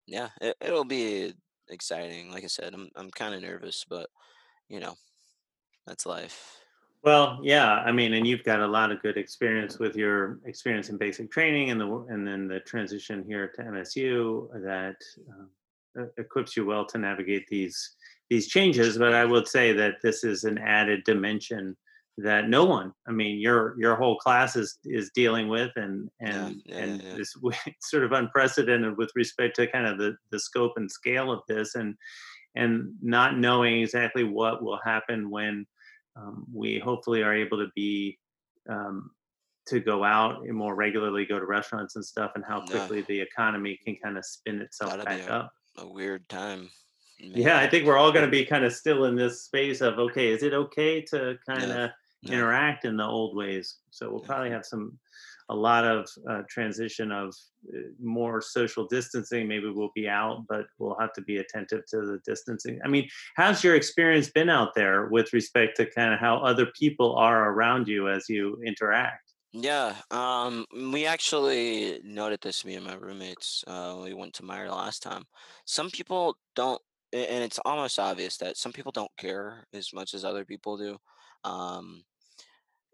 yeah, 0.07 0.29
it, 0.41 0.55
it'll 0.61 0.85
be 0.85 1.33
exciting. 1.69 2.31
Like 2.31 2.43
I 2.43 2.47
said, 2.47 2.73
I'm 2.73 2.89
I'm 2.95 3.11
kind 3.11 3.35
of 3.35 3.41
nervous, 3.41 3.85
but 3.89 4.09
you 4.69 4.79
know, 4.79 4.95
that's 5.85 6.05
life. 6.05 6.61
Well, 7.03 7.39
yeah, 7.43 7.71
I 7.71 7.91
mean, 7.91 8.13
and 8.13 8.25
you've 8.25 8.43
got 8.43 8.61
a 8.61 8.67
lot 8.67 8.91
of 8.91 9.01
good 9.03 9.15
experience 9.15 9.77
with 9.77 9.95
your 9.95 10.39
experience 10.45 10.89
in 10.89 10.97
basic 10.97 11.31
training 11.31 11.69
and 11.69 11.79
the 11.79 12.05
and 12.09 12.27
then 12.27 12.47
the 12.47 12.61
transition 12.61 13.23
here 13.27 13.51
to 13.55 13.61
MSU 13.61 14.49
that 14.63 14.95
uh, 15.99 16.05
equips 16.17 16.57
you 16.57 16.65
well 16.65 16.85
to 16.87 16.97
navigate 16.97 17.47
these 17.47 17.95
these 18.29 18.47
changes. 18.47 18.97
But 18.97 19.13
I 19.13 19.23
would 19.23 19.47
say 19.47 19.71
that 19.73 20.01
this 20.01 20.23
is 20.23 20.45
an 20.45 20.57
added 20.57 21.03
dimension 21.03 21.77
that 22.17 22.47
no 22.49 22.63
one, 22.63 22.93
I 23.07 23.11
mean, 23.11 23.39
your 23.39 23.75
your 23.77 23.95
whole 23.95 24.17
class 24.17 24.55
is 24.55 24.77
is 24.85 25.11
dealing 25.13 25.49
with, 25.49 25.71
and 25.75 26.09
and 26.21 26.61
Yeah, 26.65 26.75
yeah, 26.75 26.83
and 26.83 27.01
yeah. 27.01 27.15
this 27.15 27.35
sort 27.81 28.03
of 28.03 28.13
unprecedented 28.13 28.97
with 28.97 29.11
respect 29.15 29.57
to 29.57 29.67
kind 29.67 29.85
of 29.85 29.97
the 29.97 30.15
the 30.31 30.39
scope 30.39 30.73
and 30.77 30.89
scale 30.89 31.31
of 31.31 31.41
this, 31.47 31.75
and 31.75 31.95
and 32.55 32.93
not 33.01 33.37
knowing 33.37 33.81
exactly 33.81 34.23
what 34.23 34.63
will 34.63 34.79
happen 34.83 35.29
when 35.29 35.65
um, 36.15 36.45
we 36.53 36.79
hopefully 36.79 37.21
are 37.21 37.33
able 37.33 37.57
to 37.57 37.67
be 37.75 38.17
um, 38.69 39.11
to 39.67 39.79
go 39.79 40.03
out 40.03 40.43
and 40.43 40.53
more 40.53 40.75
regularly 40.75 41.25
go 41.25 41.39
to 41.39 41.45
restaurants 41.45 41.95
and 41.95 42.05
stuff 42.05 42.31
and 42.35 42.45
how 42.47 42.61
quickly 42.61 43.01
the 43.01 43.19
economy 43.19 43.77
can 43.83 43.97
kind 44.01 44.17
of 44.17 44.23
spin 44.23 44.61
itself 44.61 45.03
back 45.03 45.27
a, 45.27 45.33
up. 45.33 45.51
a 45.79 45.87
weird 45.87 46.27
time, 46.29 46.69
yeah 47.19 47.59
i 47.59 47.67
think 47.67 47.85
we're 47.85 47.97
all 47.97 48.11
going 48.11 48.25
to 48.25 48.31
be 48.31 48.45
kind 48.45 48.63
of 48.63 48.73
still 48.73 49.05
in 49.05 49.15
this 49.15 49.43
space 49.43 49.81
of 49.81 49.99
okay 49.99 50.29
is 50.29 50.43
it 50.43 50.53
okay 50.53 51.01
to 51.01 51.37
kind 51.47 51.71
of 51.71 51.89
yeah, 52.25 52.35
interact 52.35 52.85
in 52.85 52.97
the 52.97 53.03
old 53.03 53.35
ways 53.35 53.77
so 53.89 54.09
we'll 54.09 54.19
probably 54.19 54.49
have 54.49 54.65
some 54.65 54.97
a 55.49 55.55
lot 55.55 55.85
of 55.85 56.09
uh, 56.27 56.41
transition 56.49 57.11
of 57.11 57.31
uh, 57.71 57.77
more 58.01 58.41
social 58.41 58.87
distancing 58.87 59.47
maybe 59.47 59.69
we'll 59.69 59.91
be 59.95 60.07
out 60.07 60.43
but 60.49 60.65
we'll 60.79 60.97
have 60.99 61.13
to 61.13 61.21
be 61.21 61.37
attentive 61.37 61.85
to 61.87 61.97
the 61.97 62.19
distancing 62.25 62.79
i 62.83 62.87
mean 62.87 63.07
how's 63.35 63.63
your 63.63 63.75
experience 63.75 64.29
been 64.29 64.49
out 64.49 64.73
there 64.75 65.07
with 65.07 65.31
respect 65.33 65.77
to 65.77 65.85
kind 65.91 66.13
of 66.13 66.19
how 66.19 66.37
other 66.37 66.67
people 66.77 67.15
are 67.15 67.51
around 67.51 67.87
you 67.87 68.09
as 68.09 68.27
you 68.27 68.59
interact 68.65 69.25
yeah. 69.57 69.95
Um, 70.11 70.65
we 70.91 71.05
actually 71.05 72.01
noted 72.03 72.41
this, 72.41 72.65
me 72.65 72.75
and 72.75 72.85
my 72.85 72.95
roommates. 72.95 73.63
Uh, 73.65 74.01
we 74.03 74.13
went 74.13 74.33
to 74.33 74.43
Meijer 74.43 74.69
last 74.69 75.01
time. 75.01 75.23
Some 75.63 75.89
people 75.89 76.35
don't, 76.57 76.81
and 77.13 77.41
it's 77.41 77.59
almost 77.63 77.97
obvious 77.97 78.35
that 78.37 78.57
some 78.57 78.73
people 78.73 78.91
don't 78.91 79.11
care 79.17 79.65
as 79.73 79.93
much 79.93 80.13
as 80.13 80.25
other 80.25 80.43
people 80.43 80.75
do. 80.75 80.97
Um, 81.45 82.03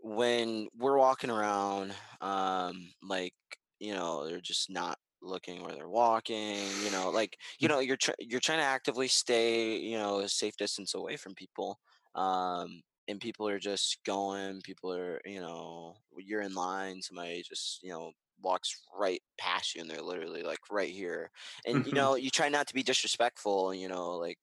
when 0.01 0.67
we're 0.75 0.97
walking 0.97 1.29
around, 1.29 1.93
um, 2.21 2.91
like 3.03 3.33
you 3.79 3.93
know, 3.93 4.27
they're 4.27 4.41
just 4.41 4.69
not 4.69 4.99
looking 5.21 5.63
where 5.63 5.73
they're 5.73 5.89
walking. 5.89 6.57
You 6.83 6.91
know, 6.91 7.09
like 7.11 7.37
you 7.59 7.67
know, 7.67 7.79
you're 7.79 7.97
tr- 7.97 8.11
you're 8.19 8.39
trying 8.39 8.59
to 8.59 8.65
actively 8.65 9.07
stay, 9.07 9.77
you 9.77 9.97
know, 9.97 10.19
a 10.19 10.29
safe 10.29 10.57
distance 10.57 10.93
away 10.93 11.17
from 11.17 11.35
people. 11.35 11.79
Um, 12.15 12.81
and 13.07 13.19
people 13.19 13.47
are 13.47 13.59
just 13.59 13.99
going. 14.05 14.61
People 14.61 14.93
are, 14.93 15.21
you 15.25 15.39
know, 15.39 15.95
you're 16.17 16.41
in 16.41 16.53
line. 16.53 17.01
Somebody 17.01 17.43
just, 17.43 17.81
you 17.83 17.89
know, 17.89 18.11
walks 18.41 18.73
right 18.97 19.21
past 19.37 19.75
you, 19.75 19.81
and 19.81 19.89
they're 19.89 20.01
literally 20.01 20.43
like 20.43 20.59
right 20.71 20.91
here. 20.91 21.31
And 21.65 21.85
you 21.85 21.93
know, 21.93 22.15
you 22.15 22.29
try 22.29 22.49
not 22.49 22.67
to 22.67 22.73
be 22.73 22.83
disrespectful. 22.83 23.73
You 23.73 23.87
know, 23.89 24.11
like 24.17 24.37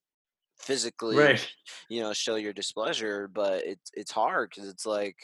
physically 0.59 1.17
right 1.17 1.49
you 1.89 2.01
know 2.01 2.13
show 2.13 2.35
your 2.37 2.53
displeasure 2.53 3.29
but 3.29 3.65
it's 3.65 3.91
it's 3.95 4.11
hard 4.11 4.51
because 4.51 4.69
it's 4.69 4.85
like 4.85 5.17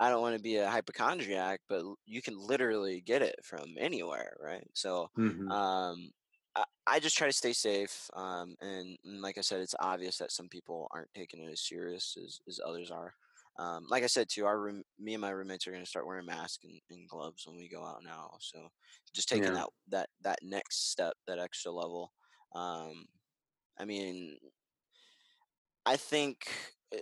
i 0.00 0.08
don't 0.10 0.22
want 0.22 0.36
to 0.36 0.42
be 0.42 0.56
a 0.56 0.70
hypochondriac 0.70 1.60
but 1.68 1.84
you 2.06 2.22
can 2.22 2.38
literally 2.38 3.00
get 3.02 3.22
it 3.22 3.36
from 3.44 3.76
anywhere 3.78 4.36
right 4.42 4.66
so 4.74 5.08
hmm 5.16 5.50
um 5.50 6.10
I, 6.56 6.64
I 6.86 7.00
just 7.00 7.16
try 7.16 7.28
to 7.28 7.32
stay 7.32 7.52
safe 7.52 8.08
um 8.14 8.56
and, 8.60 8.98
and 9.04 9.22
like 9.22 9.38
i 9.38 9.42
said 9.42 9.60
it's 9.60 9.74
obvious 9.80 10.18
that 10.18 10.32
some 10.32 10.48
people 10.48 10.88
aren't 10.92 11.14
taking 11.14 11.42
it 11.42 11.50
as 11.52 11.60
serious 11.62 12.16
as, 12.22 12.40
as 12.48 12.60
others 12.64 12.90
are 12.90 13.14
um, 13.58 13.84
like 13.88 14.02
I 14.04 14.06
said 14.06 14.28
too, 14.30 14.46
our 14.46 14.58
room, 14.58 14.84
me 14.98 15.12
and 15.12 15.20
my 15.20 15.30
roommates 15.30 15.66
are 15.66 15.70
going 15.72 15.82
to 15.82 15.88
start 15.90 16.06
wearing 16.06 16.24
masks 16.24 16.64
and, 16.64 16.80
and 16.88 17.06
gloves 17.08 17.46
when 17.46 17.56
we 17.56 17.68
go 17.68 17.84
out 17.84 18.02
now. 18.02 18.38
So, 18.40 18.70
just 19.12 19.28
taking 19.28 19.52
yeah 19.52 19.54
that 19.54 19.68
that 19.88 20.08
that 20.22 20.38
next 20.42 20.90
step, 20.90 21.14
that 21.26 21.38
extra 21.38 21.70
level. 21.70 22.12
Um, 22.54 23.06
I 23.78 23.84
mean, 23.86 24.38
I 25.86 25.96
think 25.96 26.50
uh, 26.94 26.98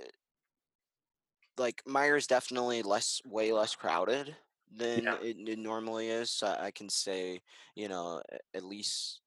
like 1.58 1.82
Meijer's 1.86 2.26
definitely 2.26 2.82
less, 2.82 3.20
way 3.26 3.52
less 3.52 3.74
crowded 3.74 4.36
than 4.70 5.04
yeah 5.04 5.18
it, 5.20 5.36
it 5.48 5.58
normally 5.58 6.08
is. 6.08 6.30
So 6.30 6.48
I 6.48 6.70
can 6.70 6.88
say, 6.88 7.40
you 7.74 7.88
know, 7.88 8.22
at 8.54 8.64
least 8.64 9.22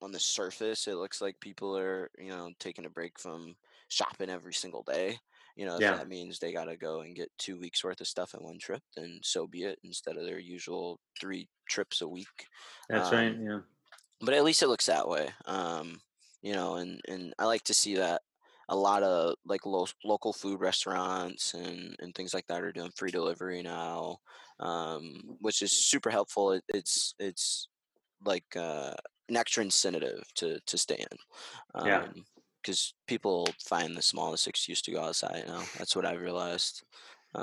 on 0.00 0.12
the 0.12 0.18
surface, 0.20 0.86
it 0.86 0.94
looks 0.94 1.20
like 1.20 1.40
people 1.40 1.76
are, 1.76 2.10
you 2.18 2.28
know, 2.28 2.52
taking 2.60 2.86
a 2.86 2.90
break 2.90 3.18
from 3.18 3.56
shopping 3.88 4.30
every 4.30 4.54
single 4.54 4.82
day. 4.84 5.18
You 5.56 5.66
know, 5.66 5.80
yeah 5.80 5.96
that 5.96 6.06
means 6.08 6.38
they 6.38 6.52
got 6.52 6.66
to 6.66 6.76
go 6.76 7.00
and 7.00 7.16
get 7.16 7.32
two 7.36 7.58
weeks 7.58 7.82
worth 7.82 8.00
of 8.00 8.06
stuff 8.06 8.32
in 8.34 8.40
one 8.44 8.58
trip, 8.60 8.82
then 8.96 9.18
so 9.24 9.46
be 9.48 9.64
it. 9.64 9.80
Instead 9.82 10.16
of 10.16 10.24
their 10.24 10.38
usual 10.38 11.00
three 11.20 11.48
trips 11.68 12.00
a 12.00 12.08
week. 12.08 12.46
that's 12.88 13.12
right 13.12 13.34
Um, 13.34 13.40
yeah 13.40 13.60
but 14.20 14.34
at 14.34 14.44
least 14.44 14.62
it 14.62 14.68
looks 14.68 14.86
that 14.86 15.08
way 15.08 15.30
um 15.46 16.00
you 16.42 16.52
know 16.52 16.76
and 16.76 17.00
and 17.08 17.34
i 17.38 17.44
like 17.44 17.62
to 17.64 17.74
see 17.74 17.96
that 17.96 18.22
a 18.68 18.76
lot 18.76 19.02
of 19.02 19.34
like 19.44 19.64
lo- 19.66 19.86
local 20.04 20.32
food 20.32 20.60
restaurants 20.60 21.54
and 21.54 21.96
and 22.00 22.14
things 22.14 22.34
like 22.34 22.46
that 22.46 22.62
are 22.62 22.72
doing 22.72 22.90
free 22.96 23.10
delivery 23.10 23.62
now 23.62 24.16
um 24.60 25.22
which 25.40 25.62
is 25.62 25.72
super 25.72 26.10
helpful. 26.10 26.52
It, 26.52 26.64
it's 26.68 27.14
it's 27.18 27.68
like 28.24 28.44
uh 28.56 28.94
an 29.28 29.36
extra 29.36 29.62
incentive 29.62 30.22
to 30.36 30.60
to 30.66 30.78
stay 30.78 30.96
in 30.98 31.18
yeah. 31.80 32.04
um 32.04 32.24
because 32.62 32.94
people 33.06 33.46
find 33.60 33.96
the 33.96 34.02
smallest 34.02 34.48
excuse 34.48 34.82
to 34.82 34.92
go 34.92 35.00
outside 35.02 35.44
now 35.46 35.62
that's 35.78 35.94
what 35.94 36.04
i've 36.06 36.20
realized 36.20 36.82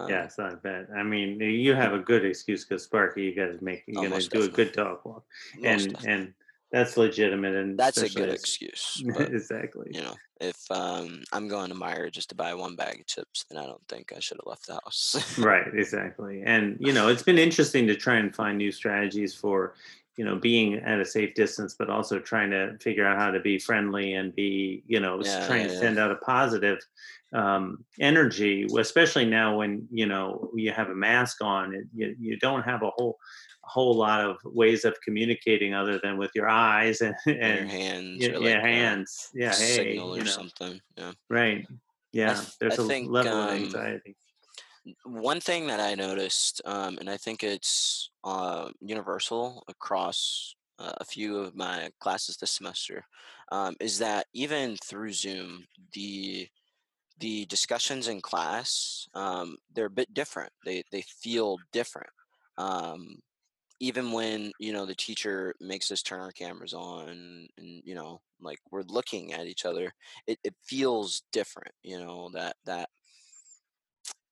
Yeah, 0.07 0.23
um 0.23 0.25
it's 0.25 0.37
not 0.37 0.61
bad. 0.63 0.87
I 0.95 1.03
mean, 1.03 1.39
you 1.39 1.73
have 1.73 1.93
a 1.93 1.99
good 1.99 2.25
excuse 2.25 2.65
because 2.65 2.83
Sparky, 2.83 3.23
you 3.23 3.35
guys 3.35 3.61
make 3.61 3.83
you're 3.87 4.01
gonna 4.01 4.01
almost 4.01 4.31
do 4.31 4.43
a 4.43 4.49
good 4.49 4.71
dog 4.71 4.99
walk, 5.05 5.25
most 5.53 5.89
and 5.89 5.91
definitely. 5.91 6.11
and 6.11 6.33
that's 6.75 6.97
legitimate, 6.97 7.55
and 7.55 7.77
that's 7.77 8.01
a 8.01 8.09
good 8.09 8.29
excuse 8.29 9.01
but 9.17 9.33
exactly 9.33 9.87
You 9.91 10.01
know, 10.01 10.15
if 10.41 10.57
um, 10.69 11.23
I'm 11.31 11.47
going 11.47 11.69
to 11.69 11.75
Meijer 11.75 12.11
just 12.11 12.29
to 12.29 12.35
buy 12.35 12.53
one 12.53 12.75
bag 12.75 12.99
of 12.99 13.05
chips, 13.05 13.45
then 13.49 13.57
I 13.57 13.65
don't 13.65 13.81
think 13.87 14.11
I 14.15 14.19
should 14.19 14.37
have 14.37 14.47
left 14.47 14.67
the 14.67 14.73
house. 14.73 15.37
right, 15.37 15.73
exactly, 15.73 16.43
and 16.45 16.77
you 16.79 16.91
know, 16.91 17.07
it's 17.09 17.23
been 17.23 17.37
interesting 17.37 17.87
to 17.87 17.95
try 17.95 18.17
and 18.17 18.35
find 18.35 18.57
new 18.57 18.71
strategies 18.71 19.33
for 19.33 19.75
you 20.17 20.25
know 20.25 20.37
being 20.37 20.75
at 20.75 20.99
a 20.99 21.05
safe 21.05 21.33
distance, 21.35 21.75
but 21.77 21.89
also 21.89 22.19
trying 22.19 22.51
to 22.51 22.77
figure 22.79 23.05
out 23.05 23.17
how 23.17 23.31
to 23.31 23.39
be 23.39 23.59
friendly 23.59 24.13
and 24.13 24.35
be 24.35 24.83
you 24.87 24.99
know 24.99 25.21
yeah, 25.23 25.45
try 25.45 25.57
yeah, 25.57 25.63
and 25.63 25.71
yeah. 25.71 25.79
send 25.79 25.99
out 25.99 26.11
a 26.11 26.15
positive 26.17 26.79
um, 27.33 27.83
energy, 27.99 28.65
especially 28.77 29.25
now 29.25 29.57
when 29.57 29.87
you 29.91 30.05
know 30.05 30.49
you 30.55 30.71
have 30.71 30.89
a 30.89 30.95
mask 30.95 31.41
on, 31.41 31.73
it, 31.75 31.85
you 31.93 32.15
you 32.19 32.37
don't 32.39 32.63
have 32.63 32.81
a 32.83 32.91
whole 32.91 33.17
a 33.63 33.69
whole 33.69 33.95
lot 33.95 34.21
of 34.21 34.37
ways 34.45 34.85
of 34.85 34.95
communicating 35.03 35.73
other 35.73 35.99
than 36.03 36.17
with 36.17 36.31
your 36.35 36.47
eyes 36.47 37.01
and 37.01 37.15
Or 37.25 37.33
your 37.33 37.65
hands, 37.65 38.21
your, 38.23 38.37
or 38.37 38.49
your 38.49 38.61
hands. 38.61 39.29
Yeah, 39.33 39.49
hey, 39.49 39.55
signal 39.55 40.15
you 40.15 40.21
or 40.21 40.25
know, 40.25 40.31
something. 40.31 40.79
Yeah, 40.97 41.11
right. 41.29 41.65
I 41.69 41.73
Yeah, 42.11 42.31
I 42.41 42.45
there's 42.59 42.79
a 42.79 42.83
think 42.87 43.09
level 43.11 43.43
of 43.43 43.49
um, 43.49 43.55
anxiety. 43.55 44.15
One 45.05 45.39
thing 45.39 45.67
that 45.67 45.79
I 45.79 45.95
noticed, 45.95 46.61
um, 46.65 46.97
and 46.99 47.09
I 47.09 47.17
think 47.17 47.43
it's 47.43 48.09
uh, 48.23 48.69
universal 48.81 49.63
across 49.67 50.55
uh, 50.79 50.93
a 50.97 51.05
few 51.05 51.37
of 51.37 51.55
my 51.55 51.89
classes 51.99 52.37
this 52.37 52.51
semester, 52.51 53.03
um, 53.51 53.75
is 53.79 53.99
that 53.99 54.27
even 54.33 54.77
through 54.83 55.13
Zoom, 55.13 55.65
the 55.93 56.47
the 57.19 57.45
discussions 57.45 58.07
in 58.09 58.21
class 58.21 59.07
um, 59.13 59.57
they're 59.73 59.85
a 59.85 59.89
bit 59.89 60.13
different. 60.13 60.51
They 60.65 60.83
they 60.91 61.03
feel 61.03 61.57
different. 61.71 62.09
Um, 62.57 63.17
even 63.79 64.11
when 64.11 64.51
you 64.59 64.73
know 64.73 64.85
the 64.85 64.95
teacher 64.95 65.53
makes 65.59 65.91
us 65.91 66.01
turn 66.01 66.21
our 66.21 66.31
cameras 66.31 66.73
on 66.73 67.09
and 67.57 67.81
you 67.83 67.95
know 67.95 68.19
like 68.41 68.59
we're 68.71 68.83
looking 68.83 69.33
at 69.33 69.47
each 69.47 69.65
other 69.65 69.91
it, 70.27 70.39
it 70.43 70.53
feels 70.63 71.23
different 71.31 71.71
you 71.83 71.99
know 71.99 72.29
that 72.33 72.55
that 72.65 72.89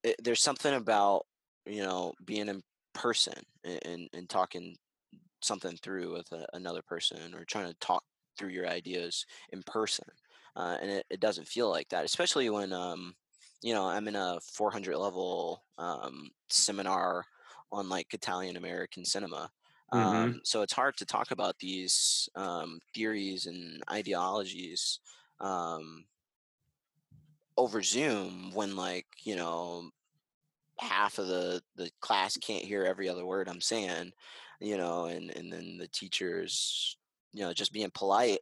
it, 0.03 0.15
there's 0.23 0.41
something 0.41 0.73
about 0.73 1.25
you 1.65 1.83
know 1.83 2.13
being 2.25 2.49
in 2.49 2.61
person 2.93 3.33
and, 3.63 3.79
and, 3.85 4.09
and 4.13 4.29
talking 4.29 4.75
something 5.41 5.77
through 5.77 6.13
with 6.13 6.31
a, 6.31 6.45
another 6.53 6.81
person 6.81 7.33
or 7.33 7.43
trying 7.45 7.67
to 7.67 7.79
talk 7.79 8.03
through 8.37 8.49
your 8.49 8.67
ideas 8.67 9.25
in 9.51 9.63
person 9.63 10.05
uh, 10.55 10.77
and 10.81 10.89
it, 10.89 11.05
it 11.09 11.19
doesn't 11.19 11.47
feel 11.47 11.69
like 11.69 11.89
that 11.89 12.05
especially 12.05 12.49
when 12.49 12.71
um 12.73 13.13
you 13.61 13.73
know 13.73 13.85
i'm 13.85 14.07
in 14.07 14.15
a 14.15 14.39
400 14.53 14.97
level 14.97 15.63
um, 15.77 16.29
seminar 16.49 17.25
on 17.71 17.89
like 17.89 18.13
italian 18.13 18.57
american 18.57 19.05
cinema 19.05 19.49
Um, 19.91 20.01
mm-hmm. 20.01 20.37
So 20.43 20.63
it's 20.63 20.73
hard 20.73 20.97
to 20.97 21.05
talk 21.05 21.31
about 21.31 21.59
these 21.59 22.27
um, 22.35 22.79
theories 22.95 23.45
and 23.45 23.83
ideologies 23.91 24.99
um, 25.39 26.05
over 27.57 27.81
Zoom 27.81 28.51
when, 28.53 28.75
like, 28.75 29.05
you 29.23 29.35
know, 29.35 29.89
half 30.79 31.17
of 31.17 31.27
the 31.27 31.61
the 31.75 31.89
class 32.01 32.37
can't 32.37 32.65
hear 32.65 32.83
every 32.83 33.07
other 33.09 33.25
word 33.25 33.47
I'm 33.47 33.61
saying, 33.61 34.11
you 34.59 34.77
know, 34.77 35.05
and 35.05 35.29
and 35.31 35.51
then 35.51 35.77
the 35.77 35.87
teachers, 35.87 36.97
you 37.33 37.43
know, 37.43 37.53
just 37.53 37.73
being 37.73 37.91
polite. 37.93 38.39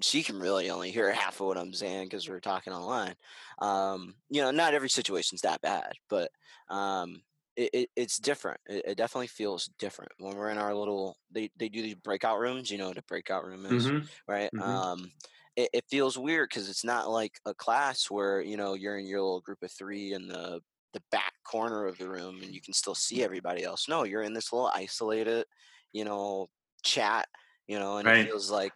She 0.00 0.24
can 0.24 0.40
really 0.40 0.70
only 0.70 0.90
hear 0.90 1.12
half 1.12 1.40
of 1.40 1.46
what 1.46 1.58
I'm 1.58 1.72
saying 1.72 2.06
because 2.06 2.28
we're 2.28 2.40
talking 2.40 2.72
online. 2.72 3.14
Um, 3.60 4.14
you 4.30 4.42
know, 4.42 4.50
not 4.50 4.74
every 4.74 4.90
situation's 4.90 5.42
that 5.42 5.60
bad, 5.62 5.92
but 6.08 6.30
um, 6.68 7.22
it, 7.56 7.70
it, 7.72 7.90
it's 7.96 8.18
different. 8.18 8.60
It, 8.66 8.84
it, 8.86 8.96
definitely 8.96 9.28
feels 9.28 9.70
different 9.78 10.12
when 10.18 10.36
we're 10.36 10.50
in 10.50 10.58
our 10.58 10.74
little. 10.74 11.16
They 11.30 11.50
they 11.56 11.68
do 11.68 11.82
these 11.82 11.94
breakout 11.94 12.38
rooms. 12.38 12.70
You 12.70 12.78
know 12.78 12.88
what 12.88 12.98
a 12.98 13.02
breakout 13.02 13.44
room 13.44 13.64
is, 13.66 13.86
mm-hmm. 13.86 14.06
right? 14.28 14.50
Mm-hmm. 14.54 14.62
Um, 14.62 15.12
it, 15.56 15.70
it 15.72 15.84
feels 15.88 16.18
weird 16.18 16.48
because 16.50 16.68
it's 16.68 16.84
not 16.84 17.10
like 17.10 17.40
a 17.46 17.54
class 17.54 18.10
where 18.10 18.40
you 18.40 18.56
know 18.56 18.74
you're 18.74 18.98
in 18.98 19.06
your 19.06 19.20
little 19.20 19.40
group 19.40 19.62
of 19.62 19.72
three 19.72 20.12
in 20.12 20.28
the 20.28 20.60
the 20.92 21.02
back 21.10 21.32
corner 21.44 21.86
of 21.86 21.98
the 21.98 22.08
room 22.08 22.40
and 22.42 22.54
you 22.54 22.60
can 22.60 22.72
still 22.72 22.94
see 22.94 23.22
everybody 23.22 23.64
else. 23.64 23.86
No, 23.88 24.04
you're 24.04 24.22
in 24.22 24.32
this 24.32 24.52
little 24.52 24.70
isolated, 24.74 25.44
you 25.92 26.04
know, 26.04 26.46
chat, 26.82 27.26
you 27.66 27.78
know, 27.78 27.98
and 27.98 28.06
right. 28.06 28.20
it 28.20 28.26
feels 28.26 28.50
like 28.50 28.72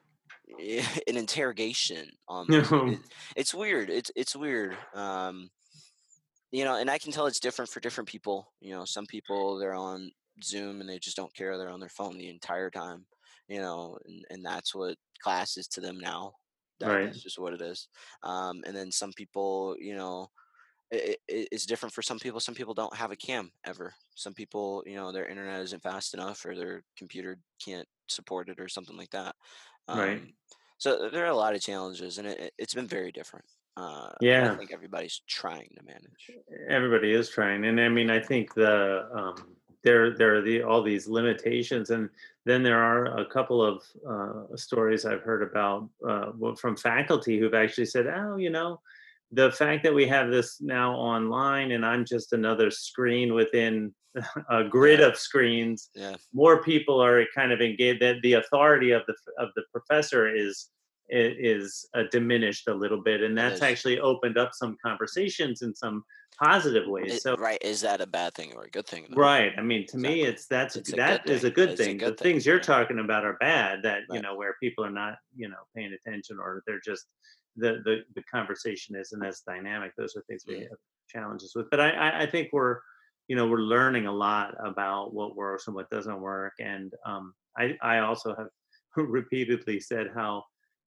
an 0.59 1.16
interrogation 1.16 2.11
on 2.28 2.47
it, 2.49 2.99
it's 3.37 3.55
weird. 3.55 3.91
It's 3.91 4.11
it's 4.16 4.35
weird 4.35 4.76
um 4.95 5.49
you 6.53 6.64
know 6.64 6.74
and 6.74 6.91
i 6.91 6.99
can 6.99 7.12
tell 7.12 7.26
it's 7.26 7.41
different 7.41 7.70
for 7.70 7.81
different 7.81 8.09
people. 8.09 8.53
You 8.61 8.74
know 8.74 8.85
some 8.85 9.07
people 9.07 9.59
they're 9.59 9.74
on 9.74 10.11
zoom 10.43 10.81
and 10.81 10.89
they 10.89 10.99
just 10.99 11.16
don't 11.16 11.35
care. 11.35 11.57
They're 11.57 11.70
on 11.70 11.81
their 11.81 11.89
phone 11.89 12.18
the 12.18 12.31
entire 12.31 12.70
time 12.70 13.07
you 13.49 13.61
know 13.61 13.99
and, 14.07 14.24
and 14.31 14.45
that's 14.45 14.74
what 14.74 14.97
class 15.22 15.57
is 15.57 15.66
to 15.66 15.81
them 15.81 15.99
now 15.99 16.33
that, 16.81 16.89
right. 16.89 17.05
that's 17.07 17.22
just 17.22 17.39
what 17.39 17.55
it 17.55 17.61
is 17.61 17.89
um 18.22 18.62
and 18.66 18.76
then 18.76 18.91
some 18.91 19.12
people 19.12 19.76
you 19.78 19.95
know 19.95 20.28
it, 20.91 21.18
it, 21.28 21.49
it's 21.53 21.66
different 21.66 21.95
for 21.95 22.03
some 22.03 22.18
people. 22.18 22.41
Some 22.41 22.55
people 22.55 22.74
don't 22.74 22.97
have 22.97 23.12
a 23.12 23.16
cam 23.16 23.51
ever. 23.64 23.95
Some 24.16 24.35
people, 24.35 24.83
you 24.87 24.97
know, 24.97 25.12
their 25.12 25.28
internet 25.28 25.61
isn't 25.62 25.83
fast 25.83 26.14
enough 26.14 26.45
or 26.45 26.57
their 26.57 26.83
computer 26.97 27.39
can't 27.64 27.87
support 28.09 28.49
it 28.49 28.59
or 28.59 28.68
something 28.68 28.97
like 28.97 29.11
that. 29.11 29.35
Um, 29.89 29.99
right. 29.99 30.22
So 30.78 31.11
there 31.12 31.24
are 31.24 31.31
a 31.31 31.37
lot 31.37 31.55
of 31.55 31.61
challenges, 31.61 32.18
and 32.18 32.26
it, 32.26 32.53
has 32.59 32.74
been 32.74 32.87
very 32.87 33.12
different. 33.12 33.45
Uh, 33.76 34.09
yeah, 34.20 34.51
I 34.51 34.57
think 34.57 34.72
everybody's 34.72 35.20
trying 35.28 35.68
to 35.76 35.85
manage. 35.85 36.31
Everybody 36.68 37.12
is 37.12 37.28
trying, 37.28 37.66
and 37.66 37.78
I 37.78 37.89
mean, 37.89 38.11
I 38.11 38.18
think 38.18 38.55
the 38.55 39.09
um, 39.14 39.57
there 39.85 40.16
there 40.16 40.37
are 40.37 40.43
the 40.43 40.62
all 40.62 40.83
these 40.83 41.09
limitations, 41.09 41.91
and 41.91 42.09
then 42.45 42.62
there 42.62 42.83
are 42.83 43.18
a 43.18 43.24
couple 43.24 43.62
of 43.62 43.83
uh, 44.09 44.57
stories 44.57 45.05
I've 45.05 45.22
heard 45.22 45.43
about 45.43 45.89
uh, 46.07 46.33
from 46.57 46.76
faculty 46.76 47.39
who've 47.39 47.55
actually 47.55 47.87
said, 47.87 48.07
"Oh, 48.07 48.37
you 48.37 48.51
know." 48.51 48.81
the 49.33 49.53
fact 49.53 49.85
that 49.85 49.95
we 49.95 50.07
have 50.09 50.28
this 50.31 50.61
now 50.61 50.93
online 50.93 51.70
and 51.70 51.87
I'm 51.87 52.05
just 52.05 52.33
another 52.33 52.68
screen 52.68 53.33
within 53.33 53.95
a 54.51 54.64
grid 54.64 55.01
yeah. 55.01 55.07
of 55.07 55.16
screens, 55.16 55.91
yeah. 55.95 56.16
more 56.33 56.62
people 56.62 57.01
are 57.03 57.24
kind 57.35 57.53
of 57.53 57.61
engaged. 57.61 58.03
That 58.03 58.16
the 58.22 58.35
authority 58.35 58.91
of 58.91 59.03
the 59.07 59.14
of 59.39 59.51
the 59.57 59.62
professor 59.72 60.35
is 60.35 60.68
is 61.09 61.89
uh, 61.95 62.05
diminished 62.11 62.68
a 62.68 62.74
little 62.74 63.03
bit, 63.03 63.22
and 63.22 63.37
that's 63.37 63.62
actually 63.62 64.01
opened 64.01 64.39
up 64.39 64.51
some 64.53 64.76
conversations 64.85 65.62
and 65.62 65.76
some 65.76 66.05
positive 66.43 66.88
ways. 66.88 67.22
So, 67.22 67.36
right, 67.36 67.59
is 67.61 67.80
that 67.82 68.01
a 68.01 68.07
bad 68.07 68.34
thing 68.34 68.53
or 68.55 68.64
a 68.64 68.70
good 68.70 68.86
thing? 68.86 69.07
Though? 69.09 69.20
Right. 69.20 69.53
I 69.57 69.62
mean, 69.62 69.86
to 69.86 69.97
exactly. 69.97 70.22
me, 70.22 70.22
it's 70.22 70.47
that's 70.47 70.76
it's 70.76 70.93
that 70.93 71.28
a 71.28 71.32
is 71.32 71.45
a 71.45 71.51
good 71.51 71.76
thing. 71.76 71.97
A 71.97 71.99
good 71.99 72.12
the 72.12 72.16
thing. 72.16 72.32
things 72.32 72.47
you're 72.47 72.57
yeah. 72.57 72.62
talking 72.62 72.99
about 72.99 73.24
are 73.24 73.36
bad. 73.41 73.80
That 73.82 74.01
right. 74.09 74.16
you 74.16 74.22
know 74.22 74.34
where 74.36 74.57
people 74.62 74.84
are 74.84 74.91
not 74.91 75.16
you 75.36 75.49
know 75.49 75.57
paying 75.76 75.93
attention 75.93 76.38
or 76.38 76.62
they're 76.66 76.80
just 76.84 77.07
the 77.57 77.80
the, 77.84 78.01
the 78.14 78.22
conversation 78.22 78.97
isn't 78.97 79.24
as 79.24 79.43
dynamic. 79.47 79.93
Those 79.97 80.16
are 80.16 80.22
things 80.28 80.45
we 80.47 80.61
have 80.61 80.78
challenges 81.09 81.53
with. 81.55 81.68
But 81.70 81.80
I, 81.80 82.22
I 82.22 82.26
think 82.26 82.49
we're 82.53 82.78
you 83.28 83.36
know 83.36 83.47
we're 83.47 83.61
learning 83.61 84.07
a 84.07 84.12
lot 84.12 84.55
about 84.64 85.12
what 85.12 85.36
works 85.36 85.66
and 85.66 85.76
what 85.76 85.91
doesn't 85.91 86.20
work. 86.20 86.55
And 86.61 86.93
um, 87.07 87.34
I 87.59 87.76
I 87.82 87.99
also 87.99 88.34
have 88.36 88.49
repeatedly 88.97 89.80
said 89.80 90.09
how 90.14 90.45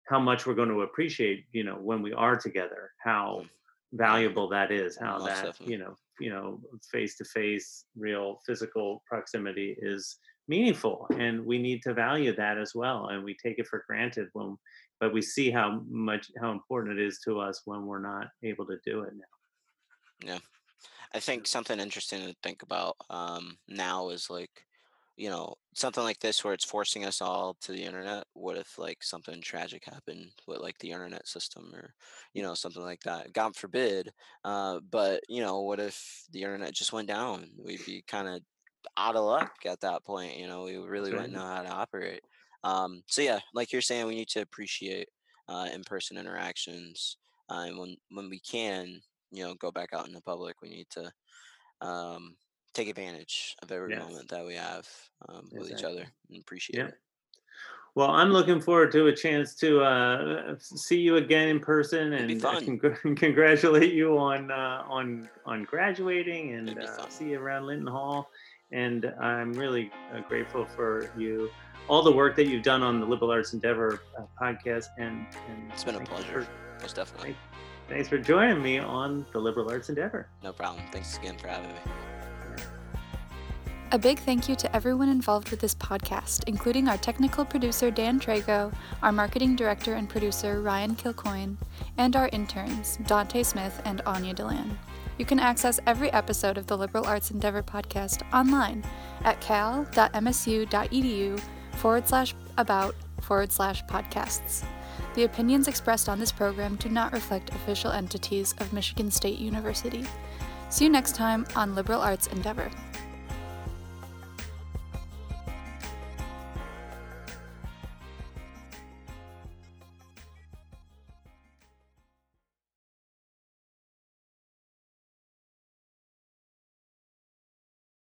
how 0.08 0.20
much 0.20 0.46
we're 0.46 0.56
going 0.56 0.70
to 0.70 0.82
appreciate 0.82 1.46
you 1.52 1.64
know 1.64 1.76
when 1.76 2.02
we 2.02 2.14
are 2.14 2.36
together 2.36 2.92
how 3.04 3.42
mm. 3.44 3.50
Valuable 3.94 4.48
that 4.50 4.72
is 4.72 4.98
how 4.98 5.18
Most 5.18 5.26
that 5.28 5.46
definitely. 5.46 5.74
you 5.74 5.80
know 5.80 5.96
you 6.20 6.30
know 6.30 6.62
face 6.92 7.18
to 7.18 7.26
face 7.26 7.86
real 7.98 8.40
physical 8.46 9.04
proximity 9.06 9.76
is 9.82 10.18
meaningful 10.48 11.08
and 11.18 11.46
we 11.46 11.58
need 11.58 11.82
to 11.84 11.94
value 11.94 12.36
that 12.36 12.58
as 12.58 12.74
well 12.74 13.08
and 13.08 13.24
we 13.24 13.36
take 13.44 13.60
it 13.60 13.68
for 13.68 13.84
granted 13.88 14.28
when 14.34 14.58
but 15.00 15.14
we 15.14 15.22
see 15.22 15.50
how 15.52 15.82
much 15.90 16.32
how 16.40 16.52
important 16.52 17.00
it 17.00 17.06
is 17.06 17.20
to 17.20 17.40
us 17.40 17.62
when 17.66 17.86
we're 17.86 18.00
not 18.00 18.28
able 18.44 18.66
to 18.66 18.78
do 18.86 19.02
it 19.02 19.14
now 19.16 20.34
yeah 20.34 20.40
i 21.14 21.20
think 21.20 21.46
something 21.46 21.80
interesting 21.80 22.22
to 22.22 22.36
think 22.44 22.64
about 22.64 22.96
um, 23.10 23.58
now 23.68 24.10
is 24.10 24.30
like 24.30 24.66
you 25.18 25.30
know 25.30 25.56
something 25.74 26.04
like 26.04 26.20
this 26.20 26.44
where 26.44 26.54
it's 26.54 26.66
forcing 26.66 27.06
us 27.06 27.22
all 27.22 27.56
to 27.62 27.72
the 27.72 27.84
internet 27.84 28.24
what 28.34 28.58
if 28.58 28.78
like 28.78 29.04
something 29.04 29.42
tragic 29.42 29.84
happened 29.86 30.32
with 30.48 30.60
like 30.60 30.78
the 30.80 30.92
internet 30.92 31.28
system 31.28 31.72
or 31.74 31.94
you 32.34 32.42
know 32.42 32.54
something 32.54 32.84
like 32.84 33.02
that? 33.02 33.34
God 33.34 33.56
forbid 33.56 34.12
uh, 34.44 34.80
but 34.90 35.22
you 35.30 35.42
know 35.42 35.62
what 35.62 35.80
if 35.80 36.24
the 36.32 36.44
internet 36.44 36.74
just 36.74 36.94
went 36.94 37.08
down? 37.08 37.50
We'd 37.58 37.86
be 37.86 38.04
kind 38.08 38.28
of 38.28 38.42
out 38.98 39.16
of 39.16 39.24
luck 39.24 39.54
at 39.66 39.80
that 39.82 40.04
point 40.04 40.38
you 40.38 40.48
know 40.48 40.64
we 40.64 40.78
really 40.78 41.12
wouldn't 41.12 41.34
know 41.34 41.46
how 41.46 41.62
to 41.62 41.70
operate. 41.70 42.22
Um, 42.64 43.04
so 43.08 43.22
yeah, 43.22 43.40
like 43.54 43.72
you're 43.72 43.82
saying, 43.82 44.06
we 44.06 44.16
need 44.16 44.30
to 44.30 44.42
appreciate 44.42 45.10
uh, 45.50 45.68
in-person 45.74 46.18
interactions, 46.18 47.18
uh, 47.50 47.66
and 47.68 47.78
when 47.78 47.98
when 48.12 48.30
we 48.30 48.40
can, 48.40 49.02
you 49.32 49.44
know, 49.44 49.56
go 49.56 49.72
back 49.72 49.90
out 49.94 50.08
in 50.08 50.14
the 50.14 50.22
public, 50.22 50.62
we 50.62 50.70
need 50.70 50.88
to 50.92 51.12
um, 51.82 52.36
take 52.74 52.88
advantage 52.88 53.56
of 53.62 53.72
every 53.72 53.92
yes. 53.92 54.02
moment 54.02 54.30
that 54.30 54.46
we 54.46 54.56
have 54.56 54.88
um, 55.30 55.40
exactly. 55.40 55.60
with 55.60 55.72
each 55.72 55.84
other 55.84 56.06
and 56.30 56.40
appreciate 56.40 56.80
yeah. 56.80 56.88
it. 56.88 56.98
Well, 57.94 58.10
I'm 58.10 58.30
looking 58.30 58.62
forward 58.62 58.94
to 58.94 59.08
a 59.08 59.16
chance 59.16 59.54
to 59.56 59.82
uh, 59.82 60.56
see 60.60 61.00
you 61.00 61.18
again 61.18 61.50
in 61.50 61.60
person 61.60 62.14
and 62.14 62.46
uh, 62.46 62.62
congratulate 63.18 63.94
you 63.94 64.18
on 64.18 64.50
uh, 64.50 64.84
on 64.88 65.30
on 65.46 65.66
graduating 65.66 66.54
and 66.54 66.80
uh, 66.80 67.10
see 67.10 67.32
you 67.32 67.40
around 67.40 67.66
Linton 67.66 67.88
Hall. 67.88 68.30
And 68.72 69.14
I'm 69.20 69.52
really 69.52 69.92
uh, 70.16 70.22
grateful 70.22 70.66
for 70.66 71.12
you 71.18 71.50
all 71.90 72.02
the 72.02 72.12
work 72.12 72.36
that 72.38 72.48
you've 72.48 72.64
done 72.64 72.82
on 72.84 73.02
the 73.02 73.06
Liberal 73.06 73.32
Arts 73.32 73.54
Endeavor 73.54 74.02
uh, 74.18 74.24
podcast. 74.42 74.88
And, 74.98 75.26
and 75.50 75.72
it's 75.72 75.84
been 75.84 75.96
a 75.96 76.00
pleasure. 76.00 76.48
For, 76.78 76.82
Most 76.82 76.96
definitely. 76.96 77.36
Thanks 77.90 78.08
for 78.08 78.18
joining 78.18 78.62
me 78.62 78.80
on 78.80 79.26
the 79.34 79.40
Liberal 79.40 79.70
Arts 79.70 79.90
Endeavor. 79.90 80.30
No 80.42 80.54
problem. 80.54 80.86
Thanks 80.92 81.18
again 81.18 81.38
for 81.38 81.50
having 81.50 81.70
me. 81.70 81.80
A 83.94 84.00
big 84.00 84.20
thank 84.20 84.48
you 84.48 84.56
to 84.56 84.74
everyone 84.74 85.10
involved 85.10 85.52
with 85.52 85.60
this 85.60 85.76
podcast, 85.76 86.46
including 86.48 86.88
our 86.88 86.96
technical 86.96 87.44
producer 87.44 87.92
Dan 87.92 88.22
Trago, 88.22 88.74
our 89.04 89.12
marketing 89.12 89.58
director 89.58 89.96
and 89.96 90.08
producer 90.08 90.62
Ryan 90.62 90.96
Kilcoyne, 90.96 91.58
and 91.98 92.16
our 92.16 92.30
interns 92.32 92.98
Dante 93.06 93.44
Smith 93.44 93.82
and 93.84 94.00
Anya 94.06 94.34
Delan. 94.34 94.78
You 95.18 95.26
can 95.26 95.40
access 95.40 95.82
every 95.86 96.10
episode 96.14 96.58
of 96.58 96.68
the 96.68 96.78
Liberal 96.78 97.06
Arts 97.06 97.32
Endeavor 97.32 97.62
podcast 97.62 98.24
online 98.34 98.82
at 99.26 99.42
cal.msu.edu 99.42 101.42
forward 101.74 102.08
slash 102.08 102.34
about 102.58 102.96
forward 103.20 103.52
slash 103.52 103.84
podcasts. 103.88 104.64
The 105.16 105.26
opinions 105.26 105.68
expressed 105.68 106.08
on 106.08 106.18
this 106.18 106.32
program 106.32 106.78
do 106.78 106.88
not 106.88 107.12
reflect 107.12 107.50
official 107.50 107.92
entities 107.92 108.56
of 108.60 108.72
Michigan 108.72 109.12
State 109.12 109.40
University. 109.40 110.06
See 110.70 110.86
you 110.86 110.90
next 110.90 111.14
time 111.14 111.46
on 111.58 111.76
Liberal 111.76 112.00
Arts 112.00 112.28
Endeavor. 112.28 112.72